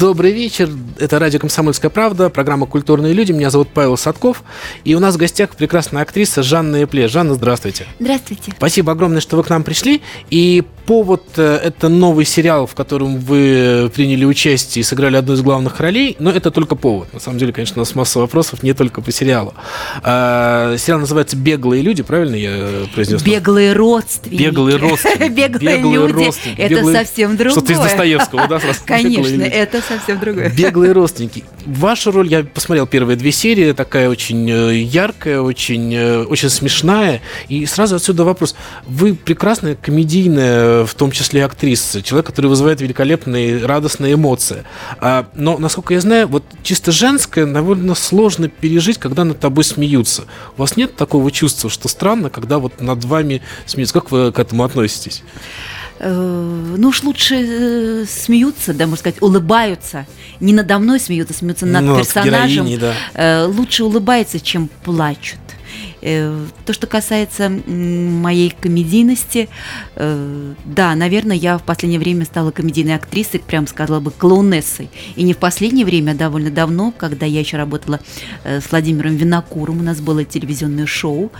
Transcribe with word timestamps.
Добрый 0.00 0.32
вечер. 0.32 0.70
Это 0.98 1.18
радио 1.18 1.38
«Комсомольская 1.38 1.90
правда», 1.90 2.30
программа 2.30 2.64
«Культурные 2.64 3.12
люди». 3.12 3.32
Меня 3.32 3.50
зовут 3.50 3.68
Павел 3.68 3.98
Садков. 3.98 4.42
И 4.82 4.94
у 4.94 4.98
нас 4.98 5.14
в 5.16 5.18
гостях 5.18 5.50
прекрасная 5.50 6.00
актриса 6.00 6.42
Жанна 6.42 6.76
Эпле. 6.76 7.06
Жанна, 7.06 7.34
здравствуйте. 7.34 7.86
Здравствуйте. 7.98 8.52
Спасибо 8.56 8.92
огромное, 8.92 9.20
что 9.20 9.36
вы 9.36 9.42
к 9.42 9.50
нам 9.50 9.62
пришли. 9.62 10.00
И 10.30 10.64
повод 10.86 11.22
э,– 11.36 11.60
это 11.64 11.90
новый 11.90 12.24
сериал, 12.24 12.66
в 12.66 12.74
котором 12.74 13.18
вы 13.18 13.92
приняли 13.94 14.24
участие 14.24 14.80
и 14.80 14.82
сыграли 14.82 15.16
одну 15.16 15.34
из 15.34 15.42
главных 15.42 15.78
ролей. 15.80 16.16
Но 16.18 16.30
это 16.30 16.50
только 16.50 16.76
повод. 16.76 17.12
На 17.12 17.20
самом 17.20 17.38
деле, 17.38 17.52
конечно, 17.52 17.74
у 17.76 17.80
нас 17.80 17.94
масса 17.94 18.20
вопросов 18.20 18.62
не 18.62 18.72
только 18.72 19.02
по 19.02 19.12
сериалу. 19.12 19.52
А, 20.02 20.76
сериал 20.78 21.00
называется 21.00 21.36
«Беглые 21.36 21.82
люди», 21.82 22.02
правильно 22.02 22.36
я 22.36 22.86
произнес? 22.94 23.22
Беглые 23.22 23.74
родственники. 23.74 24.44
Беглые 24.44 24.78
родственники. 24.78 25.28
Беглые 25.30 25.78
люди. 25.78 26.32
Это 26.58 26.90
совсем 26.90 27.36
другое. 27.36 27.52
Что-то 27.52 27.72
из 27.74 27.78
Достоевского, 27.78 28.48
да? 28.48 28.60
Конечно, 28.86 29.42
это 29.42 29.82
совсем 29.90 30.20
другое. 30.20 30.50
Беглые 30.50 30.92
родственники. 30.92 31.44
Ваша 31.66 32.10
роль, 32.10 32.28
я 32.28 32.44
посмотрел 32.44 32.86
первые 32.86 33.16
две 33.16 33.32
серии, 33.32 33.72
такая 33.72 34.08
очень 34.08 34.48
э, 34.50 34.76
яркая, 34.76 35.40
очень, 35.40 35.94
э, 35.94 36.22
очень 36.24 36.48
смешная. 36.48 37.20
И 37.48 37.66
сразу 37.66 37.96
отсюда 37.96 38.24
вопрос. 38.24 38.54
Вы 38.86 39.14
прекрасная 39.14 39.74
комедийная, 39.74 40.84
в 40.84 40.94
том 40.94 41.10
числе 41.10 41.44
актриса, 41.44 42.02
человек, 42.02 42.26
который 42.26 42.46
вызывает 42.46 42.80
великолепные, 42.80 43.64
радостные 43.64 44.14
эмоции. 44.14 44.64
А, 45.00 45.26
но, 45.34 45.58
насколько 45.58 45.94
я 45.94 46.00
знаю, 46.00 46.28
вот 46.28 46.44
чисто 46.62 46.92
женское 46.92 47.46
довольно 47.46 47.94
сложно 47.94 48.48
пережить, 48.48 48.98
когда 48.98 49.24
над 49.24 49.40
тобой 49.40 49.64
смеются. 49.64 50.24
У 50.56 50.60
вас 50.60 50.76
нет 50.76 50.96
такого 50.96 51.30
чувства, 51.30 51.68
что 51.68 51.88
странно, 51.88 52.30
когда 52.30 52.58
вот 52.58 52.80
над 52.80 53.04
вами 53.04 53.42
смеются? 53.66 53.94
Как 53.94 54.10
вы 54.10 54.32
к 54.32 54.38
этому 54.38 54.64
относитесь? 54.64 55.22
Э, 56.02 56.74
ну 56.78 56.88
уж 56.88 57.02
лучше 57.02 57.34
э, 57.36 58.04
смеются, 58.08 58.72
да, 58.72 58.86
можно 58.86 58.96
сказать, 58.96 59.20
улыбаются. 59.22 60.06
Не 60.40 60.54
надо 60.54 60.78
мной 60.78 60.98
смеются, 60.98 61.34
смеются 61.34 61.66
над 61.66 61.84
ну, 61.84 61.98
персонажем. 61.98 62.66
Героини, 62.66 62.76
да. 62.76 62.94
Э, 63.12 63.44
лучше 63.44 63.84
улыбаются, 63.84 64.40
чем 64.40 64.70
плачут. 64.82 65.38
То, 66.00 66.72
что 66.72 66.86
касается 66.86 67.50
моей 67.50 68.54
комедийности, 68.58 69.50
да, 69.94 70.94
наверное, 70.94 71.36
я 71.36 71.58
в 71.58 71.62
последнее 71.62 72.00
время 72.00 72.24
стала 72.24 72.52
комедийной 72.52 72.94
актрисой, 72.94 73.40
прям 73.40 73.66
сказала 73.66 74.00
бы, 74.00 74.10
клоунессой. 74.10 74.88
И 75.14 75.22
не 75.24 75.34
в 75.34 75.36
последнее 75.36 75.84
время, 75.84 76.12
а 76.12 76.14
довольно 76.14 76.50
давно, 76.50 76.90
когда 76.96 77.26
я 77.26 77.40
еще 77.40 77.58
работала 77.58 78.00
с 78.44 78.70
Владимиром 78.70 79.16
Винокуром, 79.16 79.80
у 79.80 79.82
нас 79.82 80.00
было 80.00 80.24
телевизионное 80.24 80.86
шоу, 80.86 81.30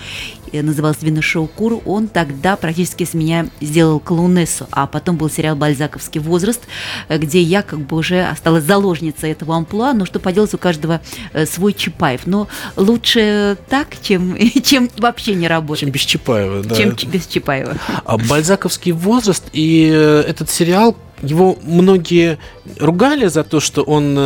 называлось 0.53 0.99
«Виношоу 1.03 1.47
Кур», 1.47 1.81
он 1.85 2.09
тогда 2.09 2.57
практически 2.57 3.05
с 3.05 3.15
меня 3.15 3.47
сделал 3.61 4.01
клоунессу, 4.01 4.67
а 4.71 4.87
потом 4.87 5.17
был 5.17 5.31
сериал 5.31 5.57
«Бальзаковский 5.57 6.21
возраст», 6.21 6.61
где 7.09 7.41
я 7.41 7.63
как 7.63 7.81
бы 7.81 7.97
уже 7.97 8.23
осталась 8.25 8.65
заложницей 8.65 9.31
этого 9.31 9.57
амплуа, 9.57 9.93
но 9.93 10.05
что 10.05 10.19
поделать, 10.19 10.55
у 10.55 10.59
каждого 10.59 11.01
свой 11.47 11.73
Чапаев. 11.73 12.27
Но 12.27 12.49
лучше 12.77 13.57
так, 13.69 13.89
чем 14.03 14.37
чем 14.63 14.91
вообще 14.99 15.35
не 15.35 15.49
работать. 15.49 15.81
Чем 15.81 15.91
без 15.91 16.03
Чапаева, 16.03 16.63
да. 16.63 16.75
Чем 16.75 16.97
без 17.11 17.27
Чапаева. 17.27 17.77
А 18.05 18.19
бальзаковский 18.19 18.93
возраст 18.93 19.45
и 19.53 19.91
э, 19.93 20.25
этот 20.27 20.51
сериал, 20.51 20.97
его 21.23 21.59
многие 21.63 22.39
ругали 22.79 23.27
за 23.27 23.45
то, 23.45 23.61
что 23.61 23.83
он 23.83 24.17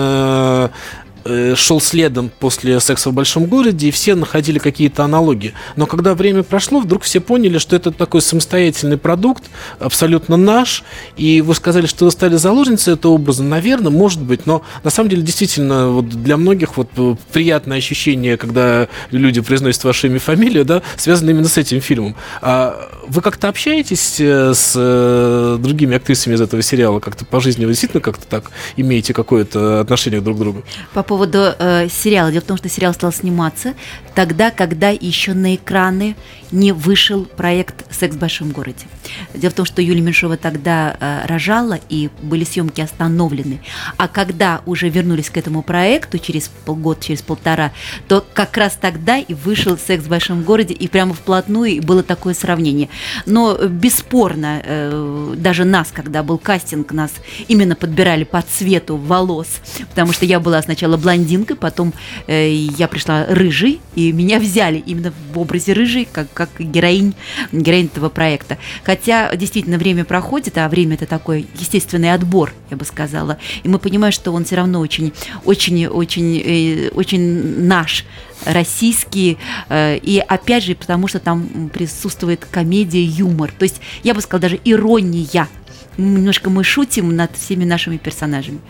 э, 1.25 1.55
шел 1.56 1.80
следом 1.80 2.30
после 2.39 2.80
секса 2.80 3.11
в 3.11 3.12
большом 3.12 3.47
городе, 3.47 3.89
и 3.89 3.91
все 3.91 4.14
находили 4.14 4.58
какие-то 4.58 5.05
аналогии. 5.05 5.53
Но 5.77 5.86
когда 5.86 6.14
время 6.14 6.42
прошло, 6.42 6.81
вдруг 6.81 7.03
все 7.03 7.21
поняли, 7.21 7.59
что 7.59 7.76
это 7.76 7.91
такой 7.91 8.22
самостоятельный 8.22 8.99
продукт, 8.99 9.44
абсолютно 9.78 10.37
наш, 10.37 10.84
и 11.16 11.41
вы 11.41 11.54
сказали, 11.54 11.87
что 11.87 12.06
вы 12.06 12.10
стали 12.10 12.37
заложницей 12.37 12.94
этого 12.94 13.12
образа, 13.12 13.43
наверное, 13.43 13.91
может 13.91 14.22
быть, 14.22 14.47
но 14.47 14.62
на 14.82 14.91
самом 14.91 15.10
деле 15.10 15.22
действительно 15.22 15.88
вот 15.88 16.09
для 16.09 16.37
многих 16.37 16.76
вот 16.76 16.88
э, 16.97 17.16
приятное 17.32 17.78
ощущение, 17.78 18.37
когда 18.37 18.88
люди 19.10 19.41
произносят 19.41 19.84
ваше 19.84 20.09
имя 20.09 20.16
и 20.16 20.19
фамилию, 20.19 20.65
да, 20.65 20.82
связано 20.97 21.31
именно 21.31 21.49
с 21.49 21.59
этим 21.59 21.81
фильмом. 21.81 22.16
А 22.43 22.91
вы 23.09 23.20
как-то 23.20 23.49
общаетесь 23.49 24.16
э, 24.20 24.53
с 24.54 25.59
другими 25.59 25.97
актрисами 25.97 26.34
из 26.34 26.41
этого 26.41 26.62
сериала, 26.62 27.00
как-то 27.00 27.25
по 27.25 27.41
жизни 27.41 27.65
вы 27.65 27.72
действительно 27.72 28.00
как-то 28.00 28.26
так 28.26 28.50
имеете 28.76 29.15
какое-то 29.15 29.81
отношение 29.81 30.20
друг 30.20 30.37
к 30.37 30.41
другу? 30.41 30.62
По 30.93 31.03
поводу 31.14 31.54
э, 31.56 31.86
сериала. 31.88 32.32
Дело 32.32 32.42
в 32.42 32.47
том, 32.47 32.56
что 32.56 32.69
сериал 32.69 32.92
стал 32.92 33.12
сниматься 33.12 33.75
тогда, 34.16 34.50
когда 34.50 34.91
еще 34.91 35.32
на 35.32 35.54
экраны 35.54 36.16
не 36.50 36.72
вышел 36.72 37.25
проект 37.25 37.84
«Секс 37.92 38.16
в 38.16 38.19
большом 38.19 38.50
городе». 38.50 38.86
Дело 39.34 39.50
в 39.50 39.54
том, 39.54 39.66
что 39.66 39.82
Юлия 39.82 40.02
Меньшова 40.02 40.36
тогда 40.36 40.97
э, 40.98 41.26
рожала, 41.26 41.78
и 41.88 42.10
были 42.22 42.44
съемки 42.44 42.80
остановлены. 42.80 43.60
А 43.97 44.08
когда 44.08 44.62
уже 44.66 44.88
вернулись 44.88 45.30
к 45.30 45.36
этому 45.36 45.62
проекту 45.62 46.19
через 46.19 46.48
полгода, 46.64 47.00
через 47.00 47.22
полтора, 47.22 47.72
то 48.08 48.25
как 48.34 48.56
раз 48.56 48.76
тогда 48.81 49.19
и 49.19 49.34
вышел 49.34 49.76
«Секс 49.78 50.04
в 50.04 50.08
большом 50.08 50.42
городе», 50.42 50.75
и 50.75 50.88
прямо 50.88 51.14
вплотную 51.14 51.82
было 51.82 52.02
такое 52.02 52.34
сравнение. 52.34 52.88
Но 53.26 53.56
бесспорно, 53.56 54.62
э, 54.64 55.34
даже 55.36 55.64
нас, 55.64 55.91
когда 55.92 56.22
был 56.22 56.38
кастинг, 56.38 56.92
нас 56.92 57.12
именно 57.46 57.76
подбирали 57.76 58.25
по 58.25 58.42
цвету 58.42 58.96
волос, 58.96 59.60
потому 59.91 60.12
что 60.12 60.25
я 60.25 60.41
была 60.41 60.60
сначала 60.62 60.96
блондинкой, 61.04 61.56
потом 61.56 61.92
э, 62.26 62.53
я 62.53 62.88
пришла 62.88 63.26
рыжей, 63.26 63.81
и 63.94 64.10
меня 64.12 64.41
взяли 64.41 64.78
именно 64.78 65.12
в 65.32 65.38
образе 65.38 65.72
рыжей, 65.75 66.09
как, 66.10 66.32
как 66.32 66.48
героинь, 66.59 67.15
героинь 67.53 67.87
этого 67.87 68.09
проекта. 68.09 68.59
Хотя 68.82 69.34
действительно 69.37 69.78
время 69.78 70.04
проходит, 70.04 70.59
а 70.59 70.69
время 70.69 70.94
это 70.94 71.06
такой 71.06 71.47
естественный 71.59 72.12
отбор, 72.12 72.53
я 72.70 72.76
бы 72.76 72.84
сказала. 72.84 73.38
И 73.62 73.69
мы 73.69 73.78
понимаем, 73.78 74.12
что 74.12 74.32
он 74.32 74.44
все 74.44 74.56
равно 74.56 74.81
очень, 74.81 75.12
очень, 75.44 75.87
очень, 75.87 76.43
э, 76.44 76.88
очень 76.94 77.66
наш 77.66 78.04
российский, 78.44 79.38
э, 79.69 79.98
и 79.98 80.19
опять 80.19 80.64
же, 80.64 80.75
потому 80.75 81.06
что 81.09 81.19
там 81.19 81.70
присутствует 81.72 82.44
комедия, 82.50 83.04
юмор. 83.04 83.53
То 83.56 83.64
есть, 83.64 83.81
я 84.03 84.14
бы 84.14 84.20
сказала, 84.20 84.43
даже 84.43 84.60
ирония. 84.64 85.48
Немножко 85.97 86.50
мы 86.50 86.65
шутим 86.65 87.15
над 87.15 87.37
всеми 87.37 87.65
нашими 87.65 87.97
персонажами. 87.97 88.60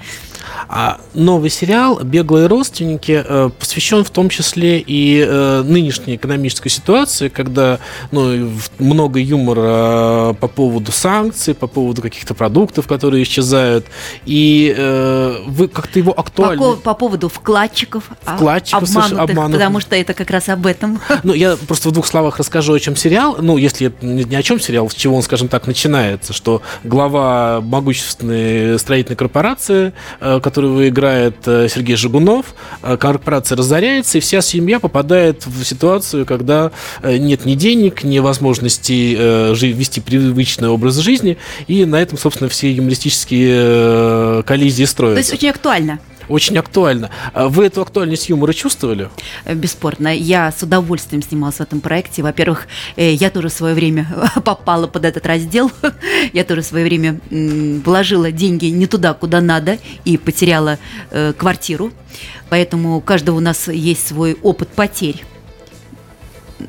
А 0.68 0.98
новый 1.14 1.50
сериал 1.50 2.00
«Беглые 2.02 2.46
родственники» 2.46 3.24
э, 3.26 3.50
посвящен 3.58 4.04
в 4.04 4.10
том 4.10 4.28
числе 4.28 4.78
и 4.80 5.24
э, 5.26 5.62
нынешней 5.62 6.16
экономической 6.16 6.68
ситуации, 6.68 7.28
когда 7.28 7.78
ну, 8.10 8.50
много 8.78 9.20
юмора 9.20 10.30
э, 10.30 10.34
по 10.34 10.48
поводу 10.48 10.92
санкций, 10.92 11.54
по 11.54 11.66
поводу 11.66 12.02
каких-то 12.02 12.34
продуктов, 12.34 12.86
которые 12.86 13.22
исчезают. 13.22 13.86
И 14.24 14.74
вы 15.46 15.68
как-то 15.68 15.98
его 15.98 16.18
актуально... 16.18 16.62
По, 16.62 16.76
по 16.76 16.94
поводу 16.94 17.28
вкладчиков, 17.28 18.04
а, 18.24 18.36
вкладчиков 18.36 18.82
обманутых, 18.82 19.18
обманутых, 19.18 19.60
потому 19.60 19.80
что 19.80 19.96
это 19.96 20.14
как 20.14 20.30
раз 20.30 20.48
об 20.48 20.66
этом. 20.66 21.00
Ну, 21.22 21.32
я 21.32 21.56
просто 21.56 21.88
в 21.88 21.92
двух 21.92 22.06
словах 22.06 22.38
расскажу, 22.38 22.74
о 22.74 22.80
чем 22.80 22.96
сериал. 22.96 23.38
Ну, 23.40 23.56
если 23.56 23.92
не 24.02 24.36
о 24.36 24.42
чем 24.42 24.60
сериал, 24.60 24.90
с 24.90 24.94
чего 24.94 25.16
он, 25.16 25.22
скажем 25.22 25.48
так, 25.48 25.66
начинается, 25.66 26.32
что 26.32 26.60
глава 26.82 27.13
могущественной 27.62 28.78
строительной 28.78 29.16
корпорации 29.16 29.92
которого 30.44 30.88
играет 30.88 31.36
э, 31.46 31.68
Сергей 31.68 31.96
Жигунов, 31.96 32.54
э, 32.82 32.96
корпорация 32.96 33.56
разоряется, 33.56 34.18
и 34.18 34.20
вся 34.20 34.40
семья 34.40 34.78
попадает 34.78 35.46
в 35.46 35.64
ситуацию, 35.64 36.26
когда 36.26 36.70
э, 37.02 37.16
нет 37.16 37.44
ни 37.44 37.54
денег, 37.54 38.04
ни 38.04 38.18
возможности 38.18 39.14
вести 39.54 40.00
привычный 40.00 40.68
образ 40.68 40.96
жизни, 40.96 41.38
и 41.66 41.84
на 41.84 41.96
этом, 41.96 42.18
собственно, 42.18 42.48
все 42.48 42.72
юмористические 42.72 44.42
коллизии 44.44 44.84
строятся. 44.84 45.14
То 45.14 45.20
есть 45.20 45.32
очень 45.32 45.50
актуально 45.50 45.98
очень 46.28 46.58
актуально. 46.58 47.10
А 47.32 47.48
вы 47.48 47.66
эту 47.66 47.82
актуальность 47.82 48.28
юмора 48.28 48.52
чувствовали? 48.52 49.10
Бесспорно. 49.46 50.14
Я 50.14 50.50
с 50.50 50.62
удовольствием 50.62 51.22
снималась 51.22 51.56
в 51.56 51.60
этом 51.60 51.80
проекте. 51.80 52.22
Во-первых, 52.22 52.66
э, 52.96 53.12
я 53.12 53.30
тоже 53.30 53.48
в 53.48 53.52
свое 53.52 53.74
время 53.74 54.06
попала 54.44 54.86
под 54.86 55.04
этот 55.04 55.26
раздел. 55.26 55.70
Я 56.32 56.44
тоже 56.44 56.62
в 56.62 56.66
свое 56.66 56.84
время 56.84 57.20
вложила 57.30 58.30
деньги 58.32 58.66
не 58.66 58.86
туда, 58.86 59.14
куда 59.14 59.40
надо, 59.40 59.78
и 60.04 60.16
потеряла 60.16 60.78
э, 61.10 61.32
квартиру. 61.36 61.92
Поэтому 62.48 62.96
у 62.96 63.00
каждого 63.00 63.36
у 63.36 63.40
нас 63.40 63.68
есть 63.68 64.06
свой 64.06 64.36
опыт 64.42 64.68
потерь 64.68 65.24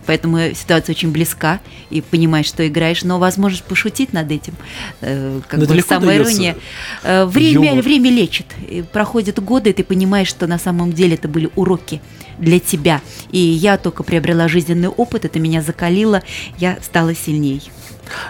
поэтому 0.06 0.54
ситуация 0.54 0.94
очень 0.94 1.12
близка, 1.12 1.60
и 1.90 2.02
понимаешь, 2.02 2.46
что 2.46 2.68
играешь, 2.68 3.04
но 3.04 3.20
возможность 3.20 3.64
пошутить 3.64 4.14
над 4.14 4.32
этим, 4.32 4.54
э, 5.02 5.42
как 5.48 5.60
но 5.60 5.66
бы 5.66 5.82
самая 5.82 6.18
ирония. 6.18 6.56
Э, 7.04 7.26
время, 7.26 7.82
время 7.82 8.10
лечит. 8.10 8.46
И 8.70 8.82
проходят 8.82 9.40
годы, 9.44 9.70
и 9.70 9.74
ты 9.74 9.84
понимаешь, 9.84 10.28
что 10.28 10.48
на 10.48 10.58
самом 10.58 10.94
деле 10.94 11.16
это 11.16 11.28
были 11.28 11.50
уроки 11.56 12.02
для 12.38 12.60
тебя. 12.60 13.02
И 13.32 13.40
я 13.40 13.78
только 13.78 14.04
приобрела 14.04 14.48
жизненный 14.48 14.90
опыт, 14.90 15.26
это 15.26 15.40
меня 15.40 15.62
закалило, 15.62 16.22
я 16.58 16.78
стала 16.82 17.16
сильней. 17.16 17.62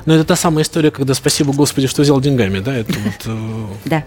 Но 0.05 0.13
это 0.13 0.23
та 0.23 0.35
самая 0.35 0.63
история, 0.63 0.91
когда 0.91 1.13
спасибо 1.13 1.53
Господи, 1.53 1.87
что 1.87 2.01
взял 2.01 2.19
деньгами, 2.21 2.59
да? 2.59 2.75
Это 2.75 2.93
вот, 2.93 3.13
э, 3.25 3.65
Да. 3.85 4.03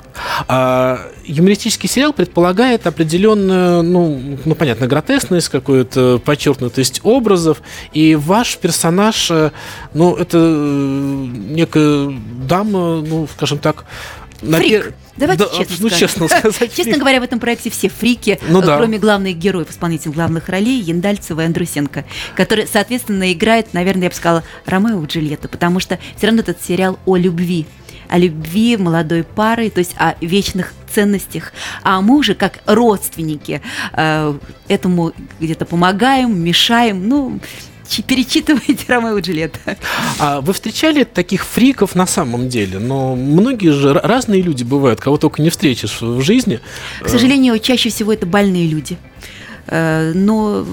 а, 0.46 1.00
юмористический 1.24 1.88
сериал 1.88 2.12
предполагает 2.12 2.86
определенную, 2.86 3.82
ну, 3.82 4.38
ну, 4.44 4.54
понятно, 4.54 4.86
гротескность, 4.86 5.48
какую-то 5.48 6.20
подчеркнутость 6.24 7.00
образов, 7.02 7.62
и 7.92 8.14
ваш 8.14 8.56
персонаж, 8.56 9.30
э, 9.30 9.50
ну, 9.94 10.14
это 10.14 10.38
э, 10.38 11.26
некая 11.50 12.12
дама, 12.48 13.00
ну, 13.00 13.28
скажем 13.36 13.58
так, 13.58 13.84
на 14.42 14.58
Фрик. 14.58 14.70
пер- 14.70 14.94
Давайте 15.16 15.44
Да, 15.44 15.50
честно 15.50 15.76
ну, 15.80 15.88
скажем. 15.88 15.98
честно 16.08 16.28
сказать, 16.28 16.74
Честно 16.74 16.96
говоря, 16.98 17.20
в 17.20 17.24
этом 17.24 17.40
проекте 17.40 17.70
все 17.70 17.88
фрики, 17.88 18.38
Ну 18.48 18.60
э, 18.60 18.66
да. 18.66 18.76
кроме 18.76 18.98
главных 18.98 19.36
героев, 19.36 19.68
исполнителей 19.70 20.12
главных 20.14 20.48
ролей, 20.48 20.80
Яндальцева 20.80 21.40
и 21.40 21.44
Андрусенко, 21.46 22.04
которые, 22.36 22.68
соответственно, 22.68 23.32
играют, 23.32 23.74
наверное, 23.74 24.04
я 24.04 24.08
бы 24.10 24.14
сказала, 24.14 24.44
Ромео 24.64 25.02
и 25.02 25.06
Джульетту, 25.06 25.48
потому 25.48 25.80
что 25.80 25.98
все 26.16 26.26
равно 26.28 26.42
этот 26.42 26.62
сериал 26.62 26.98
о 27.04 27.16
любви 27.16 27.66
о 28.08 28.16
любви 28.16 28.78
молодой 28.78 29.22
пары, 29.22 29.68
то 29.68 29.80
есть 29.80 29.94
о 29.98 30.14
вечных 30.22 30.72
ценностях. 30.94 31.52
А 31.82 32.00
мы 32.00 32.16
уже 32.16 32.34
как 32.34 32.60
родственники 32.64 33.60
э, 33.92 34.34
этому 34.68 35.12
где-то 35.40 35.66
помогаем, 35.66 36.42
мешаем, 36.42 37.06
ну, 37.06 37.38
чи- 37.88 38.02
перечитывайте 38.02 38.84
Ромео 38.88 39.18
и 39.18 39.22
Джульетта. 39.22 39.76
А 40.18 40.40
вы 40.40 40.52
встречали 40.52 41.04
таких 41.04 41.44
фриков 41.44 41.94
на 41.94 42.06
самом 42.06 42.48
деле? 42.48 42.78
Но 42.78 43.14
многие 43.16 43.72
же 43.72 43.92
разные 43.94 44.42
люди 44.42 44.64
бывают, 44.64 45.00
кого 45.00 45.16
только 45.16 45.42
не 45.42 45.50
встретишь 45.50 46.00
в 46.00 46.20
жизни. 46.20 46.60
К 47.00 47.08
сожалению, 47.08 47.58
чаще 47.58 47.88
всего 47.90 48.12
это 48.12 48.26
больные 48.26 48.66
люди. 48.66 48.96
Э, 49.66 50.12
Но 50.14 50.64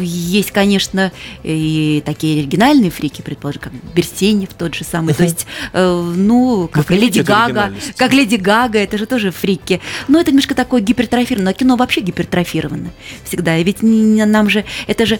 есть, 0.00 0.50
конечно, 0.50 1.12
и 1.42 2.02
такие 2.04 2.40
оригинальные 2.40 2.90
фрики, 2.90 3.22
предположим, 3.22 3.60
как 3.62 3.72
Берсенев 3.94 4.50
тот 4.54 4.74
же 4.74 4.84
самый. 4.84 5.14
То 5.14 5.24
есть, 5.24 5.46
э, 5.72 6.12
ну, 6.16 6.68
как 6.72 6.90
Леди 6.90 7.20
Гага, 7.20 7.72
как 7.96 8.12
Леди 8.12 8.36
Гага, 8.36 8.78
это 8.78 8.98
же 8.98 9.06
тоже 9.06 9.30
фрики. 9.30 9.80
Но 10.08 10.20
это 10.20 10.30
немножко 10.30 10.54
такое 10.54 10.80
гипертрофированное. 10.80 11.52
Кино 11.52 11.76
вообще 11.76 12.00
гипертрофировано 12.00 12.90
всегда. 13.24 13.56
И 13.56 13.64
ведь 13.64 13.78
нам 13.82 14.50
же, 14.50 14.64
это 14.86 15.06
же 15.06 15.18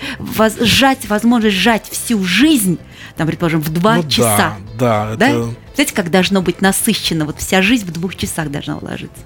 сжать, 0.61 1.09
возможность 1.09 1.57
сжать 1.57 1.89
всю 1.91 2.23
жизнь, 2.25 2.79
там, 3.17 3.27
предположим, 3.27 3.61
в 3.61 3.71
два 3.71 3.97
Ну 3.97 4.09
часа. 4.09 4.57
Да, 4.79 5.15
да. 5.17 5.51
Знаете, 5.77 5.95
как 5.95 6.11
должно 6.11 6.41
быть 6.41 6.63
насыщенно? 6.63 7.27
Вот 7.27 7.39
вся 7.39 7.61
жизнь 7.61 7.87
в 7.87 7.93
двух 7.93 8.17
часах 8.17 8.51
должна 8.51 8.79
уложиться. 8.79 9.19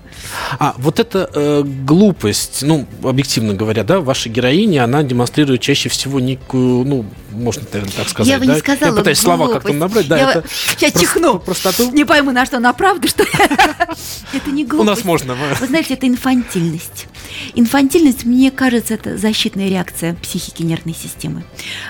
А, 0.59 0.75
вот 0.79 0.99
эта 0.99 1.31
э, 1.33 1.63
глупость, 1.65 2.63
ну, 2.63 2.87
объективно 3.05 3.55
говоря, 3.55 3.85
да, 3.85 4.01
ваша 4.01 4.29
героиня, 4.29 4.83
она 4.83 5.05
демонстрирует 5.05 5.61
чаще 5.61 5.89
всего 5.89 6.19
некую, 6.19 6.85
ну, 6.85 7.07
можно, 7.31 7.63
наверное, 7.73 7.95
так 7.95 8.09
сказать, 8.09 8.29
я 8.33 8.41
бы 8.41 8.47
да? 8.47 8.55
не 8.55 8.59
сказала 8.59 8.91
Я 8.91 8.97
пытаюсь 8.99 9.19
слова 9.19 9.45
глупость. 9.47 9.63
как-то 9.63 9.79
набрать, 9.79 10.09
да, 10.09 10.19
я 10.19 10.31
это 10.33 10.45
сейчас 10.49 10.93
прос- 10.93 11.01
чихну. 11.01 11.39
простоту. 11.39 11.91
Не 11.93 12.05
пойму, 12.05 12.33
на 12.33 12.45
что 12.45 12.57
она 12.57 12.73
правда, 12.73 13.07
что 13.07 13.25
это 14.33 14.51
не 14.51 14.65
глупость. 14.65 14.89
У 14.89 14.91
нас 14.97 15.05
можно. 15.05 15.37
Вы 15.61 15.67
знаете, 15.67 15.95
это 15.95 16.09
инфантильность. 16.09 17.07
Инфантильность, 17.55 18.25
мне 18.25 18.51
кажется, 18.51 18.95
это 18.95 19.17
защитная 19.17 19.69
реакция 19.69 20.15
психики 20.15 20.63
нервной 20.63 20.95
системы. 20.95 21.45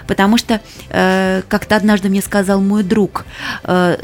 Потому 0.06 0.36
что 0.36 0.60
э, 0.90 1.42
как-то 1.48 1.76
однажды 1.76 2.10
мне 2.10 2.20
сказал 2.20 2.60
мой 2.60 2.82
друг, 2.82 3.24
э, 3.64 3.96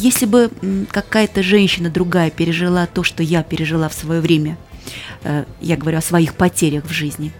если 0.00 0.26
бы 0.26 0.50
какая-то 0.90 1.42
женщина 1.42 1.90
другая 1.90 2.30
пережила 2.30 2.86
то, 2.86 3.02
что 3.02 3.22
я 3.22 3.42
пережила 3.42 3.88
в 3.88 3.94
свое 3.94 4.20
время, 4.20 4.56
э, 5.24 5.44
я 5.60 5.76
говорю 5.76 5.98
о 5.98 6.02
своих 6.02 6.34
потерях 6.34 6.84
в 6.84 6.92
жизни, 6.92 7.32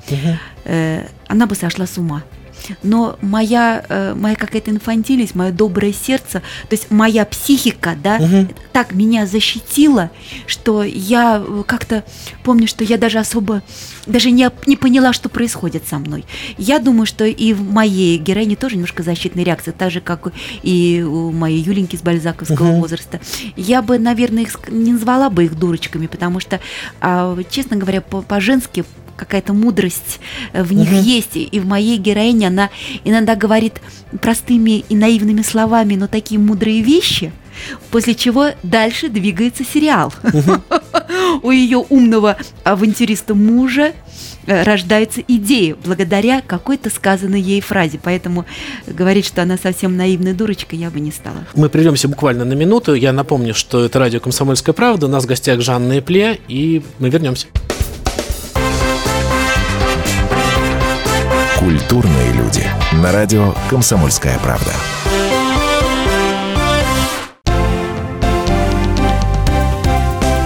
э, 0.65 1.07
она 1.29 1.47
бы 1.47 1.55
сошла 1.55 1.87
с 1.87 1.99
ума. 1.99 2.23
Но 2.83 3.17
моя, 3.23 3.85
э, 3.89 4.15
моя 4.15 4.35
какая-то 4.37 4.71
инфантильность, 4.71 5.35
мое 5.35 5.53
доброе 5.53 5.93
сердце, 5.93 6.41
то 6.69 6.73
есть 6.73 6.91
моя 6.91 7.25
психика, 7.25 7.95
да, 8.03 8.19
Мгм. 8.19 8.49
так 8.73 8.93
меня 8.93 9.27
защитила, 9.27 10.11
что 10.47 10.83
я 10.83 11.43
э, 11.47 11.63
как-то 11.67 12.05
помню, 12.43 12.67
что 12.67 12.85
я 12.85 12.99
даже 12.99 13.19
особо 13.19 13.63
даже 14.07 14.31
не, 14.31 14.49
не 14.67 14.77
поняла, 14.77 15.13
что 15.13 15.29
происходит 15.29 15.87
со 15.89 15.99
мной. 15.99 16.25
Я 16.59 16.79
думаю, 16.79 17.07
что 17.07 17.25
и 17.25 17.53
в 17.53 17.63
моей 17.73 18.19
героине 18.19 18.55
тоже 18.55 18.77
немножко 18.77 19.03
защитная 19.03 19.45
реакция, 19.45 19.73
так 19.73 19.91
же, 19.91 20.01
как 20.01 20.29
и 20.63 21.05
у 21.07 21.33
моей 21.33 21.61
Юленьки 21.61 21.97
с 21.97 22.03
бальзаковского 22.03 22.67
Мгм. 22.69 22.81
возраста. 22.81 23.21
Я 23.57 23.83
бы, 23.83 23.99
наверное, 23.99 24.43
их 24.45 24.59
не 24.69 24.93
назвала 24.93 25.29
бы 25.31 25.45
их 25.45 25.59
дурочками, 25.59 26.07
потому 26.07 26.39
что, 26.41 26.61
а, 27.01 27.37
честно 27.51 27.77
говоря, 27.77 28.01
по- 28.01 28.23
по-женски 28.23 28.85
какая-то 29.17 29.53
мудрость 29.53 30.21
э, 30.53 30.63
в 30.63 30.73
них 30.73 30.91
Мгм. 30.91 31.01
есть. 31.03 31.37
И- 31.37 31.59
в 31.61 31.67
моей 31.67 31.97
героине 31.99 32.49
она 32.49 32.71
иногда 33.05 33.35
говорит 33.35 33.81
простыми 34.21 34.85
и 34.89 34.95
наивными 34.97 35.43
словами, 35.43 35.95
но 35.97 36.07
такие 36.07 36.39
мудрые 36.41 36.83
вещи, 36.83 37.33
после 37.91 38.15
чего 38.15 38.49
дальше 38.63 39.09
двигается 39.09 39.65
сериал. 39.65 40.13
У 41.43 41.51
ее 41.51 41.79
умного 41.79 42.37
авантюриста 42.65 43.35
мужа 43.35 43.93
э, 44.47 44.63
рождаются 44.65 45.23
идеи 45.27 45.75
благодаря 45.85 46.41
какой-то 46.47 46.91
сказанной 46.91 47.41
ей 47.41 47.61
фразе. 47.61 47.99
Поэтому 48.03 48.45
говорить, 48.87 49.27
что 49.27 49.43
она 49.43 49.57
совсем 49.57 49.97
наивная 49.97 50.35
дурочка, 50.35 50.77
я 50.77 50.91
бы 50.91 51.01
не 51.01 51.11
стала. 51.13 51.47
Мы 51.55 51.69
прервемся 51.69 52.09
буквально 52.09 52.45
на 52.45 52.55
минуту. 52.55 52.95
Я 52.95 53.13
напомню, 53.13 53.55
что 53.55 53.85
это 53.85 53.99
радио 53.99 54.21
«Комсомольская 54.21 54.73
правда». 54.75 55.07
У 55.07 55.09
нас 55.09 55.25
в 55.25 55.27
гостях 55.27 55.61
Жанна 55.61 55.95
Эпле, 55.99 56.39
и 56.49 56.83
мы 56.99 57.09
вернемся. 57.11 57.47
Культурные 61.67 62.33
люди. 62.33 62.65
На 62.93 63.11
радио 63.11 63.53
«Комсомольская 63.69 64.39
правда». 64.39 64.71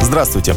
Здравствуйте, 0.00 0.56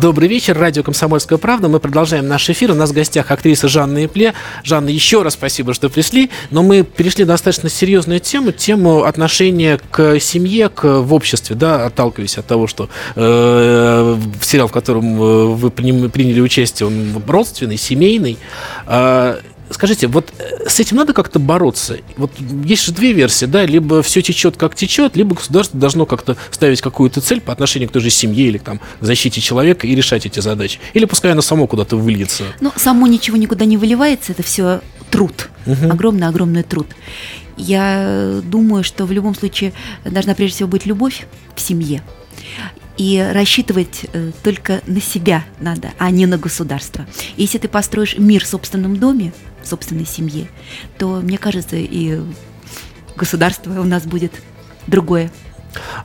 Добрый 0.00 0.28
вечер, 0.28 0.56
радио 0.56 0.84
«Комсомольская 0.84 1.38
правда». 1.38 1.68
Мы 1.68 1.80
продолжаем 1.80 2.28
наш 2.28 2.48
эфир. 2.50 2.70
У 2.70 2.74
нас 2.74 2.90
в 2.90 2.92
гостях 2.92 3.32
актриса 3.32 3.66
Жанна 3.66 4.04
Эпле. 4.04 4.32
Жанна, 4.62 4.90
еще 4.90 5.22
раз 5.22 5.32
спасибо, 5.32 5.74
что 5.74 5.88
пришли. 5.88 6.30
Но 6.50 6.62
мы 6.62 6.84
перешли 6.84 7.24
на 7.24 7.32
достаточно 7.32 7.68
серьезную 7.68 8.20
тему, 8.20 8.52
тему 8.52 9.02
отношения 9.02 9.80
к 9.90 10.20
семье, 10.20 10.68
к 10.68 11.00
в 11.00 11.12
обществе, 11.12 11.56
да, 11.56 11.86
отталкиваясь 11.86 12.38
от 12.38 12.46
того, 12.46 12.68
что 12.68 12.88
э, 13.16 14.20
сериал, 14.40 14.68
в 14.68 14.72
котором 14.72 15.20
э, 15.20 15.44
вы 15.46 15.70
приняли 15.70 16.40
участие, 16.40 16.86
он 16.86 17.20
родственный, 17.26 17.76
семейный. 17.76 18.38
Э, 18.86 19.38
Скажите, 19.70 20.06
вот 20.06 20.32
э, 20.38 20.68
с 20.68 20.80
этим 20.80 20.96
надо 20.96 21.12
как-то 21.12 21.38
бороться? 21.38 21.98
Вот 22.16 22.32
есть 22.64 22.84
же 22.84 22.92
две 22.92 23.12
версии, 23.12 23.44
да, 23.46 23.64
либо 23.64 24.02
все 24.02 24.22
течет 24.22 24.56
как 24.56 24.74
течет, 24.74 25.16
либо 25.16 25.34
государство 25.34 25.78
должно 25.78 26.06
как-то 26.06 26.36
ставить 26.50 26.80
какую-то 26.80 27.20
цель 27.20 27.40
по 27.40 27.52
отношению 27.52 27.88
к 27.88 27.92
той 27.92 28.02
же 28.02 28.10
семье 28.10 28.46
или 28.46 28.58
там, 28.58 28.78
к 28.78 29.04
защите 29.04 29.40
человека 29.40 29.86
и 29.86 29.94
решать 29.94 30.26
эти 30.26 30.40
задачи. 30.40 30.80
Или 30.94 31.04
пускай 31.04 31.32
оно 31.32 31.42
само 31.42 31.66
куда-то 31.66 31.96
выльется. 31.96 32.44
Ну, 32.60 32.72
само 32.76 33.06
ничего 33.06 33.36
никуда 33.36 33.64
не 33.64 33.76
выливается, 33.76 34.32
это 34.32 34.42
все 34.42 34.80
труд, 35.10 35.48
огромный-огромный 35.66 36.62
труд. 36.62 36.86
Я 37.56 38.40
думаю, 38.44 38.84
что 38.84 39.04
в 39.04 39.12
любом 39.12 39.34
случае 39.34 39.72
должна 40.04 40.34
прежде 40.34 40.56
всего 40.56 40.68
быть 40.68 40.86
любовь 40.86 41.26
в 41.56 41.60
семье. 41.60 42.02
И 42.96 43.24
рассчитывать 43.32 44.06
э, 44.12 44.32
только 44.42 44.80
на 44.86 45.00
себя 45.00 45.44
надо, 45.60 45.92
а 45.98 46.10
не 46.10 46.26
на 46.26 46.36
государство. 46.36 47.06
Если 47.36 47.58
ты 47.58 47.68
построишь 47.68 48.18
мир 48.18 48.44
в 48.44 48.48
собственном 48.48 48.96
доме, 48.96 49.32
собственной 49.68 50.06
семье, 50.06 50.48
то, 50.98 51.20
мне 51.20 51.38
кажется, 51.38 51.76
и 51.76 52.20
государство 53.16 53.80
у 53.80 53.84
нас 53.84 54.04
будет 54.06 54.32
другое. 54.86 55.30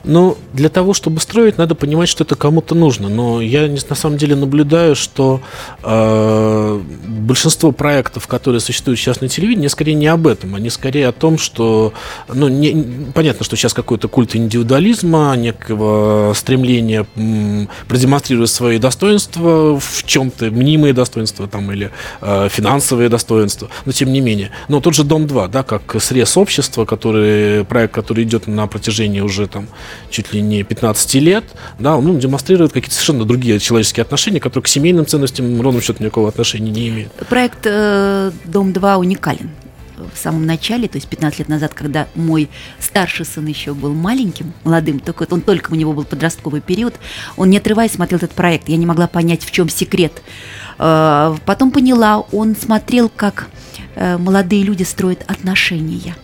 Ну, 0.04 0.36
для 0.52 0.68
того, 0.68 0.94
чтобы 0.94 1.20
строить, 1.20 1.58
надо 1.58 1.74
понимать, 1.74 2.08
что 2.08 2.24
это 2.24 2.34
кому-то 2.36 2.74
нужно. 2.74 3.08
Но 3.08 3.40
я 3.40 3.66
на 3.66 3.94
самом 3.94 4.18
деле 4.18 4.36
наблюдаю, 4.36 4.94
что 4.94 5.40
э, 5.82 6.80
большинство 7.06 7.72
проектов, 7.72 8.26
которые 8.26 8.60
существуют 8.60 9.00
сейчас 9.00 9.20
на 9.20 9.28
телевидении, 9.28 9.68
скорее 9.68 9.94
не 9.94 10.06
об 10.06 10.26
этом. 10.26 10.54
Они 10.54 10.70
скорее 10.70 11.08
о 11.08 11.12
том, 11.12 11.38
что... 11.38 11.92
Ну, 12.28 12.48
не, 12.48 13.12
понятно, 13.14 13.44
что 13.44 13.56
сейчас 13.56 13.72
какой-то 13.72 14.08
культ 14.08 14.36
индивидуализма, 14.36 15.34
некого 15.36 16.32
стремления 16.34 17.06
м, 17.16 17.68
продемонстрировать 17.88 18.50
свои 18.50 18.78
достоинства 18.78 19.78
в 19.78 20.04
чем-то, 20.04 20.50
мнимые 20.50 20.92
достоинства 20.92 21.48
там, 21.48 21.72
или 21.72 21.90
э, 22.20 22.48
финансовые 22.50 23.08
достоинства. 23.08 23.68
Но 23.86 23.92
тем 23.92 24.12
не 24.12 24.20
менее. 24.20 24.50
Но 24.68 24.80
тот 24.80 24.94
же 24.94 25.04
«Дом-2», 25.04 25.48
да, 25.48 25.62
как 25.62 25.96
срез 26.00 26.36
общества, 26.36 26.84
который, 26.84 27.64
проект, 27.64 27.94
который 27.94 28.24
идет 28.24 28.46
на 28.46 28.66
протяжении 28.66 29.20
уже 29.20 29.46
там 29.54 29.68
чуть 30.10 30.32
ли 30.34 30.42
не 30.42 30.64
15 30.64 31.14
лет, 31.14 31.44
да, 31.78 31.96
он 31.96 32.04
ну, 32.04 32.18
демонстрирует 32.18 32.72
какие-то 32.72 32.94
совершенно 32.94 33.24
другие 33.24 33.58
человеческие 33.60 34.02
отношения, 34.02 34.40
которые 34.40 34.64
к 34.64 34.68
семейным 34.68 35.06
ценностям 35.06 35.60
ровно 35.62 35.80
счет 35.80 36.00
никакого 36.00 36.28
отношения 36.28 36.70
не 36.70 36.88
имеют. 36.88 37.12
Проект 37.28 37.60
э, 37.64 38.32
«Дом-2» 38.44 38.96
уникален 38.96 39.50
в 39.96 40.18
самом 40.18 40.44
начале, 40.44 40.88
то 40.88 40.96
есть 40.96 41.08
15 41.08 41.38
лет 41.38 41.48
назад, 41.48 41.72
когда 41.72 42.08
мой 42.16 42.50
старший 42.80 43.24
сын 43.24 43.46
еще 43.46 43.74
был 43.74 43.94
маленьким, 43.94 44.52
молодым, 44.64 44.98
только 44.98 45.26
он 45.30 45.40
только 45.40 45.72
у 45.72 45.76
него 45.76 45.92
был 45.92 46.04
подростковый 46.04 46.60
период, 46.60 46.94
он 47.36 47.50
не 47.50 47.58
отрываясь 47.58 47.92
смотрел 47.92 48.18
этот 48.18 48.32
проект. 48.32 48.68
Я 48.68 48.76
не 48.76 48.86
могла 48.86 49.06
понять, 49.06 49.44
в 49.44 49.52
чем 49.52 49.68
секрет. 49.68 50.20
Э, 50.78 51.36
потом 51.46 51.70
поняла, 51.70 52.18
он 52.18 52.56
смотрел, 52.56 53.08
как 53.08 53.48
э, 53.94 54.18
молодые 54.18 54.64
люди 54.64 54.82
строят 54.82 55.22
отношения 55.28 56.16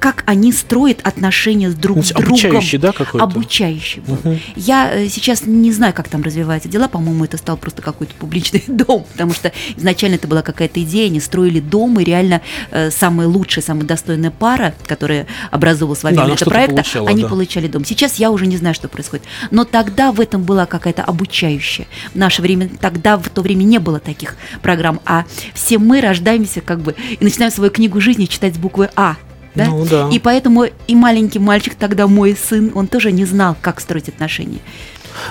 как 0.00 0.24
они 0.26 0.50
строят 0.50 1.00
отношения 1.06 1.70
с 1.70 1.74
друг 1.74 2.04
с 2.04 2.08
другом. 2.08 2.30
Обучающий, 2.30 2.78
да, 2.78 2.90
какой-то? 2.92 3.22
Обучающий 3.22 4.00
был. 4.00 4.14
Угу. 4.14 4.38
Я 4.56 4.92
э, 4.94 5.08
сейчас 5.08 5.42
не 5.44 5.70
знаю, 5.72 5.92
как 5.92 6.08
там 6.08 6.22
развиваются 6.22 6.70
дела. 6.70 6.88
По-моему, 6.88 7.26
это 7.26 7.36
стал 7.36 7.58
просто 7.58 7.82
какой-то 7.82 8.14
публичный 8.14 8.64
дом, 8.66 9.04
потому 9.12 9.34
что 9.34 9.52
изначально 9.76 10.14
это 10.14 10.26
была 10.26 10.40
какая-то 10.40 10.82
идея. 10.82 11.06
Они 11.06 11.20
строили 11.20 11.60
дом, 11.60 12.00
и 12.00 12.04
реально 12.04 12.40
э, 12.70 12.90
самая 12.90 13.28
лучшая, 13.28 13.62
самая 13.62 13.84
достойная 13.84 14.30
пара, 14.30 14.74
которая 14.86 15.26
образовалась 15.50 16.02
во 16.02 16.08
время 16.08 16.28
да, 16.28 16.32
этого 16.32 16.48
проекта, 16.48 16.74
получала, 16.76 17.08
они 17.10 17.22
да. 17.22 17.28
получали 17.28 17.68
дом. 17.68 17.84
Сейчас 17.84 18.16
я 18.16 18.30
уже 18.30 18.46
не 18.46 18.56
знаю, 18.56 18.74
что 18.74 18.88
происходит. 18.88 19.26
Но 19.50 19.64
тогда 19.64 20.12
в 20.12 20.20
этом 20.20 20.44
была 20.44 20.64
какая-то 20.64 21.04
обучающая. 21.04 21.86
В 22.14 22.16
наше 22.16 22.40
время, 22.40 22.70
тогда 22.80 23.18
в 23.18 23.28
то 23.28 23.42
время 23.42 23.64
не 23.64 23.78
было 23.78 24.00
таких 24.00 24.36
программ, 24.62 25.00
а 25.04 25.26
все 25.52 25.76
мы 25.78 26.00
рождаемся 26.00 26.62
как 26.62 26.80
бы 26.80 26.94
и 27.18 27.22
начинаем 27.22 27.52
свою 27.52 27.70
книгу 27.70 28.00
жизни 28.00 28.24
читать 28.24 28.54
с 28.54 28.58
буквы 28.58 28.88
А. 28.96 29.16
Да? 29.54 29.66
Ну, 29.66 29.84
да. 29.84 30.08
И 30.10 30.18
поэтому 30.18 30.64
и 30.64 30.94
маленький 30.94 31.38
мальчик, 31.38 31.74
тогда 31.74 32.06
мой 32.06 32.36
сын, 32.36 32.70
он 32.74 32.86
тоже 32.86 33.12
не 33.12 33.24
знал, 33.24 33.56
как 33.60 33.80
строить 33.80 34.08
отношения. 34.08 34.60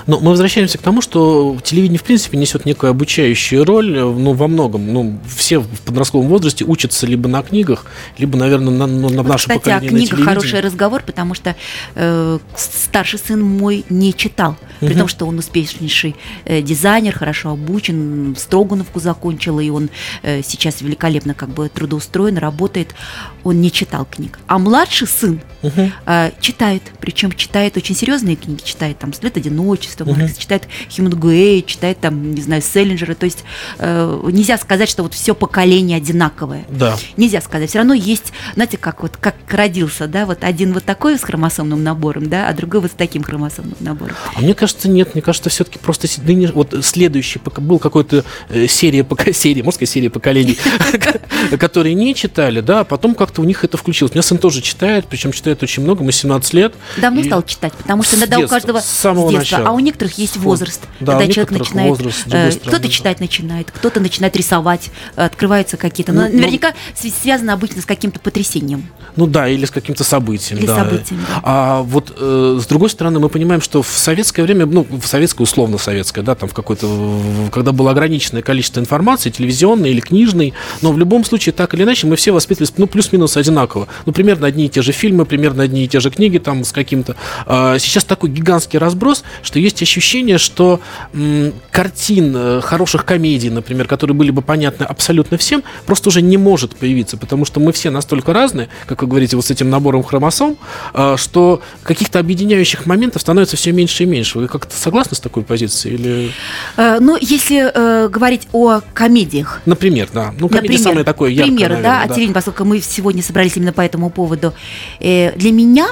Но 0.06 0.20
мы 0.20 0.30
возвращаемся 0.30 0.78
к 0.78 0.82
тому, 0.82 1.00
что 1.00 1.56
телевидение, 1.62 1.98
в 1.98 2.04
принципе, 2.04 2.36
несет 2.36 2.64
некую 2.64 2.90
обучающую 2.90 3.64
роль, 3.64 3.98
ну, 3.98 4.32
во 4.32 4.48
многом. 4.48 4.92
Ну, 4.92 5.18
все 5.28 5.58
в 5.58 5.80
подростковом 5.82 6.28
возрасте 6.28 6.64
учатся 6.64 7.06
либо 7.06 7.28
на 7.28 7.42
книгах, 7.42 7.86
либо, 8.18 8.36
наверное, 8.38 8.72
на, 8.72 8.86
ну, 8.86 9.08
на 9.08 9.22
вот, 9.22 9.28
нашем 9.28 9.50
кстати, 9.50 9.58
поколении 9.58 9.88
о 9.88 10.08
книгах 10.08 10.24
хороший 10.24 10.60
разговор, 10.60 11.02
потому 11.04 11.34
что 11.34 11.56
э, 11.94 12.38
старший 12.56 13.18
сын 13.18 13.42
мой 13.42 13.84
не 13.88 14.14
читал, 14.14 14.56
при 14.80 14.90
угу. 14.90 14.98
том, 15.00 15.08
что 15.08 15.26
он 15.26 15.38
успешнейший 15.38 16.16
э, 16.44 16.62
дизайнер, 16.62 17.16
хорошо 17.16 17.50
обучен, 17.50 18.34
Строгановку 18.36 19.00
закончил, 19.00 19.60
и 19.60 19.70
он 19.70 19.90
э, 20.22 20.42
сейчас 20.42 20.80
великолепно 20.80 21.34
как 21.34 21.50
бы 21.50 21.68
трудоустроен, 21.68 22.38
работает. 22.38 22.94
Он 23.44 23.60
не 23.60 23.70
читал 23.70 24.06
книг. 24.10 24.38
А 24.46 24.58
младший 24.58 25.06
сын 25.06 25.40
угу. 25.62 25.90
э, 26.06 26.30
читает, 26.40 26.82
причем 27.00 27.32
читает 27.32 27.76
очень 27.76 27.94
серьезные 27.94 28.36
книги, 28.36 28.60
читает 28.62 28.98
там 28.98 29.12
«След 29.12 29.36
одиночества», 29.36 29.69
творчество. 29.70 30.04
Угу. 30.04 30.14
Маркс 30.14 30.36
читает 30.36 30.64
Хемингуэй, 30.90 31.62
читает 31.62 32.00
там, 32.00 32.34
не 32.34 32.42
знаю, 32.42 32.60
Селлинджера. 32.62 33.14
То 33.14 33.26
есть 33.26 33.44
э, 33.78 34.20
нельзя 34.32 34.58
сказать, 34.58 34.88
что 34.88 35.02
вот 35.04 35.14
все 35.14 35.34
поколение 35.34 35.96
одинаковое. 35.96 36.64
Да. 36.68 36.96
Нельзя 37.16 37.40
сказать. 37.40 37.70
Все 37.70 37.78
равно 37.78 37.94
есть, 37.94 38.32
знаете, 38.54 38.76
как 38.76 39.02
вот 39.02 39.16
как 39.16 39.36
родился, 39.50 40.08
да, 40.08 40.26
вот 40.26 40.42
один 40.42 40.72
вот 40.72 40.84
такой 40.84 41.18
с 41.18 41.22
хромосомным 41.22 41.84
набором, 41.84 42.28
да, 42.28 42.48
а 42.48 42.52
другой 42.52 42.80
вот 42.80 42.90
с 42.90 42.94
таким 42.94 43.22
хромосомным 43.22 43.76
набором. 43.80 44.14
А 44.34 44.40
мне 44.40 44.54
кажется, 44.54 44.88
нет. 44.88 45.14
Мне 45.14 45.22
кажется, 45.22 45.50
все-таки 45.50 45.78
просто 45.78 46.08
вот 46.54 46.74
следующий 46.82 47.40
был 47.58 47.78
какой-то 47.78 48.24
э, 48.48 48.66
серия, 48.66 49.06
серия, 49.32 49.62
можно 49.62 49.76
сказать, 49.76 49.90
серия 49.90 50.10
поколений, 50.10 50.58
которые 51.58 51.94
не 51.94 52.14
читали, 52.14 52.60
да, 52.60 52.80
а 52.80 52.84
потом 52.84 53.14
как-то 53.14 53.40
у 53.40 53.44
них 53.44 53.62
это 53.62 53.76
включилось. 53.76 54.12
У 54.12 54.14
меня 54.14 54.22
сын 54.22 54.38
тоже 54.38 54.62
читает, 54.62 55.06
причем 55.08 55.30
читает 55.32 55.62
очень 55.62 55.82
много, 55.84 56.02
мы 56.02 56.10
17 56.10 56.54
лет. 56.54 56.74
Давно 56.96 57.22
стал 57.22 57.42
читать, 57.44 57.72
потому 57.74 58.02
что 58.02 58.16
иногда 58.16 58.38
у 58.38 58.48
каждого 58.48 58.80
с 58.80 58.86
самого 58.86 59.30
начала 59.60 59.74
а 59.74 59.76
у 59.76 59.80
некоторых 59.80 60.18
есть 60.18 60.36
возраст, 60.36 60.82
да, 61.00 61.12
когда 61.12 61.32
человек 61.32 61.50
начинает, 61.52 61.90
возраст, 61.90 62.26
э, 62.30 62.50
кто-то 62.52 62.88
читать 62.88 63.20
начинает, 63.20 63.70
кто-то 63.70 64.00
начинает 64.00 64.36
рисовать, 64.36 64.90
открываются 65.16 65.76
какие-то, 65.76 66.12
но 66.12 66.22
ну, 66.22 66.28
ну, 66.28 66.38
наверняка 66.38 66.74
ну, 67.02 67.10
связано 67.10 67.52
обычно 67.52 67.82
с 67.82 67.86
каким-то 67.86 68.20
потрясением. 68.20 68.88
Ну 69.16 69.26
да, 69.26 69.48
или 69.48 69.64
с 69.64 69.70
каким-то 69.70 70.04
событием. 70.04 70.58
Или 70.58 70.66
да. 70.66 70.76
событием, 70.76 71.20
да. 71.28 71.40
А 71.42 71.82
вот 71.82 72.14
э, 72.16 72.58
с 72.60 72.66
другой 72.66 72.90
стороны, 72.90 73.18
мы 73.18 73.28
понимаем, 73.28 73.60
что 73.60 73.82
в 73.82 73.88
советское 73.88 74.42
время, 74.42 74.66
ну, 74.66 74.86
в 74.90 75.06
советское, 75.06 75.44
условно 75.44 75.78
советское, 75.78 76.22
да, 76.22 76.34
там 76.34 76.48
в 76.48 76.54
какой-то, 76.54 77.20
когда 77.52 77.72
было 77.72 77.90
ограниченное 77.90 78.42
количество 78.42 78.80
информации, 78.80 79.30
телевизионной 79.30 79.90
или 79.90 80.00
книжной, 80.00 80.54
но 80.82 80.92
в 80.92 80.98
любом 80.98 81.24
случае, 81.24 81.52
так 81.52 81.74
или 81.74 81.82
иначе, 81.82 82.06
мы 82.06 82.16
все 82.16 82.32
воспитывались, 82.32 82.72
ну, 82.76 82.86
плюс-минус 82.86 83.36
одинаково. 83.36 83.88
Ну, 84.06 84.12
примерно 84.12 84.46
одни 84.46 84.66
и 84.66 84.68
те 84.68 84.82
же 84.82 84.92
фильмы, 84.92 85.26
примерно 85.26 85.62
одни 85.62 85.84
и 85.84 85.88
те 85.88 86.00
же 86.00 86.10
книги 86.10 86.38
там 86.38 86.64
с 86.64 86.72
каким-то. 86.72 87.16
А 87.46 87.78
сейчас 87.78 88.04
такой 88.04 88.30
гигантский 88.30 88.78
разброс, 88.78 89.24
что 89.50 89.58
есть 89.58 89.82
ощущение, 89.82 90.38
что 90.38 90.80
м, 91.12 91.52
картин 91.72 92.32
э, 92.36 92.60
хороших 92.60 93.04
комедий, 93.04 93.50
например, 93.50 93.88
которые 93.88 94.16
были 94.16 94.30
бы 94.30 94.42
понятны 94.42 94.84
абсолютно 94.84 95.38
всем, 95.38 95.64
просто 95.86 96.10
уже 96.10 96.22
не 96.22 96.36
может 96.36 96.76
появиться, 96.76 97.16
потому 97.16 97.44
что 97.44 97.58
мы 97.58 97.72
все 97.72 97.90
настолько 97.90 98.32
разные, 98.32 98.68
как 98.86 99.02
вы 99.02 99.08
говорите, 99.08 99.34
вот 99.34 99.44
с 99.44 99.50
этим 99.50 99.68
набором 99.68 100.04
хромосом, 100.04 100.56
э, 100.94 101.16
что 101.18 101.62
каких-то 101.82 102.20
объединяющих 102.20 102.86
моментов 102.86 103.22
становится 103.22 103.56
все 103.56 103.72
меньше 103.72 104.04
и 104.04 104.06
меньше. 104.06 104.38
Вы 104.38 104.46
как-то 104.46 104.76
согласны 104.76 105.16
с 105.16 105.20
такой 105.20 105.42
позицией? 105.42 105.94
Или... 105.96 106.30
Э, 106.76 106.98
ну, 107.00 107.18
если 107.20 107.72
э, 107.74 108.08
говорить 108.08 108.46
о 108.52 108.82
комедиях. 108.94 109.62
Например, 109.66 110.08
да. 110.14 110.32
Ну, 110.38 110.48
комедия 110.48 110.68
Например, 110.68 110.80
самое 110.80 111.04
такое 111.04 111.30
яркое, 111.30 111.56
Пример, 111.56 111.70
наверное, 111.70 112.06
да, 112.06 112.14
да. 112.14 112.24
от 112.24 112.34
поскольку 112.34 112.64
мы 112.64 112.80
сегодня 112.80 113.20
собрались 113.20 113.56
именно 113.56 113.72
по 113.72 113.80
этому 113.80 114.10
поводу. 114.10 114.54
Э, 115.00 115.32
для 115.32 115.50
меня 115.50 115.88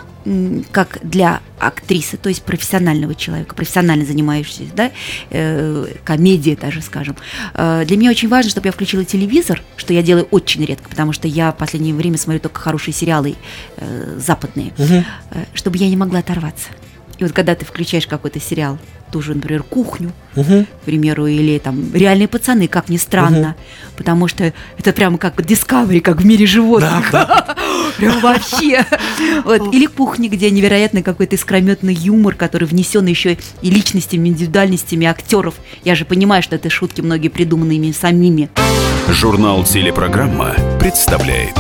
как 0.73 0.99
для 1.03 1.41
актрисы, 1.59 2.17
то 2.17 2.29
есть 2.29 2.43
профессионального 2.43 3.15
человека, 3.15 3.55
профессионально 3.55 4.05
занимающегося, 4.05 4.71
да, 4.75 4.91
э, 5.31 5.87
комедия 6.05 6.57
даже, 6.57 6.83
скажем. 6.83 7.17
Э, 7.55 7.85
для 7.87 7.97
меня 7.97 8.11
очень 8.11 8.29
важно, 8.29 8.51
чтобы 8.51 8.69
я 8.69 8.73
включила 8.73 9.05
телевизор, 9.05 9.63
что 9.77 9.93
я 9.93 10.03
делаю 10.03 10.27
очень 10.31 10.65
редко, 10.65 10.89
потому 10.89 11.13
что 11.13 11.29
я 11.29 11.53
в 11.53 11.57
последнее 11.57 11.95
время 11.95 12.19
смотрю 12.19 12.41
только 12.41 12.61
хорошие 12.61 12.95
сериалы 12.95 13.37
э, 13.77 14.19
западные, 14.19 14.73
угу. 14.79 15.05
чтобы 15.55 15.79
я 15.79 15.89
не 15.89 15.97
могла 15.97 16.21
оторваться. 16.21 16.69
И 17.19 17.25
вот 17.25 17.33
когда 17.33 17.55
ты 17.55 17.65
включаешь 17.65 18.07
какой-то 18.07 18.41
сериал, 18.41 18.79
ту 19.11 19.23
же, 19.23 19.35
например, 19.35 19.63
кухню, 19.63 20.13
угу. 20.37 20.65
к 20.65 20.85
примеру, 20.85 21.27
или 21.27 21.59
там 21.59 21.93
реальные 21.95 22.29
пацаны, 22.29 22.69
как 22.69 22.89
ни 22.89 22.97
странно, 22.97 23.49
угу. 23.49 23.97
потому 23.97 24.29
что 24.29 24.53
это 24.79 24.93
прямо 24.93 25.19
как 25.19 25.39
Discovery, 25.41 26.01
как 26.01 26.21
в 26.21 26.27
мире 26.27 26.47
животных. 26.47 27.09
Да, 27.11 27.25
да. 27.25 27.57
Прям 27.97 28.21
вообще. 28.21 28.85
Вот. 29.45 29.75
Или 29.75 29.87
кухня, 29.87 30.29
где 30.29 30.51
невероятный 30.51 31.03
какой-то 31.03 31.37
искрометный 31.37 31.95
юмор, 31.95 32.35
который 32.35 32.67
внесен 32.67 33.07
еще 33.07 33.39
и 33.63 33.71
личностями, 33.71 34.29
индивидуальностями 34.29 35.07
актеров. 35.07 35.55
Я 35.85 35.95
же 35.95 36.05
понимаю, 36.05 36.43
что 36.43 36.57
это 36.57 36.71
шутки 36.71 37.01
многие 37.01 37.29
придуманы 37.29 37.73
ими 37.73 37.93
самими. 37.93 38.51
Журнал 39.09 39.65
«Телепрограмма» 39.65 40.55
представляет. 40.79 41.55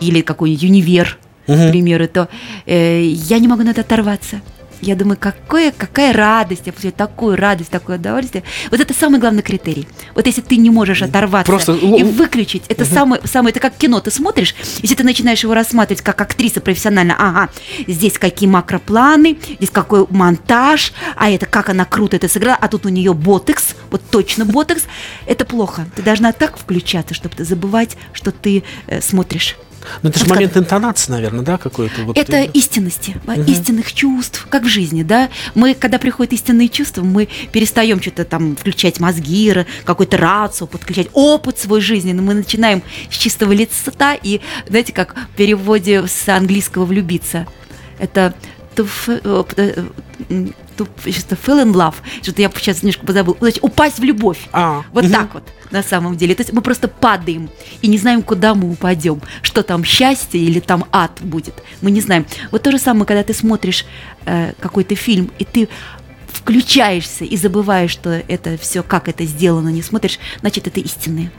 Или 0.00 0.20
какой-нибудь 0.20 0.64
универ, 0.64 1.18
угу. 1.46 1.56
к 1.56 1.70
примеру, 1.70 2.06
то 2.06 2.28
э, 2.66 3.02
я 3.02 3.38
не 3.38 3.48
могу 3.48 3.62
на 3.62 3.70
это 3.70 3.80
оторваться. 3.80 4.40
Я 4.80 4.94
думаю, 4.94 5.16
какое, 5.18 5.72
какая 5.72 6.12
радость, 6.12 6.62
я 6.66 6.72
получаю 6.72 6.92
такую 6.92 7.36
радость, 7.36 7.70
такое 7.70 7.98
удовольствие. 7.98 8.44
Вот 8.70 8.80
это 8.80 8.94
самый 8.94 9.20
главный 9.20 9.42
критерий. 9.42 9.88
Вот 10.14 10.26
если 10.26 10.40
ты 10.40 10.56
не 10.56 10.70
можешь 10.70 11.02
оторваться 11.02 11.50
Просто... 11.50 11.72
и 11.72 12.02
выключить, 12.04 12.62
это 12.68 12.84
угу. 12.84 12.94
самое, 12.94 13.22
самое, 13.24 13.50
это 13.50 13.60
как 13.60 13.76
кино, 13.76 14.00
ты 14.00 14.10
смотришь, 14.10 14.54
если 14.82 14.94
ты 14.94 15.04
начинаешь 15.04 15.42
его 15.42 15.54
рассматривать 15.54 16.02
как 16.02 16.20
актриса 16.20 16.60
профессионально, 16.60 17.16
ага, 17.18 17.50
здесь 17.86 18.18
какие 18.18 18.48
макропланы, 18.48 19.38
здесь 19.58 19.70
какой 19.70 20.06
монтаж, 20.10 20.92
а 21.16 21.30
это 21.30 21.46
как 21.46 21.68
она 21.70 21.84
круто 21.84 22.16
это 22.16 22.28
сыграла, 22.28 22.58
а 22.60 22.68
тут 22.68 22.86
у 22.86 22.88
нее 22.88 23.14
ботекс, 23.14 23.74
вот 23.90 24.02
точно 24.10 24.44
ботекс, 24.44 24.84
это 25.26 25.44
плохо. 25.44 25.86
Ты 25.96 26.02
должна 26.02 26.32
так 26.32 26.58
включаться, 26.58 27.14
чтобы 27.14 27.42
забывать, 27.44 27.96
что 28.12 28.30
ты 28.30 28.62
э, 28.86 29.00
смотришь. 29.00 29.56
Ну, 30.02 30.10
это 30.10 30.18
же 30.18 30.26
момент 30.26 30.56
интонации, 30.56 31.12
наверное, 31.12 31.44
да, 31.44 31.58
какой-то? 31.58 32.02
Вот 32.02 32.16
это 32.16 32.42
истинности, 32.42 33.16
угу. 33.26 33.42
истинных 33.42 33.92
чувств, 33.92 34.46
как 34.48 34.64
в 34.64 34.68
жизни, 34.68 35.02
да. 35.02 35.28
Мы, 35.54 35.74
когда 35.74 35.98
приходят 35.98 36.32
истинные 36.32 36.68
чувства, 36.68 37.02
мы 37.02 37.28
перестаем 37.52 38.00
что-то 38.00 38.24
там 38.24 38.56
включать 38.56 39.00
мозги, 39.00 39.54
какой-то 39.84 40.16
рацию, 40.16 40.66
подключать 40.68 41.08
опыт 41.12 41.58
свой 41.58 41.80
жизненный. 41.80 42.22
Мы 42.22 42.34
начинаем 42.34 42.82
с 43.10 43.16
чистого 43.16 43.52
лица 43.52 43.92
и, 44.22 44.40
знаете, 44.68 44.92
как 44.92 45.14
в 45.14 45.36
переводе 45.36 46.06
с 46.06 46.28
английского 46.28 46.84
«влюбиться». 46.84 47.46
Это 47.98 48.34
to, 48.76 48.86
to, 50.78 51.12
что 51.12 51.34
fell 51.34 51.62
in 51.62 51.72
love, 51.72 51.96
что-то 52.22 52.42
я 52.42 52.50
сейчас 52.56 52.82
немножко 52.82 53.06
позабыл, 53.06 53.36
значит, 53.40 53.62
упасть 53.62 53.98
в 53.98 54.04
любовь. 54.04 54.48
А, 54.52 54.84
вот 54.92 55.04
угу. 55.04 55.12
так 55.12 55.34
вот 55.34 55.44
на 55.70 55.82
самом 55.82 56.16
деле. 56.16 56.34
То 56.34 56.42
есть 56.42 56.52
мы 56.52 56.62
просто 56.62 56.88
падаем 56.88 57.50
и 57.82 57.88
не 57.88 57.98
знаем, 57.98 58.22
куда 58.22 58.54
мы 58.54 58.70
упадем, 58.70 59.20
что 59.42 59.62
там 59.62 59.84
счастье 59.84 60.40
или 60.40 60.60
там 60.60 60.84
ад 60.92 61.18
будет. 61.20 61.62
Мы 61.82 61.90
не 61.90 62.00
знаем. 62.00 62.26
Вот 62.50 62.62
то 62.62 62.70
же 62.70 62.78
самое, 62.78 63.06
когда 63.06 63.22
ты 63.22 63.34
смотришь 63.34 63.84
э, 64.24 64.52
какой-то 64.60 64.94
фильм, 64.94 65.30
и 65.38 65.44
ты 65.44 65.68
включаешься 66.32 67.24
и 67.24 67.36
забываешь, 67.36 67.90
что 67.90 68.10
это 68.10 68.56
все, 68.56 68.82
как 68.82 69.08
это 69.08 69.24
сделано, 69.24 69.68
не 69.70 69.82
смотришь, 69.82 70.18
значит, 70.40 70.66
это 70.66 70.80
истинное. 70.80 71.30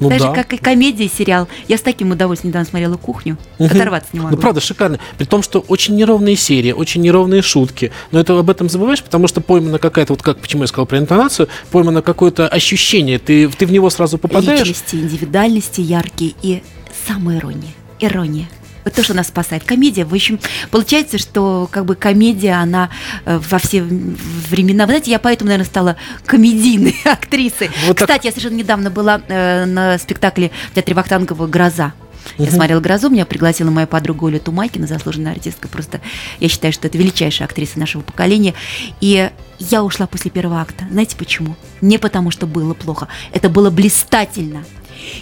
Ну, 0.00 0.08
так 0.08 0.18
да. 0.18 0.32
как 0.32 0.54
и 0.54 0.56
комедия, 0.56 1.08
сериал. 1.08 1.46
Я 1.68 1.76
с 1.76 1.82
таким 1.82 2.10
удовольствием 2.10 2.50
недавно 2.50 2.68
смотрела 2.68 2.96
«Кухню». 2.96 3.36
Угу. 3.58 3.66
Оторваться 3.66 4.08
не 4.12 4.20
могу. 4.20 4.34
Ну, 4.34 4.40
правда, 4.40 4.60
шикарно. 4.60 4.98
При 5.18 5.26
том, 5.26 5.42
что 5.42 5.60
очень 5.60 5.94
неровные 5.94 6.36
серии, 6.36 6.72
очень 6.72 7.02
неровные 7.02 7.42
шутки. 7.42 7.92
Но 8.10 8.18
это 8.18 8.38
об 8.38 8.48
этом 8.48 8.68
забываешь, 8.68 9.02
потому 9.02 9.28
что 9.28 9.40
поймана 9.40 9.78
какая-то, 9.78 10.14
вот 10.14 10.22
как, 10.22 10.38
почему 10.38 10.62
я 10.62 10.66
сказал 10.66 10.86
про 10.86 10.98
интонацию, 10.98 11.48
поймано 11.70 12.02
какое-то 12.02 12.48
ощущение. 12.48 13.18
Ты, 13.18 13.48
ты 13.48 13.66
в 13.66 13.72
него 13.72 13.90
сразу 13.90 14.18
попадаешь. 14.18 14.60
Личности, 14.60 14.96
индивидуальности 14.96 15.80
яркие 15.80 16.32
и 16.42 16.62
самая 17.06 17.38
ирония. 17.38 18.48
Вот 18.84 18.94
то, 18.94 19.02
что 19.02 19.14
нас 19.14 19.28
спасает. 19.28 19.64
Комедия. 19.64 20.04
В 20.04 20.14
общем, 20.14 20.38
получается, 20.70 21.18
что 21.18 21.68
как 21.70 21.84
бы 21.84 21.94
комедия, 21.94 22.52
она 22.52 22.90
э, 23.24 23.38
во 23.38 23.58
все 23.58 23.82
времена... 23.82 24.86
Вы 24.86 24.92
знаете, 24.92 25.10
я 25.10 25.18
поэтому, 25.18 25.48
наверное, 25.48 25.66
стала 25.66 25.96
комедийной 26.26 26.96
актрисой. 27.04 27.70
Вот 27.86 27.98
Кстати, 27.98 28.18
так... 28.18 28.24
я 28.24 28.30
совершенно 28.30 28.56
недавно 28.56 28.90
была 28.90 29.20
э, 29.28 29.64
на 29.66 29.98
спектакле 29.98 30.50
в 30.70 30.74
театре 30.74 30.94
Вахтангова 30.94 31.46
«Гроза». 31.46 31.92
Я 32.38 32.46
угу. 32.46 32.54
смотрела 32.54 32.80
«Грозу», 32.80 33.08
меня 33.10 33.26
пригласила 33.26 33.70
моя 33.70 33.86
подруга 33.86 34.24
Оля 34.24 34.38
Тумайкина, 34.38 34.86
заслуженная 34.86 35.32
артистка. 35.32 35.68
Просто 35.68 36.00
я 36.38 36.48
считаю, 36.48 36.72
что 36.72 36.86
это 36.86 36.98
величайшая 36.98 37.48
актриса 37.48 37.78
нашего 37.78 38.02
поколения. 38.02 38.54
И 39.00 39.30
я 39.58 39.84
ушла 39.84 40.06
после 40.06 40.30
первого 40.30 40.60
акта. 40.60 40.84
Знаете 40.90 41.16
почему? 41.16 41.56
Не 41.80 41.98
потому, 41.98 42.30
что 42.30 42.46
было 42.46 42.74
плохо. 42.74 43.08
Это 43.32 43.48
было 43.48 43.70
блистательно. 43.70 44.64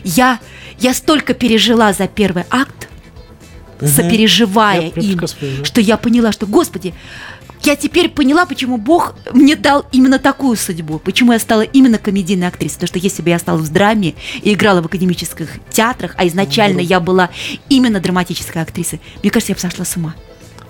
Я, 0.05 0.41
я 0.79 0.95
столько 0.95 1.35
пережила 1.35 1.93
за 1.93 2.09
первый 2.09 2.45
акт, 2.51 2.89
угу. 3.81 3.87
сопереживая 3.87 4.93
я 4.95 5.03
им, 5.03 5.21
что 5.65 5.81
я 5.81 5.97
поняла, 5.97 6.33
что, 6.33 6.47
Господи, 6.47 6.95
я 7.63 7.77
теперь 7.77 8.09
поняла, 8.09 8.47
почему 8.47 8.77
Бог 8.77 9.15
мне 9.33 9.57
дал 9.57 9.85
именно 9.93 10.19
такую 10.19 10.57
судьбу, 10.57 10.99
почему 10.99 11.33
я 11.33 11.39
стала 11.39 11.63
именно 11.63 11.99
комедийной 11.99 12.47
актрисой. 12.47 12.77
Потому 12.77 12.89
что 12.89 12.99
если 12.99 13.23
бы 13.23 13.31
я 13.31 13.37
осталась 13.37 13.69
в 13.69 13.73
драме 13.73 14.15
и 14.43 14.53
играла 14.53 14.81
в 14.81 14.87
академических 14.87 15.49
театрах, 15.71 16.15
а 16.17 16.27
изначально 16.27 16.81
я 16.81 17.01
была 17.01 17.31
именно 17.69 18.01
драматической 18.01 18.63
актрисой, 18.63 19.01
мне 19.23 19.31
кажется, 19.31 19.53
я 19.53 19.55
бы 19.57 19.61
сошла 19.61 19.85
с 19.85 19.97
ума. 19.97 20.15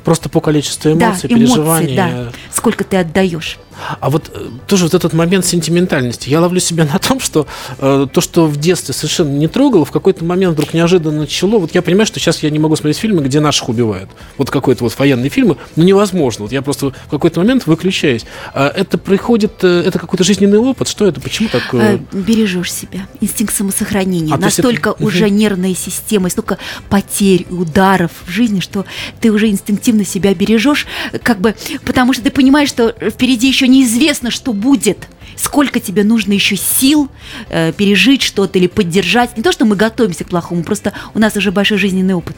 Просто 0.04 0.28
по 0.28 0.40
количеству 0.40 0.90
эмоций, 0.90 1.28
да, 1.28 1.36
переживаний. 1.36 1.96
Эмоции, 1.96 1.96
да. 1.96 2.32
Сколько 2.50 2.84
ты 2.84 2.96
отдаешь. 2.96 3.58
А 4.00 4.10
вот 4.10 4.30
э, 4.34 4.48
тоже 4.66 4.84
вот 4.84 4.94
этот 4.94 5.12
момент 5.12 5.44
сентиментальности. 5.46 6.28
Я 6.28 6.40
ловлю 6.40 6.60
себя 6.60 6.84
на 6.84 6.98
том, 6.98 7.20
что 7.20 7.46
э, 7.78 8.06
то, 8.12 8.20
что 8.20 8.46
в 8.46 8.56
детстве 8.56 8.94
совершенно 8.94 9.36
не 9.36 9.48
трогало, 9.48 9.84
в 9.84 9.90
какой-то 9.90 10.24
момент 10.24 10.54
вдруг 10.54 10.74
неожиданно 10.74 11.20
начало. 11.20 11.58
Вот 11.58 11.74
я 11.74 11.82
понимаю, 11.82 12.06
что 12.06 12.18
сейчас 12.20 12.42
я 12.42 12.50
не 12.50 12.58
могу 12.58 12.76
смотреть 12.76 12.98
фильмы, 12.98 13.22
где 13.22 13.40
наших 13.40 13.68
убивают. 13.68 14.10
Вот 14.36 14.50
какой-то 14.50 14.84
вот 14.84 14.98
военные 14.98 15.30
фильмы. 15.30 15.56
Ну, 15.76 15.84
невозможно. 15.84 16.44
Вот 16.44 16.52
я 16.52 16.62
просто 16.62 16.90
в 16.90 17.10
какой-то 17.10 17.40
момент 17.40 17.66
выключаюсь. 17.66 18.24
А 18.54 18.68
это 18.68 18.98
приходит, 18.98 19.52
э, 19.62 19.82
это 19.86 19.98
какой-то 19.98 20.24
жизненный 20.24 20.58
опыт. 20.58 20.88
Что 20.88 21.06
это? 21.06 21.20
Почему 21.20 21.48
так? 21.48 21.62
Э... 21.74 21.98
Бережешь 22.12 22.72
себя. 22.72 23.06
Инстинкт 23.20 23.54
самосохранения. 23.54 24.34
А, 24.34 24.38
Настолько 24.38 24.90
это... 24.90 25.04
уже 25.04 25.30
нервная 25.30 25.74
система, 25.74 26.30
столько 26.30 26.58
потерь 26.88 27.46
и 27.48 27.52
ударов 27.52 28.10
в 28.26 28.30
жизни, 28.30 28.60
что 28.60 28.84
ты 29.20 29.30
уже 29.30 29.48
инстинктивно 29.48 30.04
себя 30.04 30.34
бережешь, 30.34 30.86
как 31.22 31.40
бы, 31.40 31.54
потому 31.84 32.12
что 32.12 32.22
ты 32.22 32.30
понимаешь, 32.30 32.68
что 32.68 32.94
впереди 33.10 33.48
еще 33.48 33.67
неизвестно, 33.68 34.30
что 34.30 34.52
будет. 34.52 35.08
Сколько 35.36 35.78
тебе 35.78 36.02
нужно 36.02 36.32
еще 36.32 36.56
сил 36.56 37.08
э, 37.48 37.72
пережить 37.72 38.22
что-то 38.22 38.58
или 38.58 38.66
поддержать. 38.66 39.36
Не 39.36 39.42
то, 39.42 39.52
что 39.52 39.64
мы 39.64 39.76
готовимся 39.76 40.24
к 40.24 40.28
плохому, 40.28 40.64
просто 40.64 40.92
у 41.14 41.18
нас 41.18 41.36
уже 41.36 41.52
большой 41.52 41.78
жизненный 41.78 42.14
опыт. 42.14 42.36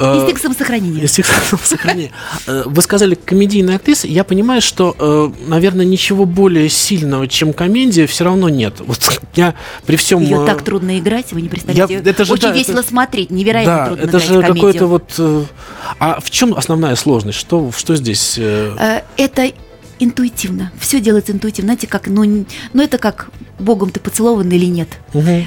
Инстинкт 0.00 0.40
э, 0.40 0.42
самосохранения. 0.42 1.02
Инстинкт 1.02 1.30
самосохранения. 1.48 2.12
Э, 2.46 2.62
вы 2.66 2.82
сказали 2.82 3.14
комедийная 3.14 3.76
актриса. 3.76 4.06
Я 4.06 4.24
понимаю, 4.24 4.62
что, 4.62 4.96
э, 4.98 5.30
наверное, 5.46 5.84
ничего 5.84 6.24
более 6.24 6.68
сильного, 6.68 7.28
чем 7.28 7.52
комедия, 7.52 8.06
все 8.06 8.24
равно 8.24 8.48
нет. 8.48 8.74
Вот 8.80 9.20
я 9.34 9.54
при 9.86 9.96
всем... 9.96 10.20
Ее 10.20 10.44
так 10.46 10.62
трудно 10.62 10.98
играть, 10.98 11.32
вы 11.32 11.42
не 11.42 11.48
представляете. 11.48 11.94
Я, 11.94 12.00
это 12.00 12.24
же, 12.24 12.32
Очень 12.32 12.48
да, 12.48 12.52
весело 12.52 12.80
это, 12.80 12.88
смотреть, 12.88 13.30
невероятно 13.30 13.76
да, 13.76 13.86
трудно 13.86 14.02
это 14.02 14.18
же 14.18 14.42
какой-то 14.42 14.86
вот... 14.86 15.48
А 15.98 16.20
в 16.20 16.30
чем 16.30 16.54
основная 16.54 16.96
сложность? 16.96 17.38
Что, 17.38 17.70
что 17.76 17.96
здесь? 17.96 18.38
Это 18.38 19.52
интуитивно. 20.00 20.72
Все 20.78 21.00
делается 21.00 21.32
интуитивно. 21.32 21.68
Знаете, 21.68 21.86
как, 21.86 22.08
ну, 22.08 22.46
ну 22.72 22.82
это 22.82 22.98
как 22.98 23.30
Богом 23.58 23.90
ты 23.90 24.00
поцелован 24.00 24.50
или 24.50 24.66
нет. 24.66 24.88
Угу 25.14 25.44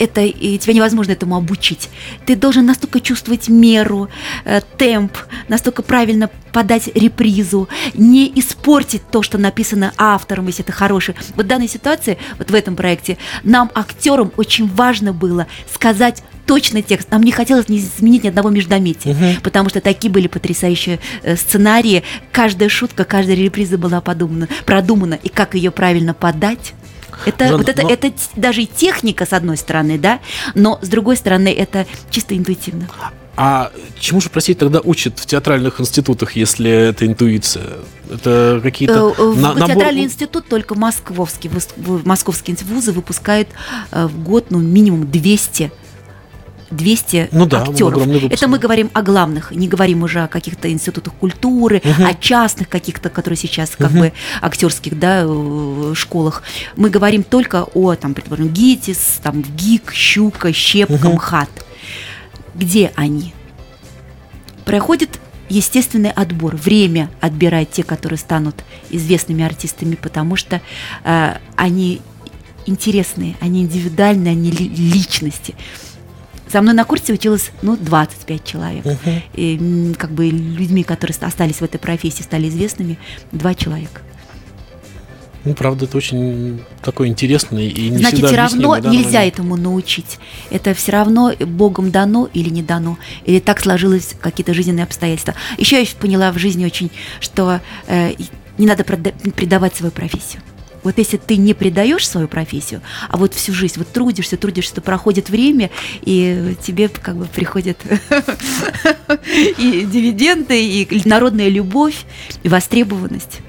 это, 0.00 0.22
и 0.22 0.58
тебя 0.58 0.72
невозможно 0.72 1.12
этому 1.12 1.36
обучить. 1.36 1.90
Ты 2.24 2.34
должен 2.34 2.64
настолько 2.64 3.00
чувствовать 3.00 3.48
меру, 3.48 4.08
э, 4.46 4.62
темп, 4.78 5.12
настолько 5.48 5.82
правильно 5.82 6.30
подать 6.52 6.88
репризу, 6.94 7.68
не 7.92 8.32
испортить 8.34 9.02
то, 9.10 9.22
что 9.22 9.36
написано 9.36 9.92
автором, 9.98 10.46
если 10.46 10.64
это 10.64 10.72
хороший. 10.72 11.14
Вот 11.36 11.44
в 11.44 11.48
данной 11.48 11.68
ситуации, 11.68 12.16
вот 12.38 12.50
в 12.50 12.54
этом 12.54 12.76
проекте, 12.76 13.18
нам, 13.44 13.70
актерам, 13.74 14.32
очень 14.38 14.66
важно 14.68 15.12
было 15.12 15.46
сказать 15.72 16.22
точный 16.46 16.82
текст. 16.82 17.10
Нам 17.10 17.22
не 17.22 17.32
хотелось 17.32 17.68
не 17.68 17.78
изменить 17.78 18.24
ни 18.24 18.28
одного 18.28 18.50
междометия, 18.50 19.12
угу. 19.12 19.40
потому 19.42 19.68
что 19.68 19.80
такие 19.80 20.10
были 20.10 20.26
потрясающие 20.26 20.98
э, 21.22 21.36
сценарии. 21.36 22.02
Каждая 22.32 22.68
шутка, 22.68 23.04
каждая 23.04 23.36
реприза 23.36 23.78
была 23.78 24.00
подумана, 24.00 24.48
продумана, 24.66 25.14
и 25.14 25.28
как 25.28 25.54
ее 25.54 25.70
правильно 25.70 26.14
подать 26.14 26.74
это, 27.26 27.48
Жан, 27.48 27.58
вот 27.58 27.68
это, 27.68 27.82
но... 27.82 27.90
это 27.90 28.12
даже 28.36 28.62
и 28.62 28.66
техника, 28.66 29.26
с 29.26 29.32
одной 29.32 29.56
стороны, 29.56 29.98
да, 29.98 30.20
но 30.54 30.78
с 30.82 30.88
другой 30.88 31.16
стороны, 31.16 31.52
это 31.52 31.86
чисто 32.10 32.36
интуитивно. 32.36 32.88
А 33.36 33.72
чему 33.98 34.20
же, 34.20 34.28
простите, 34.28 34.58
тогда 34.58 34.80
учат 34.80 35.18
в 35.18 35.26
театральных 35.26 35.80
институтах, 35.80 36.32
если 36.32 36.70
это 36.70 37.06
интуиция? 37.06 37.64
Это 38.10 38.60
какие-то... 38.62 39.14
Э, 39.16 39.22
на, 39.34 39.54
набор... 39.54 39.68
Театральный 39.68 40.04
институт 40.04 40.48
только 40.48 40.74
московский, 40.74 41.50
московские 42.04 42.56
вузы 42.64 42.92
выпускают 42.92 43.48
э, 43.92 44.06
в 44.06 44.22
год 44.22 44.46
ну, 44.50 44.58
минимум 44.58 45.10
200 45.10 45.72
200 46.70 47.28
ну 47.32 47.46
да, 47.46 47.62
актеров. 47.62 48.06
Это 48.30 48.48
мы 48.48 48.58
говорим 48.58 48.90
о 48.92 49.02
главных, 49.02 49.50
не 49.52 49.68
говорим 49.68 50.02
уже 50.02 50.22
о 50.22 50.28
каких-то 50.28 50.70
институтах 50.70 51.14
культуры, 51.14 51.82
угу. 51.84 52.04
о 52.04 52.14
частных 52.14 52.68
каких-то, 52.68 53.10
которые 53.10 53.36
сейчас 53.36 53.70
как 53.70 53.90
угу. 53.90 53.98
бы 53.98 54.12
актерских 54.40 54.98
да, 54.98 55.24
э, 55.24 55.92
школах. 55.96 56.42
Мы 56.76 56.90
говорим 56.90 57.22
только 57.22 57.64
о, 57.74 57.94
там, 57.94 58.14
предположим, 58.14 58.48
ГИТИС, 58.48 59.20
там, 59.22 59.42
ГИК, 59.42 59.92
Щука, 59.92 60.52
Щепка, 60.52 61.06
угу. 61.06 61.14
МХАТ. 61.14 61.50
Где 62.54 62.92
они? 62.94 63.34
Проходит 64.64 65.18
естественный 65.48 66.10
отбор. 66.10 66.56
Время 66.56 67.10
отбирает 67.20 67.72
те, 67.72 67.82
которые 67.82 68.18
станут 68.18 68.64
известными 68.90 69.44
артистами, 69.44 69.96
потому 69.96 70.36
что 70.36 70.60
э, 71.04 71.36
они 71.56 72.00
интересные, 72.66 73.36
они 73.40 73.62
индивидуальные, 73.62 74.32
они 74.32 74.50
личности. 74.50 75.54
Со 76.50 76.62
мной 76.62 76.74
на 76.74 76.84
курсе 76.84 77.12
училось, 77.12 77.52
ну, 77.62 77.76
25 77.76 78.44
человек. 78.44 78.84
Uh-huh. 78.84 79.22
И 79.34 79.94
как 79.96 80.10
бы 80.10 80.28
людьми, 80.28 80.82
которые 80.82 81.16
остались 81.20 81.56
в 81.56 81.62
этой 81.62 81.78
профессии, 81.78 82.22
стали 82.22 82.48
известными, 82.48 82.98
два 83.30 83.54
человека. 83.54 84.00
Ну, 85.44 85.54
правда, 85.54 85.86
это 85.86 85.96
очень 85.96 86.60
такой 86.82 87.08
интересный 87.08 87.68
и 87.68 87.88
не 87.88 87.98
Значит, 87.98 88.26
все 88.26 88.36
равно 88.36 88.78
да, 88.78 88.90
нельзя 88.90 89.24
этому 89.24 89.56
научить. 89.56 90.18
Это 90.50 90.74
все 90.74 90.92
равно 90.92 91.32
Богом 91.38 91.90
дано 91.90 92.28
или 92.34 92.50
не 92.50 92.62
дано. 92.62 92.98
Или 93.24 93.38
так 93.38 93.60
сложилось 93.60 94.14
какие-то 94.20 94.52
жизненные 94.52 94.84
обстоятельства. 94.84 95.34
Еще 95.56 95.80
я 95.80 95.86
поняла 95.98 96.30
в 96.32 96.38
жизни 96.38 96.66
очень, 96.66 96.90
что 97.20 97.60
э, 97.86 98.12
не 98.58 98.66
надо 98.66 98.84
предавать 98.84 99.74
свою 99.74 99.92
профессию. 99.92 100.42
Вот 100.82 100.98
если 100.98 101.16
ты 101.16 101.36
не 101.36 101.54
предаешь 101.54 102.08
свою 102.08 102.28
профессию, 102.28 102.80
а 103.08 103.16
вот 103.16 103.34
всю 103.34 103.52
жизнь 103.52 103.74
вот 103.76 103.88
трудишься, 103.88 104.36
трудишься, 104.36 104.76
то 104.76 104.80
проходит 104.80 105.30
время, 105.30 105.70
и 106.02 106.54
тебе 106.62 106.88
как 106.88 107.16
бы 107.16 107.26
приходят 107.26 107.78
и 109.58 109.86
дивиденды, 109.90 110.62
и 110.62 111.08
народная 111.08 111.48
любовь, 111.48 112.04
и 112.42 112.48
востребованность. 112.48 113.40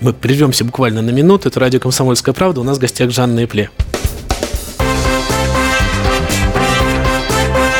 Мы 0.00 0.12
прервемся 0.12 0.64
буквально 0.64 1.02
на 1.02 1.10
минуту. 1.10 1.48
Это 1.48 1.60
радио 1.60 1.80
«Комсомольская 1.80 2.34
правда». 2.34 2.60
У 2.60 2.64
нас 2.64 2.78
в 2.78 2.80
гостях 2.80 3.10
Жанна 3.10 3.40
Эпле. 3.40 3.70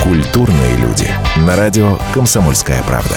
Культурные 0.02 0.76
люди. 0.76 1.08
На 1.36 1.56
радио 1.56 1.98
«Комсомольская 2.12 2.82
правда». 2.84 3.16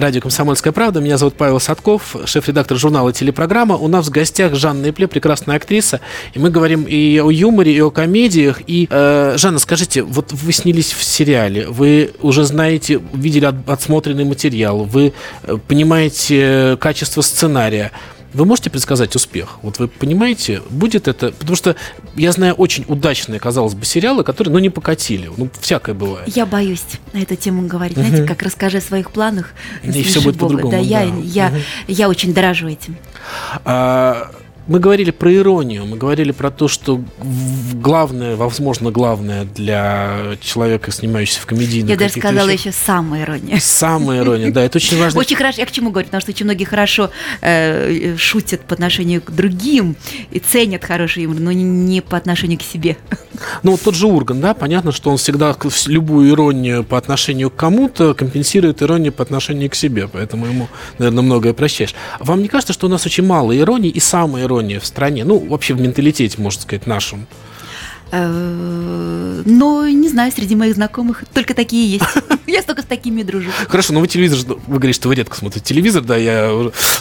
Радио 0.00 0.22
«Комсомольская 0.22 0.72
правда». 0.72 1.00
Меня 1.00 1.18
зовут 1.18 1.34
Павел 1.34 1.60
Садков, 1.60 2.16
шеф-редактор 2.24 2.78
журнала 2.78 3.12
«Телепрограмма». 3.12 3.76
У 3.76 3.86
нас 3.86 4.06
в 4.06 4.10
гостях 4.10 4.54
Жанна 4.54 4.86
Ипле, 4.86 5.06
прекрасная 5.06 5.56
актриса. 5.56 6.00
И 6.32 6.38
мы 6.38 6.48
говорим 6.50 6.84
и 6.84 7.18
о 7.18 7.30
юморе, 7.30 7.74
и 7.74 7.80
о 7.80 7.90
комедиях. 7.90 8.62
И, 8.66 8.88
э, 8.90 9.34
Жанна, 9.36 9.58
скажите, 9.58 10.02
вот 10.02 10.32
вы 10.32 10.52
снялись 10.52 10.92
в 10.92 11.04
сериале, 11.04 11.66
вы 11.68 12.12
уже 12.22 12.44
знаете, 12.44 13.00
видели 13.12 13.44
от, 13.44 13.68
отсмотренный 13.68 14.24
материал, 14.24 14.84
вы 14.84 15.12
э, 15.42 15.58
понимаете 15.68 16.78
качество 16.80 17.20
сценария. 17.20 17.92
Вы 18.32 18.44
можете 18.44 18.70
предсказать 18.70 19.14
успех? 19.16 19.58
Вот 19.62 19.78
вы 19.78 19.88
понимаете, 19.88 20.62
будет 20.70 21.08
это... 21.08 21.32
Потому 21.32 21.56
что 21.56 21.76
я 22.14 22.30
знаю 22.32 22.54
очень 22.54 22.84
удачные, 22.86 23.40
казалось 23.40 23.74
бы, 23.74 23.84
сериалы, 23.84 24.22
которые, 24.24 24.52
ну, 24.52 24.58
не 24.60 24.70
покатили. 24.70 25.30
Ну, 25.36 25.48
всякое 25.60 25.94
бывает. 25.94 26.28
Я 26.36 26.46
боюсь 26.46 26.82
на 27.12 27.18
эту 27.18 27.34
тему 27.36 27.66
говорить. 27.66 27.96
Знаете, 27.96 28.18
Мгм. 28.18 28.28
как 28.28 28.42
расскажи 28.42 28.78
о 28.78 28.80
своих 28.80 29.10
планах. 29.10 29.50
И 29.82 30.02
всё 30.04 30.20
будет 30.22 30.38
по-другому, 30.38 30.70
Да, 30.70 30.78
я, 30.78 31.06
да. 31.06 31.14
я, 31.22 31.48
Мгм. 31.48 31.58
я 31.88 32.08
очень 32.08 32.32
дорожу 32.32 32.68
этим. 32.68 32.96
А, 33.64 34.30
мы 34.70 34.78
говорили 34.78 35.10
про 35.10 35.34
иронию, 35.34 35.84
мы 35.84 35.96
говорили 35.96 36.30
про 36.30 36.52
то, 36.52 36.68
что 36.68 37.02
главное, 37.74 38.36
возможно, 38.36 38.92
главное 38.92 39.44
для 39.44 40.36
человека, 40.40 40.92
снимающегося 40.92 41.42
в 41.42 41.46
комедийных 41.46 41.90
я 41.90 41.96
даже 41.96 42.12
сказала 42.12 42.46
вещах, 42.46 42.66
еще 42.66 42.72
самая 42.72 43.24
ирония. 43.24 43.58
Самая 43.58 44.20
ирония, 44.20 44.52
да, 44.52 44.62
это 44.62 44.78
очень 44.78 44.96
важно. 44.96 45.18
Очень 45.18 45.34
хорошо, 45.34 45.60
я 45.60 45.66
к 45.66 45.72
чему 45.72 45.90
говорю, 45.90 46.06
потому 46.06 46.20
что 46.20 46.30
очень 46.30 46.44
многие 46.44 46.62
хорошо 46.62 47.10
э, 47.40 48.14
шутят 48.16 48.60
по 48.60 48.74
отношению 48.74 49.22
к 49.22 49.32
другим 49.32 49.96
и 50.30 50.38
ценят 50.38 50.84
хороший 50.84 51.24
юмор, 51.24 51.40
но 51.40 51.50
не, 51.50 52.00
по 52.00 52.16
отношению 52.16 52.60
к 52.60 52.62
себе. 52.62 52.96
Ну, 53.64 53.72
вот 53.72 53.80
тот 53.80 53.96
же 53.96 54.06
Урган, 54.06 54.40
да, 54.40 54.54
понятно, 54.54 54.92
что 54.92 55.10
он 55.10 55.16
всегда 55.16 55.56
любую 55.86 56.30
иронию 56.30 56.84
по 56.84 56.96
отношению 56.96 57.50
к 57.50 57.56
кому-то 57.56 58.14
компенсирует 58.14 58.82
иронию 58.82 59.12
по 59.12 59.24
отношению 59.24 59.68
к 59.68 59.74
себе, 59.74 60.06
поэтому 60.06 60.46
ему, 60.46 60.68
наверное, 60.98 61.22
многое 61.22 61.54
прощаешь. 61.54 61.94
Вам 62.20 62.40
не 62.40 62.46
кажется, 62.46 62.72
что 62.72 62.86
у 62.86 62.90
нас 62.90 63.04
очень 63.04 63.26
мало 63.26 63.56
иронии 63.56 63.90
и 63.90 63.98
самой 63.98 64.42
иронии 64.42 64.59
в 64.62 64.86
стране, 64.86 65.24
ну, 65.24 65.38
вообще 65.38 65.74
в 65.74 65.80
менталитете, 65.80 66.40
можно 66.40 66.60
сказать, 66.60 66.86
нашем? 66.86 67.26
Э, 68.12 69.42
Но 69.44 69.86
не 69.88 70.08
знаю, 70.08 70.32
среди 70.32 70.56
моих 70.56 70.74
знакомых 70.74 71.24
только 71.32 71.54
такие 71.54 71.92
есть. 71.92 72.04
Я 72.46 72.62
столько 72.62 72.82
с 72.82 72.84
такими 72.84 73.22
дружу. 73.22 73.50
Хорошо, 73.68 73.92
но 73.92 74.00
вы 74.00 74.08
телевизор, 74.08 74.56
вы 74.66 74.78
говорите, 74.78 74.96
что 74.98 75.08
вы 75.08 75.14
редко 75.14 75.36
смотрите 75.36 75.64
телевизор, 75.64 76.02
да, 76.02 76.16
я... 76.16 76.50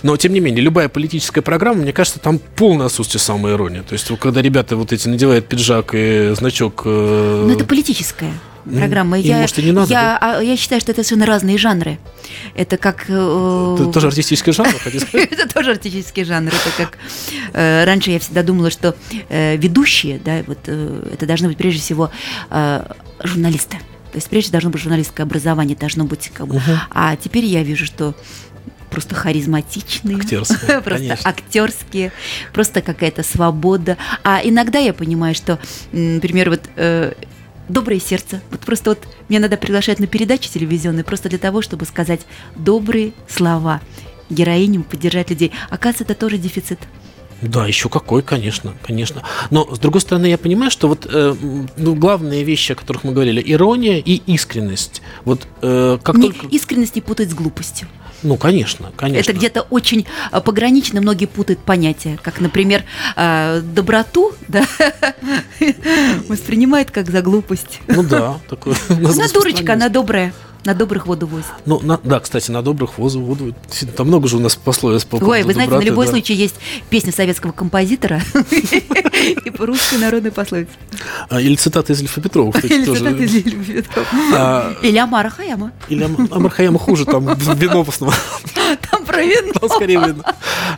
Но, 0.03 0.17
тем 0.17 0.33
не 0.33 0.39
менее, 0.39 0.61
любая 0.61 0.89
политическая 0.89 1.41
программа, 1.41 1.81
мне 1.81 1.93
кажется, 1.93 2.19
там 2.19 2.39
полное 2.55 2.85
отсутствие 2.85 3.19
самой 3.19 3.53
иронии. 3.53 3.81
То 3.81 3.93
есть, 3.93 4.11
когда 4.19 4.41
ребята 4.43 4.75
вот 4.75 4.93
эти 4.93 5.07
надевают 5.07 5.47
пиджак 5.47 5.91
и 5.93 6.33
значок... 6.37 6.83
э, 6.85 7.45
Но 7.47 7.53
это 7.53 7.65
политическая 7.65 8.31
программа. 8.63 9.19
им, 9.19 9.25
я, 9.25 9.37
может, 9.39 9.59
и 9.59 9.63
не 9.63 9.71
надо, 9.71 9.91
я, 9.91 10.17
а, 10.19 10.41
я 10.41 10.57
считаю, 10.57 10.81
что 10.81 10.91
это 10.91 11.03
совершенно 11.03 11.25
разные 11.25 11.57
жанры. 11.57 11.99
Это 12.55 12.77
как... 12.77 13.05
э, 13.07 13.77
это 13.79 13.91
тоже 13.91 14.07
артистический 14.07 14.53
жанр? 14.53 14.69
Это 15.13 15.47
тоже 15.47 15.71
артистический 15.71 16.23
жанр. 16.23 16.49
Это 16.49 16.71
как 16.77 16.97
э, 17.53 17.83
раньше 17.85 18.11
я 18.11 18.19
всегда 18.19 18.43
думала, 18.43 18.69
что 18.69 18.95
э, 19.29 19.57
ведущие, 19.57 20.19
да, 20.19 20.43
вот 20.45 20.59
э, 20.67 21.11
это 21.13 21.25
должны 21.25 21.47
быть 21.47 21.57
прежде 21.57 21.81
всего 21.81 22.11
журналисты. 23.23 23.77
То 24.11 24.15
есть 24.15 24.29
прежде 24.29 24.51
должно 24.51 24.69
быть 24.71 24.81
журналистское 24.81 25.25
образование, 25.25 25.75
должно 25.75 26.05
быть 26.05 26.31
как 26.33 26.47
бы. 26.47 26.61
А 26.89 27.15
теперь 27.15 27.45
я 27.45 27.63
вижу, 27.63 27.85
что 27.85 28.15
просто 28.89 29.15
харизматичные, 29.15 30.17
Актерские, 30.17 30.81
просто 30.83 31.07
конечно. 31.07 31.29
актерские, 31.29 32.11
просто 32.53 32.81
какая-то 32.81 33.23
свобода. 33.23 33.97
А 34.23 34.41
иногда 34.43 34.79
я 34.79 34.93
понимаю, 34.93 35.35
что, 35.35 35.59
например, 35.91 36.49
вот 36.49 36.61
э, 36.75 37.13
доброе 37.69 37.99
сердце. 37.99 38.41
Вот 38.51 38.61
просто 38.61 38.91
вот 38.91 38.99
мне 39.29 39.39
надо 39.39 39.55
приглашать 39.57 39.99
на 39.99 40.07
передачи 40.07 40.49
телевизионные 40.49 41.03
просто 41.03 41.29
для 41.29 41.37
того, 41.37 41.61
чтобы 41.61 41.85
сказать 41.85 42.21
добрые 42.55 43.13
слова 43.27 43.81
героиням, 44.29 44.83
поддержать 44.83 45.29
людей. 45.29 45.51
Оказывается, 45.69 46.03
это 46.03 46.15
тоже 46.15 46.37
дефицит. 46.37 46.79
Да, 47.41 47.65
еще 47.65 47.87
какой, 47.87 48.21
конечно, 48.21 48.73
конечно. 48.83 49.23
Но, 49.49 49.73
с 49.73 49.79
другой 49.79 50.01
стороны, 50.01 50.25
я 50.25 50.37
понимаю, 50.37 50.71
что 50.71 50.89
вот 50.89 51.07
э, 51.09 51.35
ну, 51.77 51.95
главные 51.95 52.43
вещи, 52.43 52.73
о 52.73 52.75
которых 52.75 53.05
мы 53.05 53.13
говорили, 53.13 53.41
ирония 53.45 53.97
и 53.97 54.21
искренность. 54.25 55.01
Вот 55.23 55.47
э, 55.61 55.99
как 56.03 56.17
Не- 56.17 56.23
только... 56.31 56.47
Искренность 56.47 56.95
не 56.95 57.01
путать 57.01 57.29
с 57.29 57.33
глупостью. 57.33 57.87
Ну, 58.23 58.37
конечно, 58.37 58.91
конечно. 58.95 59.31
Это 59.31 59.37
где-то 59.37 59.61
очень 59.69 60.05
а, 60.31 60.41
погранично, 60.41 61.01
многие 61.01 61.25
путают 61.25 61.59
понятия, 61.59 62.17
как, 62.21 62.41
например, 62.41 62.83
а, 63.15 63.61
доброту, 63.61 64.33
да, 64.47 64.65
воспринимают 66.27 66.91
как 66.91 67.09
за 67.09 67.21
глупость. 67.21 67.79
Ну 67.87 68.03
да, 68.03 68.39
такое. 68.49 68.75
Она 68.89 69.27
дурочка, 69.33 69.73
она 69.73 69.89
добрая. 69.89 70.33
На 70.65 70.73
добрых 70.73 71.07
воду 71.07 71.25
возит. 71.25 71.47
Ну, 71.65 71.79
на- 71.79 71.99
да, 72.03 72.19
кстати, 72.19 72.51
на 72.51 72.61
добрых 72.61 72.97
возу 72.97 73.21
воду. 73.21 73.55
Там 73.95 74.07
много 74.07 74.27
же 74.27 74.35
у 74.37 74.39
нас 74.41 74.55
пословиц 74.57 75.05
по 75.05 75.15
Ой, 75.15 75.43
вы 75.43 75.53
знаете, 75.53 75.59
на 75.59 75.65
доброты, 75.77 75.85
любой 75.85 76.05
да. 76.05 76.11
случай 76.11 76.33
есть 76.33 76.55
песня 76.89 77.13
советского 77.13 77.53
композитора 77.53 78.21
и 78.51 79.51
русская 79.57 79.97
народная 79.99 80.31
пословица. 80.31 80.71
Или 81.31 81.55
цитаты 81.55 81.93
из 81.93 82.01
Ильфа 82.01 82.19
Петрова, 82.21 82.51
кстати, 82.51 82.73
Или 82.73 82.83
цитаты 82.85 83.23
из 83.23 83.33
Лили 83.33 83.81
Петрова. 83.81 84.07
А, 84.33 84.73
Или 84.83 84.97
Амара 84.97 85.29
Хаяма. 85.29 85.71
Или 85.87 86.03
Ам- 86.03 86.27
Амар 86.31 86.51
Хаяма 86.51 86.77
хуже, 86.77 87.05
там 87.05 87.25
вино 87.55 87.83
в 87.83 87.89
основном. 87.89 88.19
Про 89.09 89.23
вино. 89.23 89.53
Там 89.59 89.69
скорее 89.69 89.99
видно. 90.05 90.23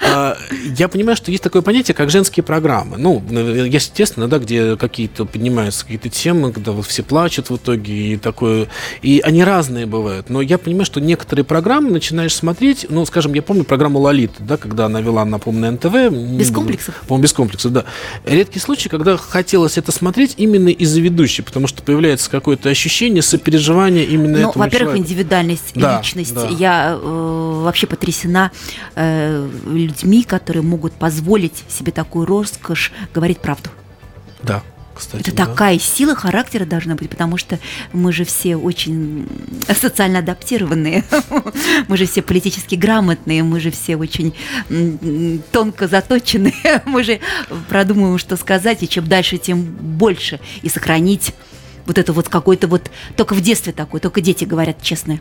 А, 0.02 0.38
Я 0.78 0.88
понимаю, 0.88 1.16
что 1.18 1.32
есть 1.32 1.44
такое 1.44 1.62
понятие, 1.62 1.94
как 1.96 2.10
женские 2.10 2.44
программы. 2.44 2.98
Ну, 2.98 3.22
естественно, 3.30 4.28
да, 4.28 4.40
где 4.40 4.76
какие-то 4.78 5.26
поднимаются 5.26 5.84
какие-то 5.84 6.10
темы, 6.10 6.52
когда 6.54 6.72
вот 6.72 6.86
все 6.86 7.04
плачут 7.04 7.50
в 7.50 7.58
итоге 7.58 8.14
и 8.14 8.18
такое. 8.18 8.68
И 9.02 9.22
они 9.24 9.44
разные 9.44 9.86
бывают. 9.86 10.30
Но 10.30 10.42
я 10.42 10.58
понимаю, 10.58 10.86
что 10.86 11.02
некоторые 11.02 11.44
программы 11.46 11.92
начинаешь 11.92 12.34
смотреть, 12.34 12.86
ну, 12.90 13.06
скажем, 13.06 13.34
я 13.34 13.42
помню 13.42 13.64
программу 13.64 14.00
«Лолита», 14.00 14.42
да, 14.42 14.58
когда 14.58 14.86
она 14.86 15.02
вела, 15.02 15.26
напомню, 15.26 15.62
на 15.62 15.72
НТВ. 15.72 16.12
Без 16.38 16.52
комплексов. 16.52 16.96
По-моему, 17.08 17.24
без 17.24 17.34
комплексов, 17.34 17.72
да. 17.74 17.86
Редкий 18.26 18.60
случай, 18.60 18.88
когда 18.90 19.18
хотелось 19.18 19.78
это 19.78 19.92
смотреть 19.92 20.36
именно 20.38 20.70
из-за 20.70 21.02
ведущей, 21.02 21.42
потому 21.42 21.68
что 21.68 21.84
появляется 21.84 22.30
какое-то 22.30 22.70
ощущение 22.70 23.22
сопереживания 23.22 24.04
именно 24.04 24.40
Ну, 24.40 24.50
этого 24.50 24.64
во-первых, 24.64 24.94
человека. 24.96 24.98
индивидуальность, 25.14 25.72
Да, 25.76 25.98
личность. 25.98 26.34
да. 26.34 26.48
Я 26.48 26.98
э, 27.02 27.62
вообще 27.64 27.88
потрясена 27.88 28.21
э, 28.26 29.50
людьми, 29.66 30.24
которые 30.24 30.64
могут 30.64 30.94
позволить 30.94 31.64
себе 31.68 31.92
такую 31.92 32.26
роскошь 32.26 32.92
говорить 33.14 33.40
правду. 33.40 33.70
Да, 34.44 34.64
кстати. 34.94 35.22
Это 35.22 35.36
да. 35.36 35.46
такая 35.46 35.80
сила 35.80 36.16
характера 36.16 36.66
должна 36.66 36.96
быть, 36.96 37.10
потому 37.10 37.38
что 37.38 37.60
мы 37.94 38.12
же 38.12 38.24
все 38.24 38.56
очень 38.56 39.28
социально 39.68 40.20
адаптированные, 40.20 41.04
мы 41.88 41.98
же 41.98 42.06
все 42.06 42.22
политически 42.22 42.76
грамотные, 42.76 43.44
мы 43.44 43.60
же 43.60 43.72
все 43.72 43.96
очень 43.96 44.34
тонко 45.52 45.88
заточенные, 45.88 46.82
мы 46.86 47.04
же 47.04 47.20
продумываем, 47.70 48.18
что 48.18 48.38
сказать, 48.38 48.84
и 48.84 48.88
чем 48.88 49.08
дальше, 49.08 49.38
тем 49.38 49.64
больше, 49.64 50.40
и 50.62 50.70
сохранить 50.70 51.34
вот 51.86 51.98
это 51.98 52.14
вот 52.14 52.30
какой-то 52.30 52.68
вот, 52.68 52.92
только 53.16 53.34
в 53.34 53.42
детстве 53.42 53.74
такой, 53.74 54.00
только 54.00 54.22
дети 54.22 54.46
говорят 54.46 54.82
честно. 54.82 55.20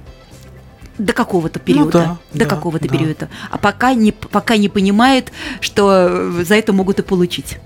До 1.00 1.14
какого-то 1.14 1.58
периода. 1.58 1.90
да, 1.92 2.18
до 2.32 2.38
да, 2.40 2.44
какого-то 2.44 2.86
да. 2.86 2.94
периода. 2.94 3.28
А 3.50 3.56
пока 3.56 3.94
не, 3.94 4.12
пока 4.12 4.56
не 4.56 4.68
понимают, 4.68 5.32
что 5.60 6.30
за 6.44 6.54
это 6.56 6.72
могут 6.72 6.98
и 6.98 7.02
получить. 7.02 7.56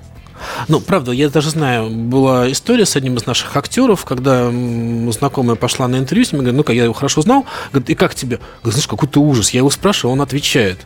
Ну, 0.69 0.81
правда, 0.81 1.13
я 1.13 1.29
даже 1.29 1.51
знаю, 1.51 1.91
была 1.91 2.51
история 2.51 2.87
с 2.87 2.97
одним 2.97 3.17
из 3.17 3.27
наших 3.27 3.57
актеров, 3.57 4.05
когда 4.05 4.51
знакомая 5.11 5.57
пошла 5.57 5.89
на 5.89 5.97
интервью 5.97 6.25
с 6.25 6.33
ним, 6.33 6.43
говорит, 6.43 6.57
ну-ка, 6.57 6.73
я 6.73 6.85
его 6.85 6.95
хорошо 6.95 7.23
знал, 7.23 7.45
говорит, 7.73 7.91
и 7.91 7.95
как 7.95 8.15
тебе? 8.15 8.39
Говорит, 8.63 8.75
знаешь, 8.75 8.89
какой-то 8.89 9.21
ужас. 9.21 9.51
Я 9.51 9.59
его 9.59 9.71
спрашиваю, 9.71 10.13
он 10.13 10.21
отвечает. 10.21 10.79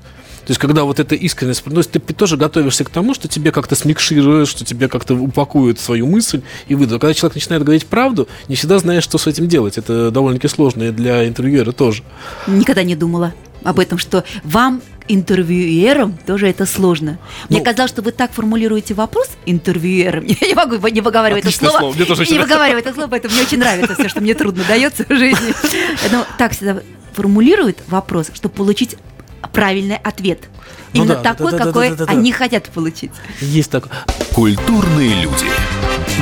То 0.49 0.53
есть, 0.53 0.61
когда 0.63 0.85
вот 0.85 0.99
эта 0.99 1.15
искренность, 1.15 1.63
ну, 1.67 1.83
ты 1.83 1.99
тоже 1.99 2.39
готовишься 2.39 2.83
к 2.83 2.89
тому, 2.89 3.13
что 3.13 3.29
тебе 3.29 3.53
как-то 3.53 3.75
смикшируют, 3.75 4.49
что 4.49 4.65
тебе 4.65 4.89
как-то 4.89 5.13
упакуют 5.15 5.79
свою 5.79 6.07
мысль 6.07 6.41
и 6.69 6.75
выдадут. 6.75 7.03
Когда 7.03 7.13
человек 7.13 7.35
начинает 7.35 7.65
говорить 7.65 7.85
правду, 7.85 8.27
не 8.49 8.57
всегда 8.57 8.79
знаешь, 8.79 9.05
что 9.05 9.19
с 9.19 9.27
этим 9.27 9.47
делать. 9.47 9.77
Это 9.77 10.11
довольно-таки 10.11 10.49
сложно 10.49 10.85
и 10.85 10.91
для 10.91 11.29
интервьюера 11.29 11.73
тоже. 11.73 12.03
Никогда 12.47 12.83
не 12.83 12.97
думала 12.97 13.35
об 13.63 13.79
этом, 13.79 13.99
что 13.99 14.25
вам 14.43 14.81
интервьюером 15.07 16.17
тоже 16.27 16.49
это 16.49 16.65
сложно. 16.65 17.19
Мне 17.51 17.59
Ну- 17.59 17.65
казалось, 17.67 17.91
что 17.91 18.01
вы 18.01 18.13
так 18.13 18.33
формулируете 18.33 18.95
вопрос 18.95 19.29
интервьюером. 19.45 20.25
Я 20.41 20.49
не 20.49 20.55
могу 20.55 20.77
не 20.89 21.03
выговаривать 21.03 21.45
это 21.45 21.55
слово. 21.55 21.79
слово, 21.79 21.93
мне 21.95 22.07
тоже 22.07 22.23
не 22.23 22.27
очень 22.31 22.41
выговариваю 22.41 22.81
это 22.81 22.95
слово, 22.95 23.09
поэтому 23.09 23.35
мне 23.35 23.43
очень 23.43 23.59
нравится 23.59 23.95
все, 23.97 24.09
что 24.09 24.23
мне 24.23 24.33
трудно 24.33 24.65
дается 24.67 25.05
в 25.05 25.11
жизни. 25.15 25.53
Но 26.11 26.25
так 26.39 26.53
всегда 26.53 26.81
формулируют 27.13 27.81
вопрос, 27.89 28.31
чтобы 28.33 28.55
получить 28.55 28.97
правильный 29.53 29.97
ответ. 29.97 30.49
Ну 30.93 31.05
Именно 31.05 31.17
да, 31.17 31.35
такой, 31.35 31.53
да-да-да-да-да-да. 31.53 32.05
какой 32.07 32.17
они 32.17 32.33
хотят 32.33 32.69
получить. 32.71 33.13
Есть 33.41 33.71
такое. 33.71 33.93
Культурные 34.35 35.23
люди. 35.23 35.47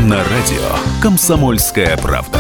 На 0.03 0.17
радио 0.19 1.01
«Комсомольская 1.01 1.97
правда». 1.97 2.39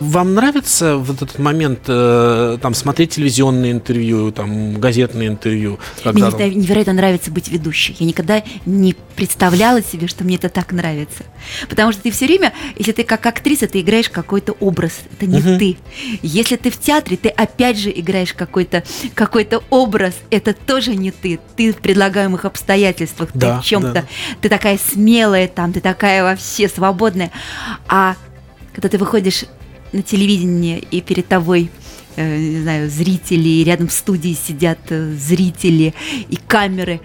Вам 0.00 0.34
нравится 0.34 0.96
вот 0.96 1.22
этот 1.22 1.38
момент 1.38 1.80
э, 1.88 2.58
там 2.62 2.74
смотреть 2.74 3.14
телевизионные 3.16 3.72
интервью, 3.72 4.30
там 4.30 4.78
газетные 4.78 5.28
интервью? 5.28 5.78
когда 6.02 6.30
Мне 6.30 6.54
невероятно 6.54 6.92
нравится 6.92 7.30
быть 7.30 7.48
ведущей. 7.48 7.96
Я 7.98 8.06
никогда 8.06 8.42
не 8.64 8.94
представляла 9.16 9.82
себе, 9.82 10.06
что 10.06 10.22
мне 10.22 10.36
это 10.36 10.48
так 10.48 10.72
нравится. 10.72 11.24
Потому 11.68 11.92
что 11.92 12.02
ты 12.02 12.10
все 12.12 12.26
время, 12.26 12.52
если 12.76 12.92
ты 12.92 13.02
как 13.02 13.26
актриса, 13.26 13.66
ты 13.66 13.80
играешь 13.80 14.08
какой-то 14.08 14.52
образ. 14.52 14.92
Это 15.12 15.26
не 15.26 15.40
ты. 15.40 15.76
Если 16.22 16.56
ты 16.56 16.70
в 16.70 16.78
театре, 16.78 17.16
ты 17.16 17.28
опять 17.28 17.78
же 17.78 17.90
играешь 17.90 18.34
какой-то 18.34 18.84
какой 19.14 19.48
образ. 19.70 20.14
Это 20.30 20.52
тоже 20.52 20.94
не 20.94 21.10
ты. 21.10 21.40
Ты 21.56 21.72
в 21.72 21.76
предлагаемых 21.76 22.44
обстоятельствах. 22.44 23.30
Да, 23.34 23.56
ты 23.56 23.62
в 23.62 23.64
чем-то. 23.64 23.92
да. 23.92 24.04
Ты 24.40 24.48
такая 24.48 24.78
смелая 24.78 25.48
там, 25.48 25.72
ты 25.72 25.80
такая 25.80 26.22
вообще 26.22 26.68
свободная. 26.68 27.30
А 27.88 28.14
когда 28.72 28.88
ты 28.88 28.98
выходишь 28.98 29.44
на 29.92 30.02
телевидение 30.02 30.78
и 30.78 31.00
перед 31.00 31.28
тобой 31.28 31.70
э, 32.16 32.38
не 32.38 32.62
знаю, 32.62 32.90
зрители, 32.90 33.62
рядом 33.64 33.88
в 33.88 33.92
студии 33.92 34.34
сидят 34.34 34.78
э, 34.90 35.12
зрители 35.12 35.94
и 36.28 36.36
камеры. 36.36 37.00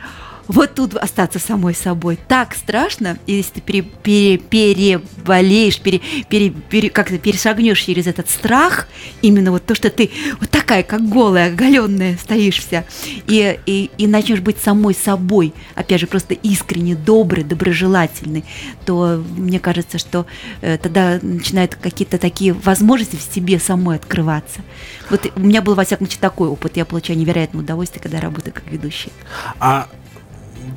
Вот 0.48 0.76
тут 0.76 0.96
остаться 0.96 1.40
самой 1.40 1.74
собой. 1.74 2.20
Так 2.28 2.56
страшно, 2.56 3.18
если 3.28 3.54
ты 3.54 3.62
пере, 3.62 3.82
пере- 3.82 4.38
переболеешь, 4.38 5.80
пере, 5.80 6.02
пере, 6.30 6.50
пере- 6.50 6.90
как-то 6.90 7.18
перешагнешь 7.18 7.82
через 7.82 8.08
этот 8.08 8.30
страх, 8.30 8.88
именно 9.22 9.52
вот 9.52 9.66
то, 9.66 9.76
что 9.76 9.90
ты 9.90 10.12
вот 10.40 10.50
такая, 10.50 10.84
как 10.84 11.08
голая, 11.08 11.48
оголенная, 11.52 12.18
стоишь 12.18 12.60
вся, 12.60 12.84
и, 13.28 13.60
и, 13.66 13.90
и 13.98 14.08
начнешь 14.08 14.42
быть 14.42 14.58
самой 14.58 14.94
собой, 14.94 15.54
опять 15.76 16.02
же, 16.02 16.08
просто 16.08 16.34
искренне 16.34 16.96
добрый, 16.96 17.44
доброжелательный, 17.44 18.44
то 18.86 19.24
мне 19.38 19.60
кажется, 19.60 19.98
что 19.98 20.26
э, 20.62 20.78
тогда 20.78 21.20
начинают 21.22 21.76
какие-то 21.76 22.18
такие 22.18 22.54
возможности 22.54 23.16
в 23.16 23.34
себе 23.34 23.60
самой 23.60 23.96
открываться. 23.96 24.62
Вот 25.10 25.32
у 25.36 25.40
меня 25.40 25.62
был, 25.62 25.76
во 25.76 25.86
всяком 25.86 26.08
случае, 26.08 26.22
такой 26.22 26.50
опыт. 26.50 26.78
Я 26.78 26.86
получаю 26.86 27.18
невероятное 27.18 27.62
удовольствие, 27.62 28.02
когда 28.02 28.20
работаю 28.20 28.54
как 28.54 28.64
ведущая. 28.70 29.12
А 29.60 29.88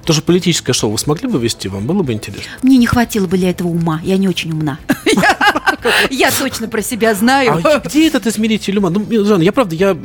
тоже 0.05 0.23
политическое 0.23 0.73
шоу 0.73 0.91
вы 0.91 0.99
смогли 0.99 1.29
бы 1.29 1.39
вести? 1.39 1.69
Вам 1.69 1.87
было 1.87 2.03
бы 2.03 2.13
интересно? 2.13 2.51
Мне 2.63 2.77
не 2.79 2.87
хватило 2.87 3.27
бы 3.27 3.37
для 3.37 3.51
этого 3.51 3.69
ума. 3.69 4.01
Я 4.05 4.17
не 4.17 4.29
очень 4.29 4.53
умна. 4.53 4.79
Я 6.11 6.31
точно 6.31 6.69
про 6.69 6.83
себя 6.83 7.15
знаю. 7.15 7.61
А 7.65 7.79
где 7.79 8.09
этот 8.09 8.27
измеритель 8.27 8.79
ума? 8.79 8.91
Ну, 8.91 9.07
Жанна, 9.25 9.43
я 9.43 9.53
правда, 9.53 9.75
я 9.75 9.97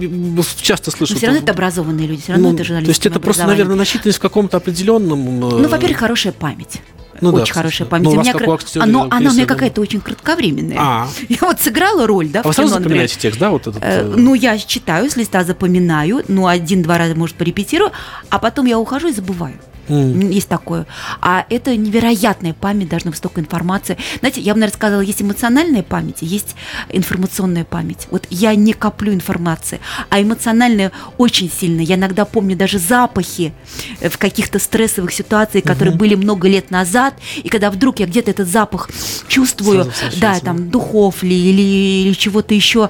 часто 0.62 0.92
слышу... 0.92 1.14
Но 1.14 1.18
все 1.18 1.28
равно 1.28 1.42
это 1.42 1.52
образованные 1.54 2.08
люди, 2.08 2.22
все 2.22 2.34
равно 2.34 2.50
ну, 2.50 2.54
это 2.54 2.64
То 2.64 2.68
журналисты. 2.68 2.92
есть 2.92 3.06
это 3.06 3.20
просто, 3.20 3.48
наверное, 3.48 3.76
насчитанность 3.76 4.20
в 4.20 4.22
каком-то 4.22 4.58
определенном... 4.58 5.40
Ну, 5.40 5.68
во-первых, 5.68 5.98
хорошая 5.98 6.34
память. 6.34 6.82
Ну 7.22 7.32
да, 7.32 7.44
очень 7.44 7.54
хорошая 7.54 7.88
кстати. 7.88 7.90
память. 7.90 8.04
Ну, 8.06 8.12
у 8.12 8.14
У 8.16 8.20
меня 8.22 8.34
как 8.34 8.48
актера, 8.50 8.84
оно, 8.84 9.08
она 9.10 9.30
у 9.30 9.34
меня 9.34 9.46
да. 9.46 9.54
какая-то 9.54 9.82
очень 9.82 10.02
кратковременная. 10.02 10.78
А. 10.80 11.08
Я 11.30 11.38
вот 11.42 11.60
сыграла 11.62 12.08
роль, 12.08 12.28
да, 12.30 12.42
А 12.42 12.44
вы 12.44 12.52
в 12.52 12.56
сразу 12.56 12.70
кино, 12.70 12.80
например. 12.80 13.08
запоминаете 13.08 13.20
текст, 13.20 13.40
да, 13.40 13.50
вот 13.52 13.68
этот? 13.68 13.82
Э, 13.84 14.02
э, 14.02 14.14
Ну, 14.18 14.34
я 14.34 14.58
читаю 14.58 15.10
с 15.10 15.16
листа, 15.16 15.44
запоминаю, 15.44 16.24
ну, 16.28 16.48
один-два 16.48 16.98
раза, 16.98 17.16
может, 17.16 17.36
порепетирую, 17.36 17.92
а 18.30 18.40
потом 18.40 18.66
я 18.66 18.78
ухожу 18.80 19.08
и 19.10 19.14
забываю. 19.14 19.56
М, 19.90 20.30
Есть 20.30 20.48
такое. 20.48 20.86
А 21.22 21.46
это 21.50 21.76
невероятная 21.76 22.54
память, 22.54 22.88
должна 22.88 23.12
быть 23.12 23.18
столько 23.18 23.42
информации. 23.42 23.98
Знаете, 24.20 24.40
я 24.40 24.54
бы, 24.54 24.60
наверное, 24.60 24.78
сказала, 24.78 25.02
есть 25.02 25.22
эмоциональная 25.22 25.84
память, 25.84 26.18
есть 26.22 26.56
информационная 26.90 27.66
память. 27.66 28.08
Вот 28.12 28.26
я 28.30 28.56
не 28.56 28.74
коплю 28.74 29.12
информации, 29.14 29.80
а 30.10 30.22
эмоциональная 30.22 30.92
очень 31.18 31.52
сильно. 31.52 31.82
Я 31.82 31.96
иногда 31.96 32.26
помню 32.26 32.56
даже 32.56 32.80
запахи 32.80 33.54
э, 34.00 34.10
в 34.10 34.18
каких-то 34.18 34.60
стрессовых 34.60 35.12
ситуациях, 35.12 35.66
которые 35.66 35.96
были 35.96 36.16
много 36.16 36.48
лет 36.48 36.72
назад, 36.72 37.11
и 37.44 37.50
когда 37.50 37.72
вдруг 37.72 38.00
я 38.00 38.06
где-то 38.06 38.32
этот 38.32 38.48
запах 38.48 38.90
чувствую, 39.28 39.86
да, 40.20 40.34
да. 40.34 40.40
там 40.40 40.70
духов 40.70 41.24
ли 41.24 41.36
или, 41.36 41.62
или 42.08 42.14
чего-то 42.14 42.54
еще, 42.54 42.90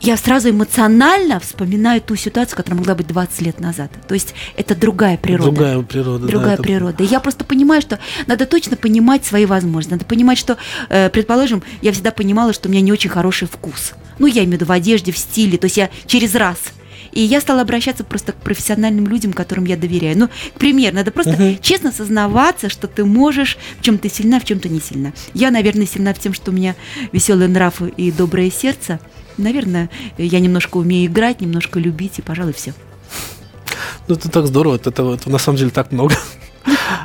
я 0.00 0.16
сразу 0.18 0.50
эмоционально 0.50 1.40
вспоминаю 1.40 2.00
ту 2.02 2.14
ситуацию, 2.14 2.56
которая 2.56 2.78
могла 2.78 2.94
быть 2.94 3.06
20 3.06 3.40
лет 3.40 3.60
назад. 3.60 3.90
То 4.06 4.14
есть 4.14 4.34
это 4.56 4.74
другая 4.74 5.16
природа. 5.16 5.50
Другая 5.50 5.82
природа. 5.82 6.26
да, 6.26 6.30
Другая 6.30 6.54
это- 6.54 6.62
природа. 6.62 7.02
И 7.02 7.06
я 7.06 7.20
просто 7.20 7.44
понимаю, 7.44 7.80
что 7.80 7.98
надо 8.26 8.44
точно 8.44 8.76
понимать 8.76 9.24
свои 9.24 9.46
возможности. 9.46 9.92
Надо 9.94 10.04
понимать, 10.04 10.36
что, 10.38 10.58
э, 10.90 11.08
предположим, 11.08 11.62
я 11.80 11.92
всегда 11.92 12.10
понимала, 12.10 12.52
что 12.52 12.68
у 12.68 12.72
меня 12.72 12.82
не 12.82 12.92
очень 12.92 13.10
хороший 13.10 13.48
вкус. 13.48 13.92
Ну, 14.18 14.26
я 14.26 14.44
имею 14.44 14.50
в 14.50 14.52
виду 14.54 14.66
в 14.66 14.72
одежде, 14.72 15.10
в 15.10 15.18
стиле. 15.18 15.56
То 15.56 15.66
есть 15.66 15.76
я 15.78 15.88
через 16.06 16.34
раз. 16.34 16.58
И 17.14 17.20
я 17.20 17.40
стала 17.40 17.62
обращаться 17.62 18.02
просто 18.02 18.32
к 18.32 18.36
профессиональным 18.36 19.06
людям, 19.06 19.32
которым 19.32 19.64
я 19.64 19.76
доверяю. 19.76 20.18
Ну, 20.18 20.28
к 20.28 20.58
примеру, 20.58 20.96
надо 20.96 21.12
просто 21.12 21.56
честно 21.60 21.92
сознаваться, 21.92 22.68
что 22.68 22.88
ты 22.88 23.04
можешь, 23.04 23.56
в 23.78 23.82
чем 23.82 23.98
ты 23.98 24.08
сильна, 24.08 24.40
в 24.40 24.44
чем 24.44 24.58
ты 24.58 24.68
не 24.68 24.80
сильна. 24.80 25.12
Я, 25.32 25.50
наверное, 25.50 25.86
сильна 25.86 26.12
в 26.12 26.18
тем, 26.18 26.34
что 26.34 26.50
у 26.50 26.54
меня 26.54 26.74
веселый 27.12 27.46
нрав 27.48 27.80
и 27.82 28.10
доброе 28.10 28.50
сердце. 28.50 28.98
Наверное, 29.36 29.90
я 30.18 30.40
немножко 30.40 30.76
умею 30.76 31.06
играть, 31.06 31.40
немножко 31.40 31.78
любить, 31.78 32.18
и, 32.18 32.22
пожалуй, 32.22 32.52
все. 32.52 32.74
Ну, 34.08 34.16
это 34.16 34.28
так 34.28 34.46
здорово, 34.46 34.76
это, 34.76 34.90
это, 34.90 35.30
на 35.30 35.38
самом 35.38 35.58
деле 35.58 35.70
так 35.70 35.92
много. 35.92 36.14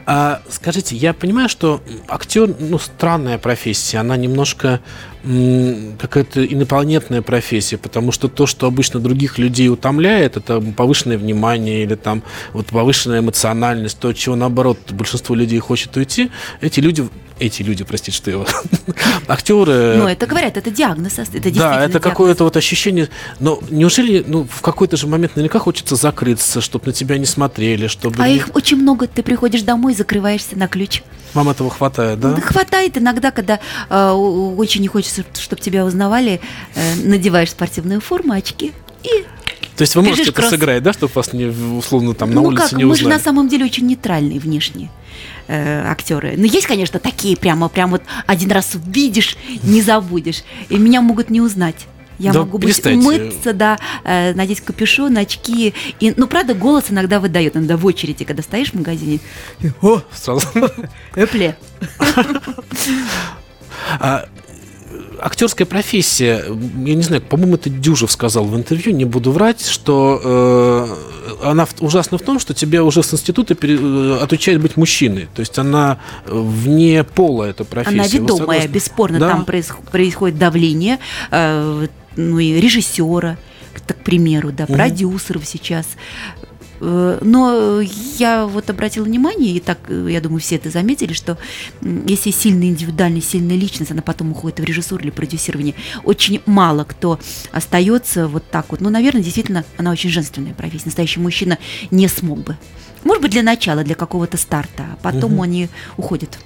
А, 0.06 0.42
скажите, 0.50 0.96
я 0.96 1.14
понимаю, 1.14 1.50
что 1.50 1.84
актер, 2.08 2.56
ну, 2.60 2.80
странная 2.80 3.38
профессия, 3.38 4.00
она 4.00 4.18
немножко 4.18 4.80
какая-то 5.24 6.46
инопланетная 6.46 7.22
профессия, 7.22 7.78
потому 7.78 8.12
что 8.12 8.28
то, 8.28 8.46
что 8.48 8.68
обычно 8.68 9.00
других 9.00 9.38
людей 9.38 9.70
утомляет, 9.70 10.38
это 10.38 10.62
повышенное 10.62 11.18
внимание 11.18 11.84
или 11.84 11.96
там 11.96 12.24
вот 12.54 12.68
повышенная 12.68 13.20
эмоциональность, 13.20 14.00
то, 14.00 14.10
от 14.10 14.18
чего 14.18 14.36
наоборот 14.36 14.78
большинство 14.92 15.36
людей 15.36 15.60
хочет 15.60 15.96
уйти, 15.98 16.32
эти 16.62 16.80
люди, 16.80 17.08
эти 17.40 17.62
люди, 17.64 17.84
простите, 17.84 18.16
что 18.18 18.32
я 18.32 18.46
актеры. 19.28 19.96
Ну, 19.98 20.08
это 20.08 20.26
говорят, 20.26 20.58
это 20.58 20.70
диагноз, 20.72 21.14
это 21.14 21.32
действительно 21.32 21.70
Да, 21.70 21.86
это 21.86 22.00
какое-то 22.00 22.44
вот 22.44 22.58
ощущение. 22.58 23.10
Но 23.40 23.60
неужели, 23.70 24.24
ну, 24.28 24.46
в 24.50 24.62
какой-то 24.62 24.98
же 24.98 25.08
момент 25.08 25.36
наверняка 25.36 25.60
хочется 25.60 25.96
закрыться, 25.96 26.60
чтобы 26.62 26.88
на 26.88 26.92
тебя 26.94 27.18
не 27.18 27.26
смотрели, 27.26 27.88
чтобы 27.88 28.22
А 28.22 28.28
не- 28.28 28.36
их 28.38 28.50
очень 28.54 28.78
много, 28.78 29.08
ты 29.08 29.24
приходишь 29.24 29.62
домой, 29.62 29.94
закрываешься 29.94 30.58
на 30.58 30.68
ключ. 30.68 31.02
вам 31.34 31.48
этого 31.50 31.70
хватает, 31.70 32.20
да? 32.20 32.34
Да 32.34 32.42
Хватает 32.42 32.98
иногда, 32.98 33.32
когда 33.32 33.60
э, 33.90 34.12
у- 34.12 34.58
очень 34.58 34.82
не 34.82 34.88
хочется, 34.88 35.09
чтобы 35.10 35.62
тебя 35.62 35.86
узнавали, 35.86 36.40
э, 36.76 36.96
надеваешь 37.04 37.52
спортивную 37.52 38.02
форму, 38.02 38.34
очки 38.34 38.72
и 39.04 39.10
То 39.76 39.82
есть 39.82 39.96
вы 39.96 40.02
можете 40.02 40.22
бежишь 40.22 40.34
это 40.34 40.42
кросс. 40.42 40.50
сыграть, 40.52 40.84
да, 40.84 40.94
чтобы 40.94 41.12
вас 41.16 41.34
не 41.34 41.46
условно 41.46 42.14
там 42.14 42.30
на 42.30 42.42
ну 42.42 42.48
улице 42.48 42.70
как, 42.70 42.74
не 42.74 42.86
мы 42.86 42.96
же 42.96 43.04
узнали? 43.04 43.18
на 43.18 43.24
самом 43.24 43.48
деле 43.48 43.66
очень 43.66 43.88
нейтральные 43.88 44.40
внешние 44.40 44.90
э, 45.48 45.84
актеры. 45.86 46.36
Но 46.38 46.46
есть, 46.46 46.68
конечно, 46.68 47.00
такие 47.00 47.36
прямо, 47.38 47.70
прям 47.70 47.92
вот 47.92 48.04
один 48.28 48.52
раз 48.52 48.76
увидишь, 48.76 49.38
не 49.64 49.82
забудешь. 49.82 50.44
И 50.70 50.78
меня 50.78 51.02
могут 51.02 51.30
не 51.30 51.42
узнать. 51.42 51.88
Я 52.20 52.34
Да 52.34 52.40
могу 52.40 52.58
быть 52.58 52.76
перестаньте. 52.76 53.08
умыться, 53.08 53.54
да, 53.54 53.80
э, 54.04 54.34
надеть 54.34 54.60
капюшон, 54.60 55.18
очки. 55.18 55.74
И, 56.02 56.14
ну, 56.18 56.28
правда, 56.28 56.54
голос 56.54 56.86
иногда 56.90 57.22
выдает. 57.22 57.56
Иногда 57.56 57.78
в 57.78 57.86
очереди, 57.86 58.26
когда 58.26 58.44
стоишь 58.44 58.72
в 58.72 58.74
магазине, 58.74 59.22
О, 59.82 60.02
сразу. 60.14 60.46
эпле. 61.16 61.56
Актерская 65.22 65.66
профессия, 65.68 66.44
я 66.48 66.96
не 66.96 67.02
знаю, 67.02 67.22
по-моему, 67.22 67.56
это 67.56 67.70
Дюжев 67.70 68.12
сказал 68.12 68.46
в 68.46 68.56
интервью, 68.56 68.94
не 68.96 69.06
буду 69.06 69.32
врать, 69.32 69.66
что 69.66 70.22
э, 70.24 71.48
она 71.48 71.68
ужасна 71.80 72.18
в 72.18 72.22
том, 72.22 72.40
что 72.40 72.54
тебя 72.54 72.84
уже 72.84 73.04
с 73.04 73.14
института 73.14 73.56
пере- 73.56 73.78
э, 73.80 74.20
отучают 74.22 74.62
быть 74.62 74.78
мужчиной. 74.78 75.28
То 75.36 75.42
есть 75.42 75.58
она 75.60 76.00
вне 76.26 77.04
пола, 77.04 77.44
эта 77.46 77.64
профессия. 77.66 78.00
Она 78.00 78.08
ведомая, 78.08 78.68
бесспорно, 78.68 79.20
Да? 79.20 79.30
там 79.30 79.44
проис- 79.44 79.74
происходит 79.92 80.38
давление, 80.38 81.00
э, 81.32 81.88
ну 82.16 82.40
и 82.40 82.60
режиссера, 82.60 83.38
к 83.74 83.82
так, 83.82 83.98
к 84.00 84.04
примеру, 84.04 84.52
да, 84.52 84.64
Мгм. 84.64 84.74
продюсеров 84.76 85.46
сейчас. 85.46 85.86
Э, 86.82 87.20
Но 87.22 87.82
я 88.18 88.46
вот 88.46 88.70
обратила 88.70 89.04
внимание, 89.06 89.54
и 89.54 89.60
так, 89.60 89.80
э, 89.88 90.08
я 90.10 90.22
думаю, 90.22 90.40
все 90.40 90.56
это 90.56 90.70
заметили, 90.70 91.14
что 91.14 91.38
если 91.82 92.32
сильная 92.32 92.68
индивидуальность, 92.70 93.30
сильная 93.30 93.56
личность, 93.58 93.92
она 93.92 94.02
потом 94.02 94.32
уходит 94.32 94.60
в 94.60 94.64
режиссуру 94.64 95.04
или 95.04 95.10
продюсирование, 95.12 95.76
очень 96.04 96.42
мало 96.46 96.84
кто 96.84 97.20
остается 97.52 98.28
вот 98.28 98.44
так 98.50 98.68
вот. 98.70 98.82
Ну, 98.82 98.90
наверное, 98.90 99.22
действительно, 99.24 99.66
она 99.78 99.92
очень 99.92 100.10
женственная 100.10 100.54
профессия. 100.54 100.86
Настоящий 100.86 101.20
мужчина 101.20 101.58
не 101.92 102.08
смог 102.08 102.40
бы. 102.40 102.58
Может 103.04 103.22
быть, 103.22 103.32
для 103.32 103.44
начала, 103.44 103.84
для 103.84 103.96
какого-то 103.96 104.38
старта, 104.38 104.84
а 104.84 104.98
потом 105.02 105.34
Мгм. 105.34 105.42
они 105.42 105.70
уходят. 105.98 106.38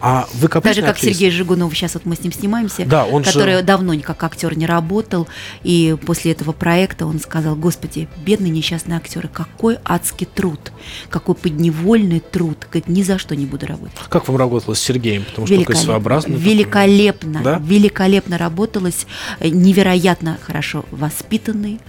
А 0.00 0.26
вы 0.34 0.48
Даже 0.60 0.82
как? 0.82 0.98
Сергей 0.98 1.30
Жигунов, 1.30 1.74
сейчас 1.74 1.94
вот 1.94 2.04
мы 2.04 2.16
с 2.16 2.20
ним 2.20 2.32
снимаемся, 2.32 2.84
да, 2.84 3.04
он 3.04 3.22
который 3.22 3.58
же... 3.58 3.62
давно 3.62 3.94
как 4.02 4.22
актер 4.24 4.56
не 4.56 4.66
работал, 4.66 5.28
и 5.62 5.96
после 6.04 6.32
этого 6.32 6.52
проекта 6.52 7.06
он 7.06 7.20
сказал, 7.20 7.56
господи, 7.56 8.08
бедные 8.24 8.50
несчастные 8.50 8.96
актеры, 8.96 9.28
какой 9.28 9.78
адский 9.84 10.26
труд, 10.26 10.72
какой 11.10 11.34
подневольный 11.34 12.20
труд, 12.20 12.58
говорит, 12.70 12.88
ни 12.88 13.02
за 13.02 13.18
что 13.18 13.36
не 13.36 13.46
буду 13.46 13.66
работать. 13.66 13.96
Как 14.08 14.26
вам 14.28 14.36
работалось 14.36 14.78
с 14.78 14.82
Сергеем? 14.82 15.24
Потому 15.24 15.46
что 15.46 15.58
такой 15.58 15.76
своеобразный. 15.76 16.36
Великолепно, 16.36 17.40
да? 17.42 17.62
великолепно 17.62 18.38
работалось, 18.38 19.06
невероятно 19.40 20.38
хорошо 20.42 20.84
воспитанный, 20.90 21.80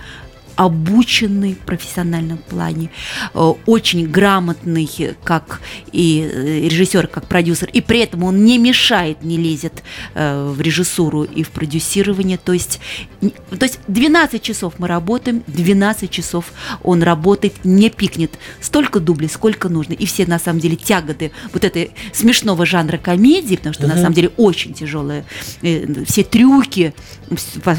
обученный 0.56 1.54
в 1.54 1.60
профессиональном 1.60 2.38
плане, 2.38 2.90
э, 3.34 3.54
очень 3.66 4.08
грамотный 4.08 4.90
как 5.24 5.62
и 5.92 6.30
э, 6.32 6.68
режиссер, 6.68 7.08
как 7.08 7.28
продюсер, 7.28 7.70
и 7.72 7.82
при 7.82 8.00
этом 8.00 8.24
он 8.24 8.44
не 8.44 8.58
мешает, 8.58 9.24
не 9.24 9.38
лезет 9.38 9.84
э, 10.14 10.52
в 10.52 10.62
режиссуру 10.62 11.24
и 11.24 11.44
в 11.44 11.50
продюсирование. 11.50 12.38
То 12.38 12.54
есть, 12.54 12.80
то 13.22 13.64
есть 13.64 13.80
12 13.88 14.42
часов 14.42 14.76
мы 14.78 14.88
работаем, 14.88 15.44
12 15.48 16.10
часов 16.10 16.54
он 16.84 17.04
работает, 17.04 17.54
не 17.64 17.90
пикнет. 17.90 18.32
Столько 18.62 19.00
дублей, 19.00 19.30
сколько 19.30 19.70
нужно. 19.70 19.94
И 19.94 20.06
все, 20.06 20.26
на 20.26 20.40
самом 20.40 20.60
деле, 20.60 20.76
тяготы 20.76 21.32
вот 21.54 21.64
этой 21.64 21.92
смешного 22.14 22.66
жанра 22.66 22.98
комедии, 22.98 23.56
потому 23.56 23.74
что, 23.74 23.86
угу. 23.86 23.94
на 23.94 24.02
самом 24.02 24.14
деле, 24.14 24.32
очень 24.38 24.74
тяжелые 24.74 25.26
все 25.62 26.24
трюки, 26.24 26.94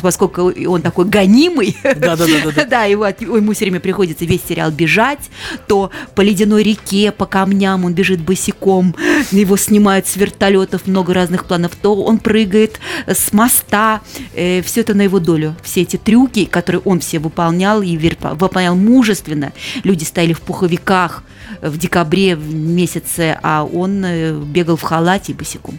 поскольку 0.02 0.52
он 0.66 0.82
такой 0.82 1.06
гонимый. 1.06 1.76
Да, 1.82 2.16
да, 2.16 2.26
да, 2.26 2.50
да 2.52 2.65
да, 2.66 2.84
его, 2.84 3.06
ему 3.06 3.52
все 3.52 3.64
время 3.64 3.80
приходится 3.80 4.24
весь 4.24 4.42
сериал 4.48 4.70
бежать, 4.70 5.30
то 5.66 5.90
по 6.14 6.20
ледяной 6.20 6.62
реке, 6.62 7.12
по 7.12 7.26
камням 7.26 7.84
он 7.84 7.94
бежит 7.94 8.20
босиком, 8.20 8.94
его 9.30 9.56
снимают 9.56 10.06
с 10.06 10.16
вертолетов, 10.16 10.86
много 10.86 11.14
разных 11.14 11.46
планов, 11.46 11.72
то 11.76 11.94
он 11.94 12.18
прыгает 12.18 12.80
с 13.06 13.32
моста, 13.32 14.00
э, 14.34 14.62
все 14.62 14.80
это 14.80 14.94
на 14.94 15.02
его 15.02 15.18
долю. 15.18 15.54
Все 15.62 15.82
эти 15.82 15.96
трюки, 15.96 16.44
которые 16.44 16.80
он 16.84 17.00
все 17.00 17.18
выполнял 17.18 17.82
и 17.82 17.96
выполнял 17.96 18.76
мужественно. 18.76 19.52
Люди 19.84 20.04
стояли 20.04 20.32
в 20.32 20.40
пуховиках 20.40 21.22
в 21.62 21.78
декабре 21.78 22.36
в 22.36 22.54
месяце, 22.54 23.38
а 23.42 23.64
он 23.64 24.04
э, 24.04 24.38
бегал 24.38 24.76
в 24.76 24.82
халате 24.82 25.32
и 25.32 25.34
босиком. 25.34 25.78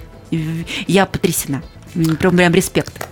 Я 0.88 1.06
потрясена. 1.06 1.64
Прям, 2.20 2.36
прям 2.36 2.54
респект. 2.54 3.08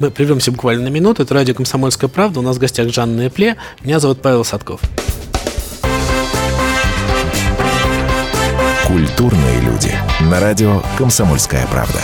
Мы 0.00 0.10
прервемся 0.10 0.50
буквально 0.50 0.84
на 0.84 0.88
минуту. 0.88 1.22
Это 1.22 1.34
радио 1.34 1.54
«Комсомольская 1.54 2.08
правда». 2.08 2.40
У 2.40 2.42
нас 2.42 2.56
в 2.56 2.58
гостях 2.58 2.88
Жанна 2.88 3.26
Эпле. 3.26 3.56
Меня 3.82 4.00
зовут 4.00 4.22
Павел 4.22 4.46
Садков. 4.46 4.80
Культурные 8.86 9.60
люди. 9.60 9.94
На 10.22 10.40
радио 10.40 10.82
«Комсомольская 10.96 11.66
правда». 11.66 12.00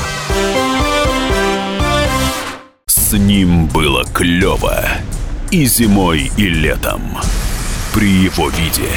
С 2.84 3.14
ним 3.16 3.66
было 3.68 4.04
клево. 4.04 4.84
И 5.50 5.64
зимой, 5.64 6.30
и 6.36 6.48
летом. 6.50 7.00
При 7.94 8.10
его 8.10 8.50
виде 8.50 8.90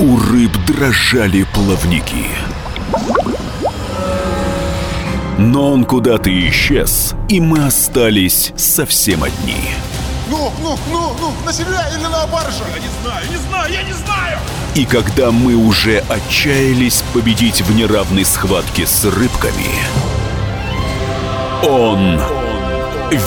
у 0.00 0.18
рыб 0.18 0.50
дрожали 0.66 1.46
плавники. 1.54 2.26
Но 5.38 5.72
он 5.72 5.84
куда-то 5.84 6.30
исчез, 6.48 7.14
и 7.28 7.40
мы 7.40 7.66
остались 7.66 8.52
совсем 8.56 9.22
одни. 9.22 9.70
Ну, 10.30 10.50
ну, 10.62 10.78
ну, 10.90 11.12
ну, 11.20 11.32
на 11.44 11.52
себя 11.52 11.88
или 11.94 12.02
на 12.02 12.26
баржу? 12.26 12.64
Я 12.74 12.80
не 12.80 12.88
знаю, 13.02 13.26
не 13.30 13.36
знаю, 13.36 13.72
я 13.72 13.82
не 13.82 13.92
знаю! 13.92 14.38
И 14.74 14.86
когда 14.86 15.30
мы 15.30 15.54
уже 15.54 15.98
отчаялись 16.08 17.02
победить 17.12 17.60
в 17.60 17.74
неравной 17.76 18.24
схватке 18.24 18.86
с 18.86 19.04
рыбками, 19.04 19.70
он 21.62 22.18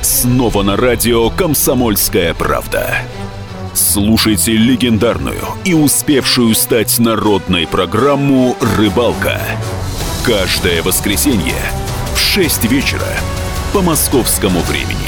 Снова 0.00 0.62
на 0.62 0.76
радио 0.76 1.28
«Комсомольская 1.30 2.32
правда». 2.32 3.02
Слушайте 3.96 4.52
легендарную 4.52 5.40
и 5.64 5.72
успевшую 5.72 6.54
стать 6.54 6.98
народной 6.98 7.66
программу 7.66 8.54
«Рыбалка». 8.60 9.40
Каждое 10.22 10.82
воскресенье 10.82 11.54
в 12.14 12.18
6 12.18 12.64
вечера 12.64 13.08
по 13.72 13.80
московскому 13.80 14.60
времени. 14.60 14.98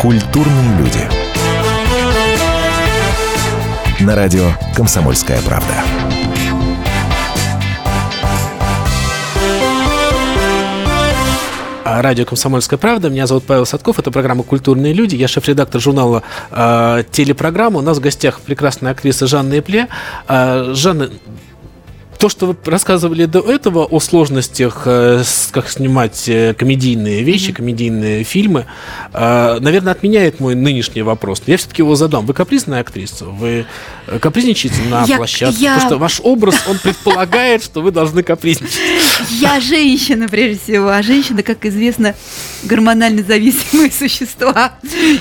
Культурные 0.00 0.78
люди. 0.78 1.08
На 4.00 4.16
радио 4.16 4.50
«Комсомольская 4.74 5.40
правда». 5.42 5.84
Радио 12.00 12.24
«Комсомольская 12.24 12.78
правда». 12.78 13.10
Меня 13.10 13.26
зовут 13.26 13.44
Павел 13.44 13.66
Садков. 13.66 13.98
Это 13.98 14.10
программа 14.10 14.42
«Культурные 14.42 14.92
люди». 14.92 15.16
Я 15.16 15.28
шеф-редактор 15.28 15.80
журнала 15.80 16.22
э, 16.50 17.04
«Телепрограмма». 17.10 17.80
У 17.80 17.82
нас 17.82 17.98
в 17.98 18.00
гостях 18.00 18.40
прекрасная 18.40 18.92
актриса 18.92 19.26
Жанна 19.26 19.54
Эпле. 19.54 19.88
Э, 20.28 20.72
Жанна, 20.74 21.10
то, 22.22 22.28
что 22.28 22.46
вы 22.46 22.56
рассказывали 22.66 23.24
до 23.24 23.40
этого 23.40 23.84
о 23.84 23.98
сложностях, 23.98 24.82
э, 24.86 25.24
как 25.50 25.68
снимать 25.68 26.28
э, 26.28 26.54
комедийные 26.54 27.24
вещи, 27.24 27.50
mm-hmm. 27.50 27.54
комедийные 27.54 28.22
фильмы, 28.22 28.66
э, 29.12 29.58
наверное, 29.58 29.90
отменяет 29.90 30.38
мой 30.38 30.54
нынешний 30.54 31.02
вопрос. 31.02 31.42
я 31.46 31.56
все-таки 31.56 31.82
его 31.82 31.96
задам. 31.96 32.24
Вы 32.24 32.32
капризная 32.32 32.82
актриса? 32.82 33.24
Вы 33.24 33.66
капризничаете 34.20 34.82
на 34.88 35.02
я, 35.02 35.16
площадке? 35.16 35.64
Я... 35.64 35.74
Потому 35.74 35.88
что 35.88 35.98
ваш 35.98 36.20
образ, 36.22 36.54
он 36.68 36.78
предполагает, 36.78 37.64
что 37.64 37.82
вы 37.82 37.90
должны 37.90 38.22
капризничать. 38.22 38.78
Я 39.40 39.58
женщина, 39.58 40.28
прежде 40.28 40.60
всего. 40.62 40.90
А 40.90 41.02
женщина, 41.02 41.42
как 41.42 41.66
известно, 41.66 42.14
гормонально 42.62 43.24
зависимые 43.24 43.90
существа. 43.98 44.74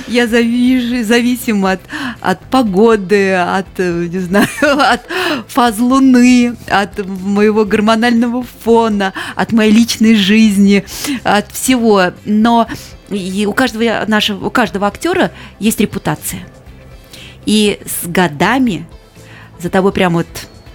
Я 0.08 0.28
зависима 0.28 1.72
от, 1.72 1.82
от 2.22 2.40
погоды, 2.52 3.34
от, 3.34 3.80
не 3.80 4.20
знаю, 4.20 4.48
от 4.62 5.02
фаз 5.48 5.80
луны, 5.80 6.56
от 6.68 6.91
от 7.00 7.08
моего 7.08 7.66
гормонального 7.66 8.44
фона, 8.64 9.14
от 9.36 9.52
моей 9.52 9.72
личной 9.72 10.16
жизни, 10.16 10.86
от 11.24 11.52
всего. 11.52 12.12
Но 12.26 12.68
и 13.10 13.46
у 13.46 13.54
каждого 13.54 14.06
нашего, 14.08 14.48
у 14.48 14.50
каждого 14.50 14.88
актера 14.88 15.32
есть 15.60 15.80
репутация. 15.80 16.42
И 17.46 17.80
с 17.86 18.08
годами 18.08 18.88
за 19.60 19.70
тобой 19.70 19.92
прям 19.92 20.14
вот 20.14 20.28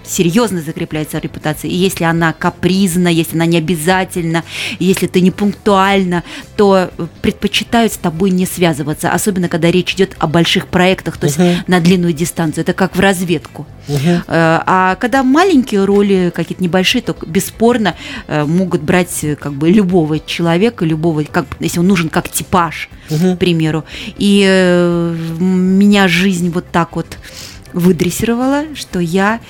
серьезно 0.07 0.61
закрепляется 0.61 1.19
репутация. 1.19 1.71
И 1.71 1.75
если 1.75 2.05
она 2.05 2.33
капризна, 2.33 3.09
если 3.09 3.37
она 3.37 3.47
не 3.47 3.59
обязательна, 3.59 4.45
если 4.79 5.07
ты 5.07 5.21
не 5.21 5.31
пунктуальна, 5.31 6.23
то 6.57 6.91
предпочитают 7.23 7.93
с 7.93 7.97
тобой 7.97 8.31
не 8.31 8.47
связываться, 8.47 9.11
особенно 9.11 9.49
когда 9.49 9.71
речь 9.71 9.95
идет 9.95 10.17
о 10.19 10.27
больших 10.27 10.69
проектах, 10.69 11.17
то 11.17 11.27
есть 11.27 11.39
uh-huh. 11.39 11.59
на 11.67 11.81
длинную 11.81 12.13
дистанцию. 12.13 12.63
Это 12.63 12.73
как 12.73 12.97
в 12.97 13.01
разведку. 13.01 13.67
Uh-huh. 13.89 14.23
А 14.29 14.97
когда 14.97 15.23
маленькие 15.23 15.85
роли, 15.85 16.33
какие-то 16.35 16.63
небольшие, 16.63 17.03
то 17.03 17.17
бесспорно 17.27 17.95
э, 18.27 18.45
могут 18.45 18.83
брать 18.83 19.23
э, 19.23 19.37
как 19.37 19.53
бы 19.53 19.71
любого 19.71 20.19
человека, 20.19 20.85
любого, 20.85 21.23
как, 21.23 21.47
если 21.61 21.79
он 21.79 21.87
нужен 21.87 22.09
как 22.09 22.29
типаж, 22.29 22.89
uh-huh. 23.11 23.37
к 23.37 23.39
примеру. 23.39 23.85
И 24.19 24.43
меня 25.39 26.09
жизнь 26.09 26.51
вот 26.51 26.67
так 26.71 26.97
вот 26.97 27.19
выдрессировала, 27.73 28.65
что 28.75 29.01
я 29.01 29.41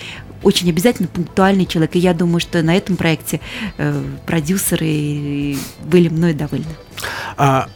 очень 0.43 0.69
обязательно 0.69 1.09
пунктуальный 1.09 1.67
человек. 1.67 1.97
И 1.97 1.99
я 1.99 2.15
думаю, 2.15 2.41
что 2.41 2.63
на 2.63 2.77
этом 2.77 2.97
проекте 2.97 3.41
э, 3.79 4.03
продюсеры 4.27 5.57
были 5.85 6.09
мной 6.09 6.35
довольны. 6.35 6.67
А 7.37 7.69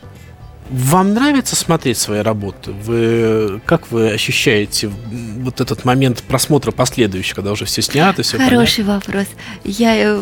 вам 0.71 1.15
нравится 1.15 1.57
смотреть 1.57 1.99
свои 1.99 2.21
работы? 2.21 2.71
Вы, 2.71 3.61
как 3.67 3.91
вы 3.91 4.13
ощущаете 4.13 4.89
вот 5.41 5.61
этот 5.61 5.85
момент 5.85 6.23
просмотра 6.23 6.71
последующий, 6.71 7.35
когда 7.35 7.53
уже 7.53 7.65
все 7.65 7.83
снято, 7.83 8.23
все 8.23 8.39
Хороший 8.39 8.85
понятно? 8.85 8.95
вопрос. 9.07 9.27
Я 9.65 9.97
э, 9.97 10.21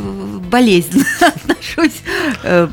болезненно 0.51 1.05
отношусь 1.21 2.01
э, 2.43 2.69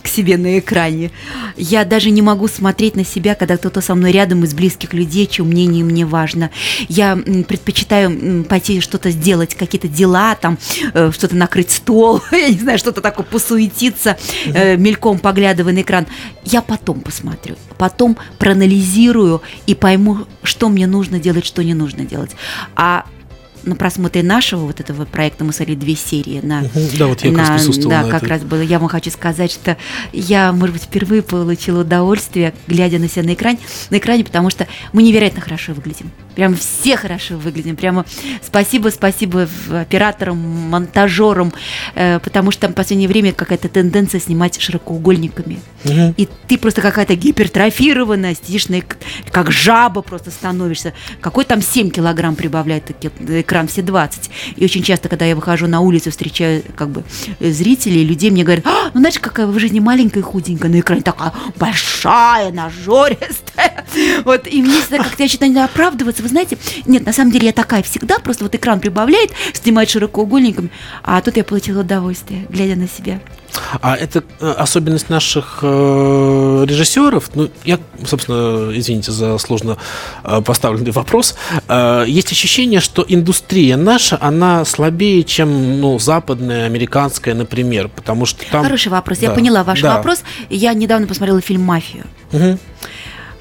к 0.00 0.06
себе 0.06 0.36
на 0.36 0.58
экране. 0.60 1.10
Я 1.56 1.84
даже 1.84 2.10
не 2.10 2.22
могу 2.22 2.46
смотреть 2.46 2.94
на 2.94 3.04
себя, 3.04 3.34
когда 3.34 3.56
кто-то 3.56 3.80
со 3.80 3.96
мной 3.96 4.12
рядом 4.12 4.44
из 4.44 4.54
близких 4.54 4.92
людей, 4.94 5.26
чье 5.26 5.44
мнение 5.44 5.82
мне 5.84 6.06
важно. 6.06 6.50
Я 6.88 7.16
предпочитаю 7.16 8.44
пойти 8.44 8.80
что-то 8.80 9.10
сделать, 9.10 9.56
какие-то 9.56 9.88
дела, 9.88 10.36
там, 10.36 10.58
э, 10.94 11.10
что-то 11.12 11.34
накрыть 11.34 11.72
стол, 11.72 12.22
я 12.30 12.48
не 12.50 12.58
знаю, 12.58 12.78
что-то 12.78 13.00
такое, 13.00 13.26
посуетиться, 13.26 14.16
мельком 14.46 15.18
поглядывая 15.18 15.72
на 15.72 15.82
экран. 15.82 16.06
Я 16.44 16.62
потом 16.62 16.99
посмотрю, 17.02 17.56
потом 17.78 18.16
проанализирую 18.38 19.42
и 19.66 19.74
пойму, 19.74 20.26
что 20.42 20.68
мне 20.68 20.86
нужно 20.86 21.18
делать, 21.18 21.46
что 21.46 21.62
не 21.62 21.74
нужно 21.74 22.04
делать. 22.04 22.32
А 22.76 23.06
на 23.64 23.76
просмотре 23.76 24.22
нашего 24.22 24.60
вот 24.66 24.80
этого 24.80 25.04
проекта 25.04 25.44
мы 25.44 25.52
смотрели 25.52 25.78
две 25.78 25.94
серии 25.96 26.40
на, 26.42 26.62
Да, 26.98 27.06
вот 27.06 27.22
я 27.22 27.30
как 27.30 27.38
раз 27.38 27.48
на- 27.48 27.54
присутствовал 27.56 27.90
да, 27.90 28.02
на 28.02 28.10
как 28.10 28.22
этой. 28.22 28.28
раз 28.30 28.42
было. 28.42 28.60
Я 28.60 28.78
вам 28.78 28.88
хочу 28.88 29.10
сказать, 29.10 29.52
что 29.52 29.76
я, 30.12 30.52
может 30.52 30.74
быть, 30.74 30.84
впервые 30.84 31.22
получила 31.22 31.80
удовольствие, 31.82 32.54
глядя 32.66 32.98
на 32.98 33.08
себя 33.08 33.22
на 33.24 33.34
экране, 33.34 33.58
на 33.90 33.98
экране, 33.98 34.24
потому 34.24 34.50
что 34.50 34.66
мы 34.92 35.02
невероятно 35.02 35.40
хорошо 35.40 35.72
выглядим. 35.72 36.10
Прям 36.34 36.56
все 36.56 36.96
хорошо 36.96 37.36
выглядим. 37.36 37.76
Прямо 37.76 38.04
спасибо, 38.42 38.88
спасибо 38.88 39.48
операторам, 39.70 40.38
монтажерам, 40.38 41.52
э, 41.94 42.18
потому 42.20 42.50
что 42.50 42.68
в 42.68 42.72
последнее 42.72 43.08
время 43.08 43.32
какая-то 43.32 43.68
тенденция 43.68 44.20
снимать 44.20 44.60
широкоугольниками. 44.60 45.60
И 46.16 46.28
ты 46.46 46.58
просто 46.58 46.80
какая-то 46.82 47.14
гипертрофированная, 47.14 48.34
сидишь 48.34 48.68
на 48.68 48.80
как 49.30 49.50
жаба 49.50 50.02
просто 50.02 50.30
становишься. 50.30 50.92
Какой 51.20 51.44
там 51.44 51.62
7 51.62 51.90
килограмм 51.90 52.36
прибавляет 52.36 52.90
таки- 53.50 53.60
экран, 53.60 53.66
все 53.66 53.82
20. 53.82 54.30
И 54.56 54.64
очень 54.64 54.82
часто, 54.82 55.08
когда 55.08 55.24
я 55.24 55.34
выхожу 55.34 55.66
на 55.66 55.80
улицу, 55.80 56.10
встречаю 56.10 56.62
как 56.76 56.88
бы 56.88 57.02
э, 57.40 57.50
зрителей, 57.50 58.04
людей, 58.04 58.30
мне 58.30 58.44
говорят, 58.44 58.64
«А, 58.66 58.90
ну 58.94 59.00
знаешь, 59.00 59.18
какая 59.18 59.46
в 59.46 59.58
жизни 59.58 59.80
маленькая 59.80 60.20
и 60.20 60.22
худенькая, 60.22 60.70
на 60.70 60.78
экране 60.80 61.02
такая 61.02 61.32
большая, 61.56 62.52
нажористая. 62.52 63.84
Вот, 64.24 64.46
и 64.46 64.62
мне 64.62 64.80
всегда 64.80 64.98
как-то 64.98 65.22
я 65.22 65.28
считаю, 65.28 65.52
надо 65.52 65.64
оправдываться. 65.64 66.22
Вы 66.22 66.28
знаете, 66.28 66.56
нет, 66.86 67.04
на 67.04 67.12
самом 67.12 67.32
деле 67.32 67.46
я 67.46 67.52
такая 67.52 67.82
всегда, 67.82 68.18
просто 68.18 68.44
вот 68.44 68.54
экран 68.54 68.78
прибавляет, 68.78 69.32
снимает 69.52 69.90
широкоугольниками, 69.90 70.70
а 71.02 71.20
тут 71.20 71.36
я 71.36 71.44
получила 71.44 71.80
удовольствие, 71.80 72.46
глядя 72.50 72.76
на 72.76 72.88
себя. 72.88 73.20
А 73.80 73.96
это 73.96 74.22
э, 74.40 74.50
особенность 74.52 75.10
наших 75.10 75.58
э, 75.62 76.64
режиссеров. 76.68 77.30
Ну, 77.34 77.50
я, 77.64 77.78
собственно, 78.04 78.70
извините 78.76 79.12
за 79.12 79.38
сложно 79.38 79.76
э, 80.24 80.40
поставленный 80.42 80.90
вопрос. 80.90 81.36
Э, 81.68 82.04
есть 82.06 82.32
ощущение, 82.32 82.80
что 82.80 83.04
индустрия 83.06 83.76
наша, 83.76 84.18
она 84.20 84.64
слабее, 84.64 85.22
чем 85.24 85.80
ну, 85.80 85.98
западная, 85.98 86.66
американская, 86.66 87.34
например, 87.34 87.88
потому 87.88 88.26
что 88.26 88.44
там... 88.50 88.62
Хороший 88.62 88.88
вопрос. 88.88 89.18
Я 89.18 89.28
Да, 89.28 89.34
поняла 89.34 89.64
ваш 89.64 89.80
да. 89.80 89.96
вопрос. 89.96 90.22
Я 90.48 90.74
недавно 90.74 91.06
посмотрела 91.06 91.40
фильм 91.40 91.62
«Мафию». 91.62 92.04
Мгм. 92.32 92.58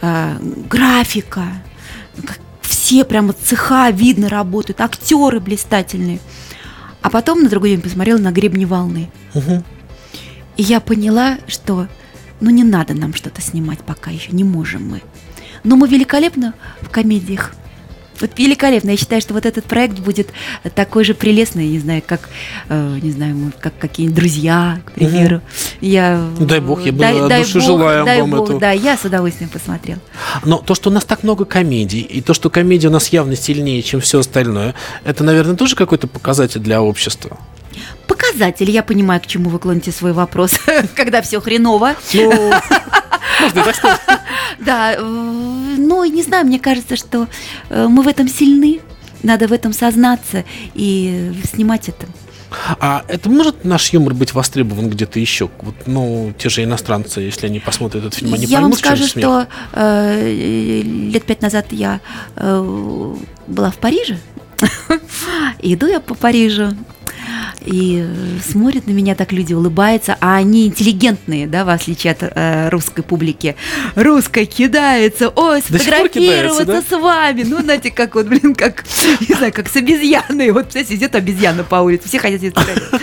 А, 0.02 0.38
графика, 0.70 1.44
все 2.62 3.04
прямо 3.04 3.34
цеха 3.34 3.90
видно 3.90 4.30
работают, 4.30 4.82
актеры 4.82 5.40
блистательные. 5.40 6.20
А 7.02 7.10
потом 7.10 7.44
на 7.44 7.50
другой 7.50 7.70
день 7.72 7.82
посмотрела 7.82 8.18
на 8.18 8.32
гребни 8.32 8.66
волны. 8.66 9.10
Мгм. 9.34 9.64
И 10.60 10.62
я 10.62 10.82
поняла, 10.82 11.38
что 11.48 11.88
ну 12.42 12.50
не 12.50 12.66
надо 12.66 12.94
нам 12.94 13.14
что-то 13.14 13.42
снимать 13.42 13.80
пока 13.80 14.12
еще, 14.12 14.34
не 14.34 14.44
можем 14.44 14.90
мы. 14.90 15.02
Но 15.64 15.78
мы 15.78 15.88
великолепно 15.88 16.54
в 16.82 16.90
комедиях. 16.90 17.54
Вот 18.20 18.38
великолепно. 18.38 18.90
Я 18.90 18.98
считаю, 18.98 19.22
что 19.22 19.34
вот 19.34 19.46
этот 19.46 19.64
проект 19.64 20.00
будет 20.00 20.32
такой 20.76 21.06
же 21.06 21.14
прелестный, 21.14 21.66
не 21.70 21.80
знаю, 21.80 22.04
как, 22.06 22.28
э, 22.68 23.00
не 23.02 23.12
знаю, 23.12 23.38
мы 23.38 23.52
как 23.58 23.78
какие-нибудь 23.78 24.18
друзья, 24.20 24.82
к 24.84 24.92
примеру. 24.92 25.42
Я, 25.80 26.22
Ну, 26.38 26.46
дай 26.46 26.60
бог, 26.60 26.86
я 26.86 26.92
бы 26.92 27.00
дай, 27.00 27.18
от 27.18 27.30
дай 27.30 27.44
души 27.44 27.60
бог, 27.60 27.64
желаем 27.64 28.06
дай 28.06 28.20
вам 28.20 28.32
бог, 28.32 28.44
этого. 28.44 28.60
Да, 28.60 28.72
я 28.72 28.98
с 28.98 29.06
удовольствием 29.06 29.50
посмотрела. 29.50 30.02
Но 30.44 30.58
то, 30.58 30.76
что 30.76 30.90
у 30.90 30.94
нас 30.94 31.06
так 31.06 31.24
много 31.24 31.46
комедий, 31.46 32.02
и 32.02 32.20
то, 32.20 32.34
что 32.34 32.50
комедия 32.50 32.90
у 32.90 32.92
нас 32.92 33.08
явно 33.08 33.38
сильнее, 33.38 33.82
чем 33.82 34.02
все 34.02 34.20
остальное, 34.20 34.76
это, 35.06 35.24
наверное, 35.24 35.56
тоже 35.56 35.78
какой-то 35.78 36.08
показатель 36.08 36.60
для 36.60 36.82
общества. 36.82 37.40
Показатель, 38.10 38.70
я 38.72 38.84
понимаю, 38.84 39.22
к 39.22 39.28
чему 39.28 39.50
вы 39.50 39.60
клоните 39.60 39.92
свой 39.92 40.14
вопрос, 40.14 40.60
когда 40.96 41.22
все 41.22 41.40
хреново. 41.40 41.96
Ну, 42.14 42.52
можно 43.42 43.64
так 43.64 43.76
сказать. 43.76 44.02
Да, 44.60 44.94
э, 44.94 45.00
ну, 45.00 46.04
не 46.04 46.24
знаю, 46.24 46.46
мне 46.46 46.60
кажется, 46.60 46.96
что 46.96 47.28
э, 47.70 47.88
мы 47.88 48.02
в 48.02 48.08
этом 48.08 48.28
сильны, 48.28 48.82
надо 49.24 49.48
в 49.48 49.54
этом 49.54 49.74
сознаться 49.74 50.44
и 50.74 51.32
снимать 51.54 51.88
это. 51.88 52.08
А 52.80 53.06
это 53.08 53.30
может 53.30 53.64
наш 53.64 53.94
юмор 53.94 54.14
быть 54.16 54.34
востребован 54.34 54.90
где-то 54.90 55.20
еще? 55.20 55.50
Вот, 55.62 55.76
ну, 55.86 56.34
те 56.38 56.50
же 56.50 56.64
иностранцы, 56.64 57.22
если 57.22 57.46
они 57.46 57.60
посмотрят 57.60 58.06
этот 58.06 58.16
фильм, 58.16 58.34
они 58.34 58.46
я 58.46 58.60
вам 58.60 58.72
поймут, 58.72 58.80
в 58.80 58.82
чем 58.82 58.98
скажу, 58.98 59.08
смех? 59.08 59.26
что 59.26 59.48
э, 59.74 60.82
лет 60.82 61.24
пять 61.26 61.42
назад 61.42 61.68
я 61.72 62.02
э, 62.36 63.16
была 63.48 63.70
в 63.70 63.78
Париже. 63.78 64.18
Иду 65.62 65.88
я 65.88 66.00
по 66.00 66.16
Парижу. 66.16 66.76
И 67.66 68.04
э, 68.06 68.40
смотрят 68.42 68.88
на 68.88 68.92
меня 68.92 69.16
так 69.16 69.32
люди, 69.32 69.54
улыбаются, 69.54 70.18
а 70.20 70.36
они 70.36 70.68
интеллигентные, 70.68 71.48
да, 71.48 71.66
в 71.66 71.70
отличие 71.70 72.12
от 72.12 72.20
э, 72.22 72.70
русской 72.70 73.04
публики. 73.04 73.56
Русская 73.96 74.46
кидается, 74.46 75.30
ой, 75.30 75.62
пор 75.62 75.72
кидается, 75.72 75.84
сфотографироваться 75.84 76.84
с 76.88 77.00
вами. 77.00 77.44
Ну, 77.44 77.62
знаете, 77.62 77.92
как 77.92 78.16
вот, 78.16 78.28
блин, 78.28 78.56
как, 78.56 78.84
не 79.28 79.36
знаю, 79.36 79.54
как 79.54 79.70
с 79.70 79.76
обезьяной. 79.76 80.52
Вот, 80.52 80.64
представляете, 80.66 80.96
идет 80.96 81.16
обезьяна 81.16 81.64
по 81.64 81.76
улице, 81.78 82.08
все 82.08 82.20
хотят 82.20 82.42
сфотографировать. 82.42 83.02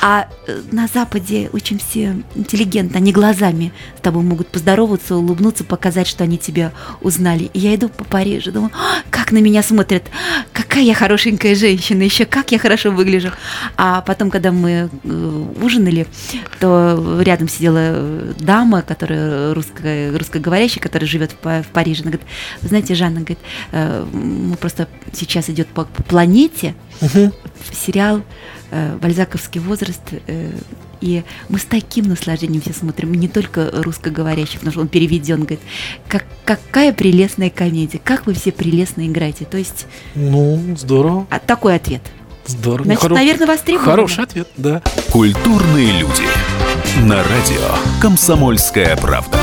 А 0.00 0.28
э, 0.46 0.62
на 0.72 0.86
Западе 0.86 1.50
очень 1.52 1.78
все 1.78 2.16
интеллигентно, 2.34 2.98
они 2.98 3.12
глазами 3.12 3.72
с 3.98 4.00
тобой 4.00 4.22
могут 4.22 4.48
поздороваться, 4.48 5.16
улыбнуться, 5.16 5.64
показать, 5.64 6.06
что 6.06 6.24
они 6.24 6.38
тебя 6.38 6.72
узнали. 7.02 7.50
И 7.52 7.58
я 7.58 7.74
иду 7.74 7.88
по 7.88 8.04
Парижу, 8.04 8.50
думаю, 8.50 8.72
«А, 8.74 9.02
как 9.10 9.32
на 9.32 9.38
меня 9.38 9.62
смотрят, 9.62 10.04
какая 10.52 10.82
я 10.82 10.94
хорошенькая 10.94 11.54
женщина, 11.54 12.02
еще 12.02 12.24
как 12.24 12.50
я 12.52 12.58
хорошо 12.58 12.90
выгляжу. 12.90 13.30
А 13.76 14.00
потом, 14.00 14.30
когда 14.30 14.52
мы 14.52 14.90
э, 15.04 15.44
ужинали, 15.62 16.06
то 16.60 17.20
рядом 17.20 17.48
сидела 17.48 17.78
э, 17.78 18.32
дама, 18.38 18.82
которая 18.82 19.52
русская, 19.52 20.16
русскоговорящая, 20.16 20.82
которая 20.82 21.08
живет 21.08 21.32
в, 21.32 21.36
Па- 21.36 21.62
в 21.62 21.68
Париже. 21.68 22.02
Она 22.02 22.12
говорит, 22.12 22.28
знаете, 22.62 22.94
Жанна, 22.94 23.20
говорит, 23.20 23.38
мы 24.12 24.56
просто 24.56 24.88
сейчас 25.12 25.50
идет 25.50 25.68
по, 25.68 25.84
по 25.84 26.02
планете 27.08 27.32
сериал 27.72 28.22
э, 28.70 28.96
«Бальзаковский 29.00 29.60
возраст», 29.60 30.00
э, 30.26 30.50
и 31.00 31.22
мы 31.48 31.58
с 31.58 31.64
таким 31.64 32.08
наслаждением 32.08 32.60
все 32.60 32.74
смотрим, 32.74 33.12
не 33.14 33.26
только 33.26 33.70
русскоговорящих, 33.72 34.56
потому 34.60 34.72
что 34.72 34.80
он 34.82 34.88
переведен, 34.88 35.40
говорит, 35.40 35.60
как, 36.08 36.26
какая 36.44 36.92
прелестная 36.92 37.48
комедия, 37.48 37.98
как 38.02 38.26
вы 38.26 38.34
все 38.34 38.52
прелестно 38.52 39.06
играете. 39.06 39.46
То 39.46 39.56
есть 39.56 39.86
Ну, 40.14 40.76
здорово, 40.76 41.26
а, 41.30 41.38
такой 41.38 41.76
ответ. 41.76 42.02
здорово. 42.46 42.84
Значит, 42.84 43.04
Хоро- 43.04 43.14
наверное, 43.14 43.46
востребовано. 43.46 43.90
Хороший 43.90 44.24
ответ, 44.24 44.48
да. 44.58 44.82
Культурные 45.10 45.92
люди. 46.00 46.22
На 47.02 47.16
радио 47.16 48.00
«Комсомольская 48.02 48.94
правда». 48.96 49.39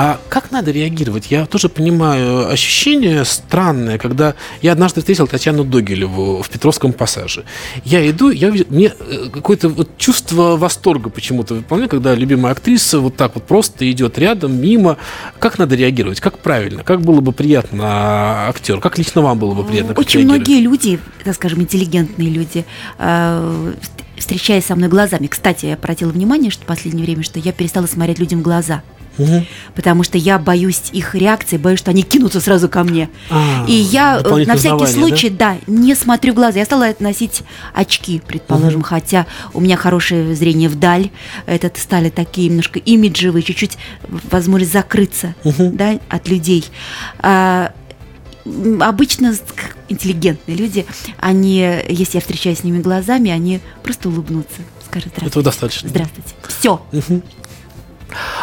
А 0.00 0.20
как 0.28 0.52
надо 0.52 0.70
реагировать? 0.70 1.28
Я 1.28 1.44
тоже 1.44 1.68
понимаю 1.68 2.48
ощущение 2.48 3.24
странное, 3.24 3.98
когда 3.98 4.34
я 4.62 4.70
однажды 4.70 5.00
встретил 5.00 5.26
Татьяну 5.26 5.64
Догилеву 5.64 6.40
в 6.40 6.48
Петровском 6.48 6.92
пассаже. 6.92 7.44
Я 7.84 8.08
иду, 8.08 8.30
я 8.30 8.52
мне 8.68 8.92
э, 8.96 9.28
какое-то 9.32 9.68
вот 9.68 9.98
чувство 9.98 10.56
восторга 10.56 11.10
почему-то. 11.10 11.54
Вы 11.54 11.62
помните, 11.62 11.90
когда 11.90 12.14
любимая 12.14 12.52
актриса 12.52 13.00
вот 13.00 13.16
так 13.16 13.34
вот 13.34 13.42
просто 13.42 13.90
идет 13.90 14.18
рядом, 14.18 14.60
мимо. 14.60 14.98
Как 15.40 15.58
надо 15.58 15.74
реагировать? 15.74 16.20
Как 16.20 16.38
правильно? 16.38 16.84
Как 16.84 17.00
было 17.00 17.20
бы 17.20 17.32
приятно 17.32 18.46
актеру? 18.48 18.80
Как 18.80 18.98
лично 18.98 19.22
вам 19.22 19.40
было 19.40 19.52
бы 19.52 19.64
приятно? 19.64 19.94
Очень 19.94 20.22
многие 20.26 20.60
люди, 20.60 21.00
так 21.24 21.34
скажем, 21.34 21.60
интеллигентные 21.60 22.30
люди, 22.30 22.64
э, 23.00 23.72
вст- 23.80 24.04
встречаясь 24.16 24.64
со 24.64 24.76
мной 24.76 24.88
глазами. 24.90 25.26
Кстати, 25.26 25.66
я 25.66 25.74
обратила 25.74 26.10
внимание, 26.10 26.52
что 26.52 26.62
в 26.62 26.66
последнее 26.66 27.04
время, 27.04 27.24
что 27.24 27.40
я 27.40 27.50
перестала 27.52 27.86
смотреть 27.86 28.20
людям 28.20 28.38
в 28.38 28.42
глаза. 28.42 28.82
Потому 29.74 30.02
что 30.02 30.18
я 30.18 30.38
боюсь 30.38 30.82
их 30.92 31.14
реакции, 31.14 31.56
боюсь, 31.56 31.78
что 31.78 31.90
они 31.90 32.02
кинутся 32.02 32.40
сразу 32.40 32.68
ко 32.68 32.84
мне. 32.84 33.08
А, 33.30 33.64
И 33.66 33.72
я 33.72 34.20
э, 34.24 34.44
на 34.44 34.56
всякий 34.56 34.86
случай, 34.86 35.30
да? 35.30 35.56
не 35.66 35.94
смотрю 35.94 36.32
в 36.32 36.36
глаза. 36.36 36.58
Я 36.58 36.64
стала 36.64 36.94
носить 37.00 37.42
очки, 37.74 38.22
предположим, 38.26 38.82
хотя 38.82 39.26
у 39.54 39.60
меня 39.60 39.76
хорошее 39.76 40.34
зрение 40.34 40.68
вдаль. 40.68 41.10
Это 41.46 41.70
стали 41.80 42.10
такие 42.10 42.48
немножко 42.48 42.78
имиджевые, 42.78 43.42
чуть-чуть 43.42 43.78
возможность 44.30 44.72
закрыться 44.72 45.34
да, 45.44 45.98
от 46.08 46.28
людей. 46.28 46.64
А, 47.20 47.72
обычно 48.80 49.34
интеллигентные 49.88 50.56
люди, 50.56 50.86
они, 51.18 51.58
если 51.88 52.16
я 52.16 52.20
встречаюсь 52.20 52.60
с 52.60 52.64
ними 52.64 52.80
глазами, 52.80 53.30
они 53.30 53.60
просто 53.82 54.08
улыбнутся, 54.08 54.62
скажут 54.86 55.12
здравствуйте. 55.12 55.26
Этого 55.26 55.44
достаточно. 55.44 55.88
Здравствуйте. 55.88 56.30
Все. 56.46 56.82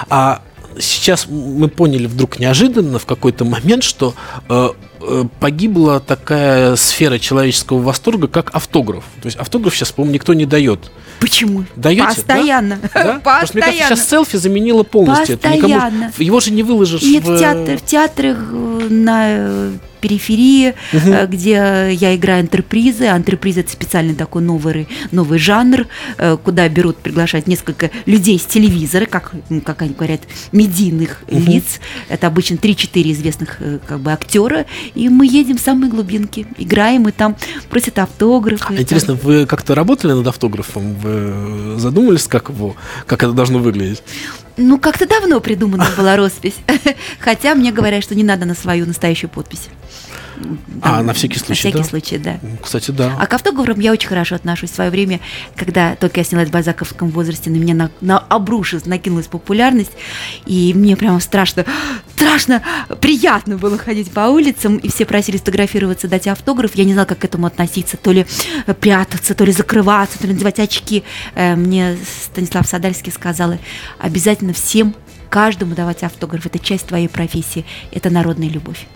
А 0.10 0.42
сейчас 0.80 1.28
мы 1.28 1.68
поняли 1.68 2.08
вдруг 2.08 2.40
неожиданно 2.40 3.00
в 3.00 3.06
какой-то 3.06 3.46
момент, 3.46 3.84
что 3.84 4.14
э, 4.50 4.70
погибла 5.40 6.00
такая 6.00 6.76
сфера 6.76 7.20
человеческого 7.20 7.80
восторга, 7.82 8.28
как 8.28 8.50
автограф. 8.54 9.04
То 9.22 9.28
есть 9.28 9.38
автограф 9.38 9.76
сейчас, 9.76 9.92
по-моему, 9.92 10.14
никто 10.16 10.34
не 10.34 10.46
дает. 10.46 10.92
Почему? 11.20 11.66
Даете, 11.76 12.04
Постоянно. 12.06 12.78
Да? 12.94 13.20
Потому 13.24 13.48
что, 13.48 13.58
мне 13.58 13.62
кажется, 13.62 13.62
Постоянно. 13.62 13.96
сейчас 13.96 14.10
селфи 14.10 14.38
заменило 14.38 14.84
полностью. 14.84 15.36
это. 15.36 15.50
Никому- 15.50 15.74
Постоянно. 15.74 16.12
Его 16.18 16.40
же 16.40 16.52
не 16.52 16.64
выложишь 16.64 17.02
Нет, 17.04 17.24
в... 17.24 17.36
в, 17.36 17.40
театр, 17.40 17.78
в 17.78 17.86
театрах 17.86 18.38
э, 18.52 18.88
на 18.90 19.24
э, 19.28 19.72
периферии, 20.06 20.76
э, 20.92 21.26
где 21.26 21.90
я 21.92 22.16
играю 22.16 22.42
антрепризы. 22.42 23.08
Антрепризы 23.08 23.62
это 23.62 23.72
специальный 23.72 24.14
такой 24.14 24.44
новый, 24.44 24.88
новый 25.12 25.40
жанр, 25.40 25.88
э, 26.18 26.38
куда 26.44 26.70
берут, 26.70 26.98
приглашают 26.98 27.48
несколько 27.48 27.90
людей 28.06 28.38
с 28.38 28.44
телевизора, 28.46 29.06
как, 29.06 29.32
как 29.64 29.82
они 29.82 29.94
говорят, 29.96 30.22
медийных 30.52 31.24
лиц. 31.28 31.80
Это 32.08 32.28
обычно 32.28 32.56
3-4 32.56 33.12
известных 33.14 33.58
э, 33.60 33.80
как 33.88 34.00
бы 34.00 34.12
актера. 34.12 34.66
И 34.96 35.10
мы 35.10 35.28
едем 35.28 35.58
в 35.58 35.62
самые 35.62 35.90
глубинки, 35.90 36.48
играем, 36.58 37.08
и 37.08 37.12
там 37.12 37.36
просят 37.70 38.00
автографы. 38.00 38.76
А 38.76 38.82
интересно, 38.82 39.16
там... 39.16 39.26
вы 39.26 39.46
как-то 39.46 39.76
работали 39.76 40.14
над 40.14 40.26
автографом? 40.28 40.96
Вы 40.96 41.78
задумывались, 41.78 42.28
как 42.28 42.50
его, 42.50 42.76
как 43.06 43.24
это 43.24 43.34
должно 43.34 43.60
выглядеть? 43.60 44.02
Ну, 44.58 44.80
как-то 44.80 45.06
давно 45.08 45.42
придумана 45.42 45.86
была 45.98 46.16
роспись. 46.16 46.56
Хотя 47.20 47.56
мне 47.56 47.72
говорят, 47.72 48.04
что 48.04 48.16
не 48.16 48.24
надо 48.24 48.46
на 48.46 48.56
свою 48.56 48.86
настоящую 48.86 49.30
подпись. 49.30 49.68
А, 50.82 51.02
на 51.02 51.14
всякий 51.14 51.40
случай, 51.40 51.52
На 51.52 51.56
всякий 51.56 51.78
да? 51.78 51.84
случай, 51.84 52.18
да. 52.18 52.40
Кстати, 52.62 52.92
да. 52.92 53.16
А 53.20 53.26
к 53.26 53.34
автографам 53.34 53.80
я 53.80 53.92
очень 53.92 54.10
хорошо 54.10 54.36
отношусь. 54.36 54.72
В 54.72 54.76
свое 54.76 54.90
время, 54.90 55.20
когда 55.56 55.96
только 55.96 56.20
я 56.20 56.24
снялась 56.24 56.50
в 56.50 56.52
бальзаковском 56.52 57.10
возрасте, 57.10 57.50
на 57.50 57.56
меня 57.56 57.74
на, 57.74 57.92
на 58.02 58.20
обрушилась, 58.20 58.86
накинулась 58.86 59.28
популярность, 59.28 59.92
и 60.46 60.74
мне 60.74 60.96
прямо 60.98 61.20
страшно, 61.20 61.66
страшно, 62.16 62.62
приятно 63.02 63.58
было 63.58 63.78
ходить 63.78 64.12
по 64.12 64.22
улицам, 64.22 64.78
и 64.78 64.90
все 64.90 65.06
просили 65.06 65.38
сфотографироваться, 65.38 66.08
дать 66.08 66.28
автограф. 66.28 66.76
Я 66.76 66.86
не 66.86 66.94
знала, 66.94 67.06
как 67.06 67.20
к 67.20 67.26
этому 67.26 67.48
относиться, 67.48 67.98
то 67.98 68.12
ли 68.12 68.26
прятаться, 68.80 69.36
то 69.36 69.44
ли 69.44 69.52
закрываться, 69.52 70.18
то 70.20 70.28
ли 70.28 70.34
надевать 70.34 70.60
очки. 70.60 71.04
Э, 71.36 71.56
мне 71.56 71.98
Станислав 72.24 72.68
Садальский 72.68 73.12
сказал, 73.12 73.58
обязательно 74.00 74.54
всем 74.54 74.96
каждому 75.30 75.76
давать 75.76 76.04
автограф. 76.04 76.46
Это 76.46 76.60
часть 76.60 76.88
твоей 76.88 77.10
профессии, 77.10 77.66
это 77.92 78.10
народная 78.10 78.50
любовь. 78.50 78.88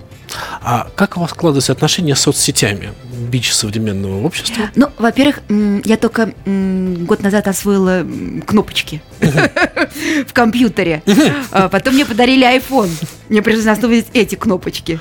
А 0.62 0.90
как 0.96 1.18
у 1.18 1.22
вас 1.22 1.32
складываются 1.32 1.72
отношения 1.72 2.16
с 2.16 2.22
соцсетями, 2.22 2.94
бич 3.30 3.54
современного 3.54 4.24
общества? 4.24 4.70
Ну, 4.76 4.88
во-первых, 4.98 5.42
я 5.86 5.98
только 5.98 6.34
год 6.46 7.22
назад 7.22 7.48
освоила 7.48 8.06
кнопочки 8.46 9.02
в 10.28 10.34
компьютере. 10.34 11.04
А 11.52 11.70
потом 11.70 11.96
мне 11.96 12.06
подарили 12.06 12.46
iPhone. 12.46 12.90
Мне 13.30 13.42
пришлось 13.42 13.68
основывать 13.68 14.08
эти 14.14 14.36
кнопочки. 14.36 15.00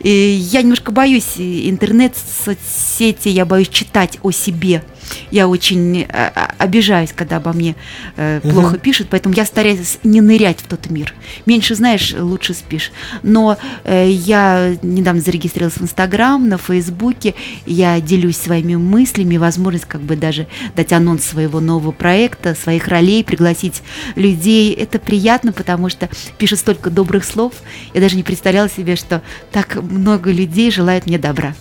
И 0.00 0.08
я 0.08 0.62
немножко 0.62 0.92
боюсь 0.92 1.34
интернет, 1.36 2.14
соцсети, 2.44 3.28
я 3.28 3.44
боюсь 3.44 3.68
читать 3.68 4.18
о 4.22 4.30
себе 4.30 4.82
я 5.30 5.48
очень 5.48 6.02
э, 6.02 6.30
обижаюсь, 6.58 7.12
когда 7.14 7.36
обо 7.36 7.52
мне 7.52 7.76
э, 8.16 8.40
плохо 8.42 8.74
угу. 8.74 8.78
пишут, 8.78 9.08
поэтому 9.10 9.34
я 9.34 9.44
стараюсь 9.44 9.98
не 10.02 10.20
нырять 10.20 10.60
в 10.60 10.66
тот 10.66 10.90
мир. 10.90 11.14
Меньше 11.46 11.74
знаешь, 11.74 12.14
лучше 12.18 12.54
спишь. 12.54 12.92
Но 13.22 13.56
э, 13.84 14.10
я 14.10 14.76
недавно 14.82 15.20
зарегистрировалась 15.20 15.78
в 15.78 15.82
Инстаграм, 15.82 16.48
на 16.48 16.58
Фейсбуке, 16.58 17.34
я 17.66 18.00
делюсь 18.00 18.36
своими 18.36 18.76
мыслями, 18.76 19.36
возможность 19.36 19.86
как 19.86 20.00
бы 20.00 20.16
даже 20.16 20.46
дать 20.76 20.92
анонс 20.92 21.24
своего 21.24 21.60
нового 21.60 21.92
проекта, 21.92 22.54
своих 22.54 22.88
ролей, 22.88 23.24
пригласить 23.24 23.82
людей. 24.16 24.72
Это 24.72 24.98
приятно, 24.98 25.52
потому 25.52 25.88
что 25.88 26.08
пишут 26.38 26.58
столько 26.58 26.90
добрых 26.90 27.24
слов. 27.24 27.54
Я 27.94 28.00
даже 28.00 28.16
не 28.16 28.22
представляла 28.22 28.68
себе, 28.68 28.96
что 28.96 29.22
так 29.52 29.76
много 29.76 30.30
людей 30.30 30.70
желают 30.70 31.06
мне 31.06 31.18
добра. 31.18 31.54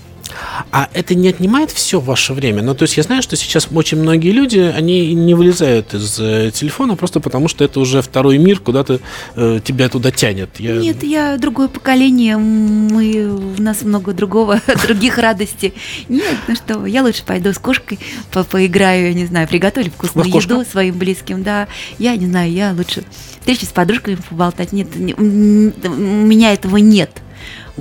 А 0.72 0.90
это 0.94 1.16
не 1.16 1.28
отнимает 1.30 1.72
все 1.72 2.00
ваше 2.00 2.34
время? 2.34 2.62
Ну, 2.62 2.76
то 2.76 2.84
есть 2.84 2.98
я 2.98 3.04
знаю, 3.04 3.22
что 3.22 3.36
сейчас 3.36 3.68
очень 3.74 4.00
многие 4.00 4.32
люди, 4.32 4.60
они 4.60 5.14
не 5.14 5.34
вылезают 5.34 5.94
из 5.94 6.20
э, 6.20 6.52
телефона 6.54 6.96
просто 6.96 7.20
потому, 7.20 7.48
что 7.48 7.64
это 7.64 7.80
уже 7.80 8.02
второй 8.02 8.38
мир, 8.38 8.60
куда-то 8.60 9.00
э, 9.36 9.60
тебя 9.64 9.90
туда 9.90 10.12
тянет. 10.12 10.60
Я... 10.60 10.78
Нет, 10.78 11.04
я 11.04 11.38
другое 11.38 11.68
поколение, 11.68 12.38
мы, 12.38 13.54
у 13.58 13.62
нас 13.62 13.82
много 13.82 14.14
другого, 14.14 14.62
других 14.88 15.18
радостей. 15.18 15.74
Нет, 16.08 16.38
ну 16.48 16.56
что, 16.56 16.86
я 16.86 17.04
лучше 17.04 17.24
пойду 17.24 17.52
с 17.52 17.58
кошкой 17.58 18.00
по 18.32 18.44
поиграю, 18.44 19.08
я 19.08 19.14
не 19.14 19.26
знаю, 19.26 19.48
приготовлю 19.48 19.92
вкусную 19.92 20.28
еду 20.28 20.64
своим 20.66 20.98
близким, 20.98 21.44
да. 21.44 21.68
Я 21.98 22.16
не 22.16 22.28
знаю, 22.28 22.52
я 22.52 22.74
лучше 22.76 23.04
встречи 23.40 23.66
с 23.66 23.70
подружками 23.70 24.18
поболтать. 24.30 24.72
Нет, 24.72 24.88
у 24.96 25.22
меня 25.22 26.54
этого 26.54 26.78
нет. 26.78 27.12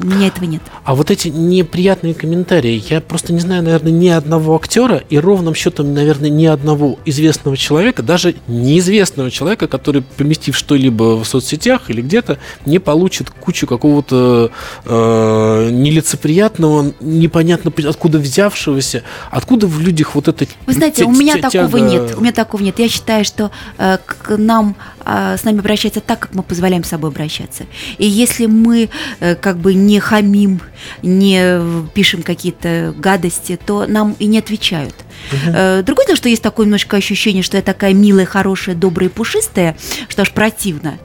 У 0.03 0.07
меня 0.07 0.28
этого 0.28 0.44
нет. 0.44 0.62
А 0.84 0.94
вот 0.94 1.11
эти 1.11 1.28
неприятные 1.28 2.14
комментарии, 2.14 2.82
я 2.88 3.01
просто 3.01 3.32
не 3.32 3.40
знаю, 3.40 3.62
наверное, 3.62 3.92
ни 3.92 4.09
одного 4.09 4.57
актера 4.57 5.03
и 5.09 5.18
ровным 5.18 5.55
счетом, 5.55 5.94
наверное, 5.94 6.30
ни 6.30 6.46
одного 6.46 6.99
известного 7.05 7.57
человека, 7.57 8.03
даже 8.03 8.34
неизвестного 8.46 9.30
человека, 9.30 9.66
который, 9.66 10.03
поместив 10.03 10.57
что-либо 10.57 11.22
в 11.22 11.24
соцсетях 11.26 11.90
или 11.90 12.03
где-то, 12.03 12.38
не 12.66 12.78
получит 12.78 13.30
кучу 13.30 13.66
какого-то 13.66 14.51
э, 14.84 15.70
нелицеприятного, 15.70 16.92
непонятно 17.01 17.72
откуда 17.88 18.18
взявшегося, 18.18 19.03
откуда 19.30 19.66
в 19.66 19.80
людях 19.80 20.14
вот 20.14 20.28
это. 20.28 20.46
Вы 20.66 20.72
знаете, 20.72 21.05
у 21.05 21.11
меня 21.11 21.38
такого 21.38 21.76
нет. 21.78 22.14
У 22.16 22.20
меня 22.20 22.32
такого 22.32 22.62
нет. 22.62 22.78
Я 22.78 22.88
считаю, 22.88 23.24
что 23.24 23.51
э, 23.78 23.99
к 24.05 24.36
нам 24.36 24.76
э, 25.05 25.36
с 25.38 25.44
нами 25.44 25.59
обращаются 25.59 26.01
так, 26.01 26.20
как 26.20 26.34
мы 26.34 26.42
позволяем 26.42 26.84
с 26.84 26.88
собой 26.88 27.11
обращаться. 27.11 27.64
И 27.99 28.07
если 28.07 28.46
мы 28.46 28.90
э, 29.20 29.34
как 29.34 29.59
бы 29.59 29.74
не 29.74 29.88
хамим, 29.97 30.61
не 31.03 31.89
пишем 31.95 32.22
какие-то 32.22 32.95
гадости, 32.97 33.59
то 33.64 33.86
нам 33.86 34.14
и 34.18 34.26
не 34.26 34.39
отвечают. 34.39 34.95
Угу. 35.32 35.82
Другое 35.84 36.07
дело, 36.07 36.16
что 36.16 36.28
есть 36.28 36.43
такое 36.43 36.66
немножко 36.66 36.97
ощущение, 36.97 37.43
что 37.43 37.57
я 37.57 37.62
такая 37.62 37.95
милая, 37.95 38.26
хорошая, 38.26 38.74
добрая, 38.74 39.09
пушистая, 39.09 39.76
что 40.09 40.22
аж 40.22 40.32
противно. 40.32 40.99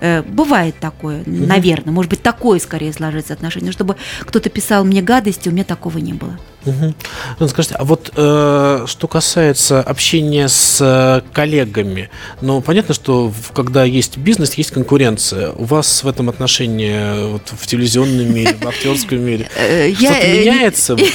Э, 0.00 0.22
бывает 0.22 0.76
такое, 0.80 1.20
угу. 1.20 1.30
наверное. 1.30 1.92
Может 1.92 2.10
быть, 2.10 2.22
такое 2.22 2.58
скорее 2.58 2.92
сложится 2.92 3.34
отношение. 3.34 3.66
Но 3.66 3.72
чтобы 3.72 3.96
кто-то 4.20 4.48
писал 4.48 4.84
мне 4.84 5.02
гадости, 5.02 5.48
у 5.48 5.52
меня 5.52 5.64
такого 5.64 5.98
не 5.98 6.14
было. 6.14 6.38
Угу. 6.66 7.48
Скажите, 7.48 7.74
а 7.76 7.84
вот 7.84 8.12
э, 8.14 8.84
что 8.86 9.08
касается 9.08 9.80
общения 9.80 10.48
с 10.48 10.78
э, 10.80 11.22
коллегами, 11.32 12.10
ну, 12.42 12.60
понятно, 12.60 12.94
что 12.94 13.32
когда 13.54 13.84
есть 13.84 14.18
бизнес, 14.18 14.54
есть 14.54 14.70
конкуренция. 14.70 15.52
У 15.52 15.64
вас 15.64 16.04
в 16.04 16.08
этом 16.08 16.28
отношении 16.28 17.30
вот, 17.32 17.42
в 17.50 17.66
телевизионном 17.66 18.34
мире, 18.34 18.56
в 18.60 18.68
актерском 18.68 19.20
мире 19.20 19.48
э, 19.56 19.92
что-то 19.94 20.26
меняется? 20.28 20.96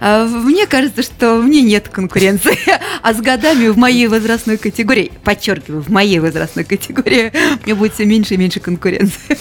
А, 0.00 0.26
мне 0.26 0.66
кажется, 0.66 1.02
что 1.02 1.36
мне 1.36 1.62
нет 1.62 1.88
конкуренции. 1.88 2.56
А 3.02 3.14
с 3.14 3.20
годами 3.20 3.68
в 3.68 3.78
моей 3.78 4.06
возрастной 4.06 4.56
категории, 4.56 5.12
подчеркиваю, 5.24 5.82
в 5.82 5.88
моей 5.88 6.18
возрастной 6.18 6.64
категории, 6.64 7.32
мне 7.64 7.74
будет 7.74 7.94
все 7.94 8.04
меньше 8.04 8.34
и 8.34 8.36
меньше 8.36 8.60
конкуренции. 8.60 9.38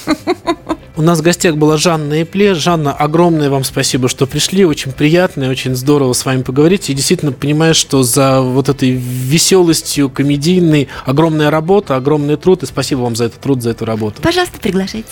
У 0.97 1.03
нас 1.03 1.19
в 1.19 1.21
гостях 1.21 1.57
была 1.57 1.77
Жанна 1.77 2.23
Эпле. 2.23 2.55
Жанна, 2.55 2.91
огромное 2.91 3.51
вам 3.51 3.63
спасибо, 3.63 4.09
что 4.09 4.25
пришли. 4.25 4.65
Очень 4.65 4.91
приятно 4.91 5.43
и 5.43 5.47
очень 5.47 5.75
здорово 5.75 6.13
с 6.13 6.25
вами 6.25 6.41
поговорить. 6.41 6.89
И 6.89 6.93
действительно 6.95 7.31
понимаешь, 7.31 7.75
что 7.75 8.01
за 8.01 8.41
вот 8.41 8.67
этой 8.67 8.89
веселостью 8.89 10.09
комедийной 10.09 10.87
огромная 11.05 11.51
работа, 11.51 11.95
огромный 11.95 12.35
труд. 12.35 12.63
И 12.63 12.65
спасибо 12.65 13.01
вам 13.01 13.15
за 13.15 13.25
этот 13.25 13.39
труд, 13.41 13.61
за 13.61 13.69
эту 13.69 13.85
работу. 13.85 14.23
Пожалуйста, 14.23 14.57
приглашайте. 14.59 15.09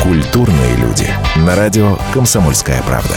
Культурные 0.00 0.76
люди. 0.76 1.08
На 1.44 1.56
радио 1.56 1.98
«Комсомольская 2.12 2.80
правда». 2.82 3.16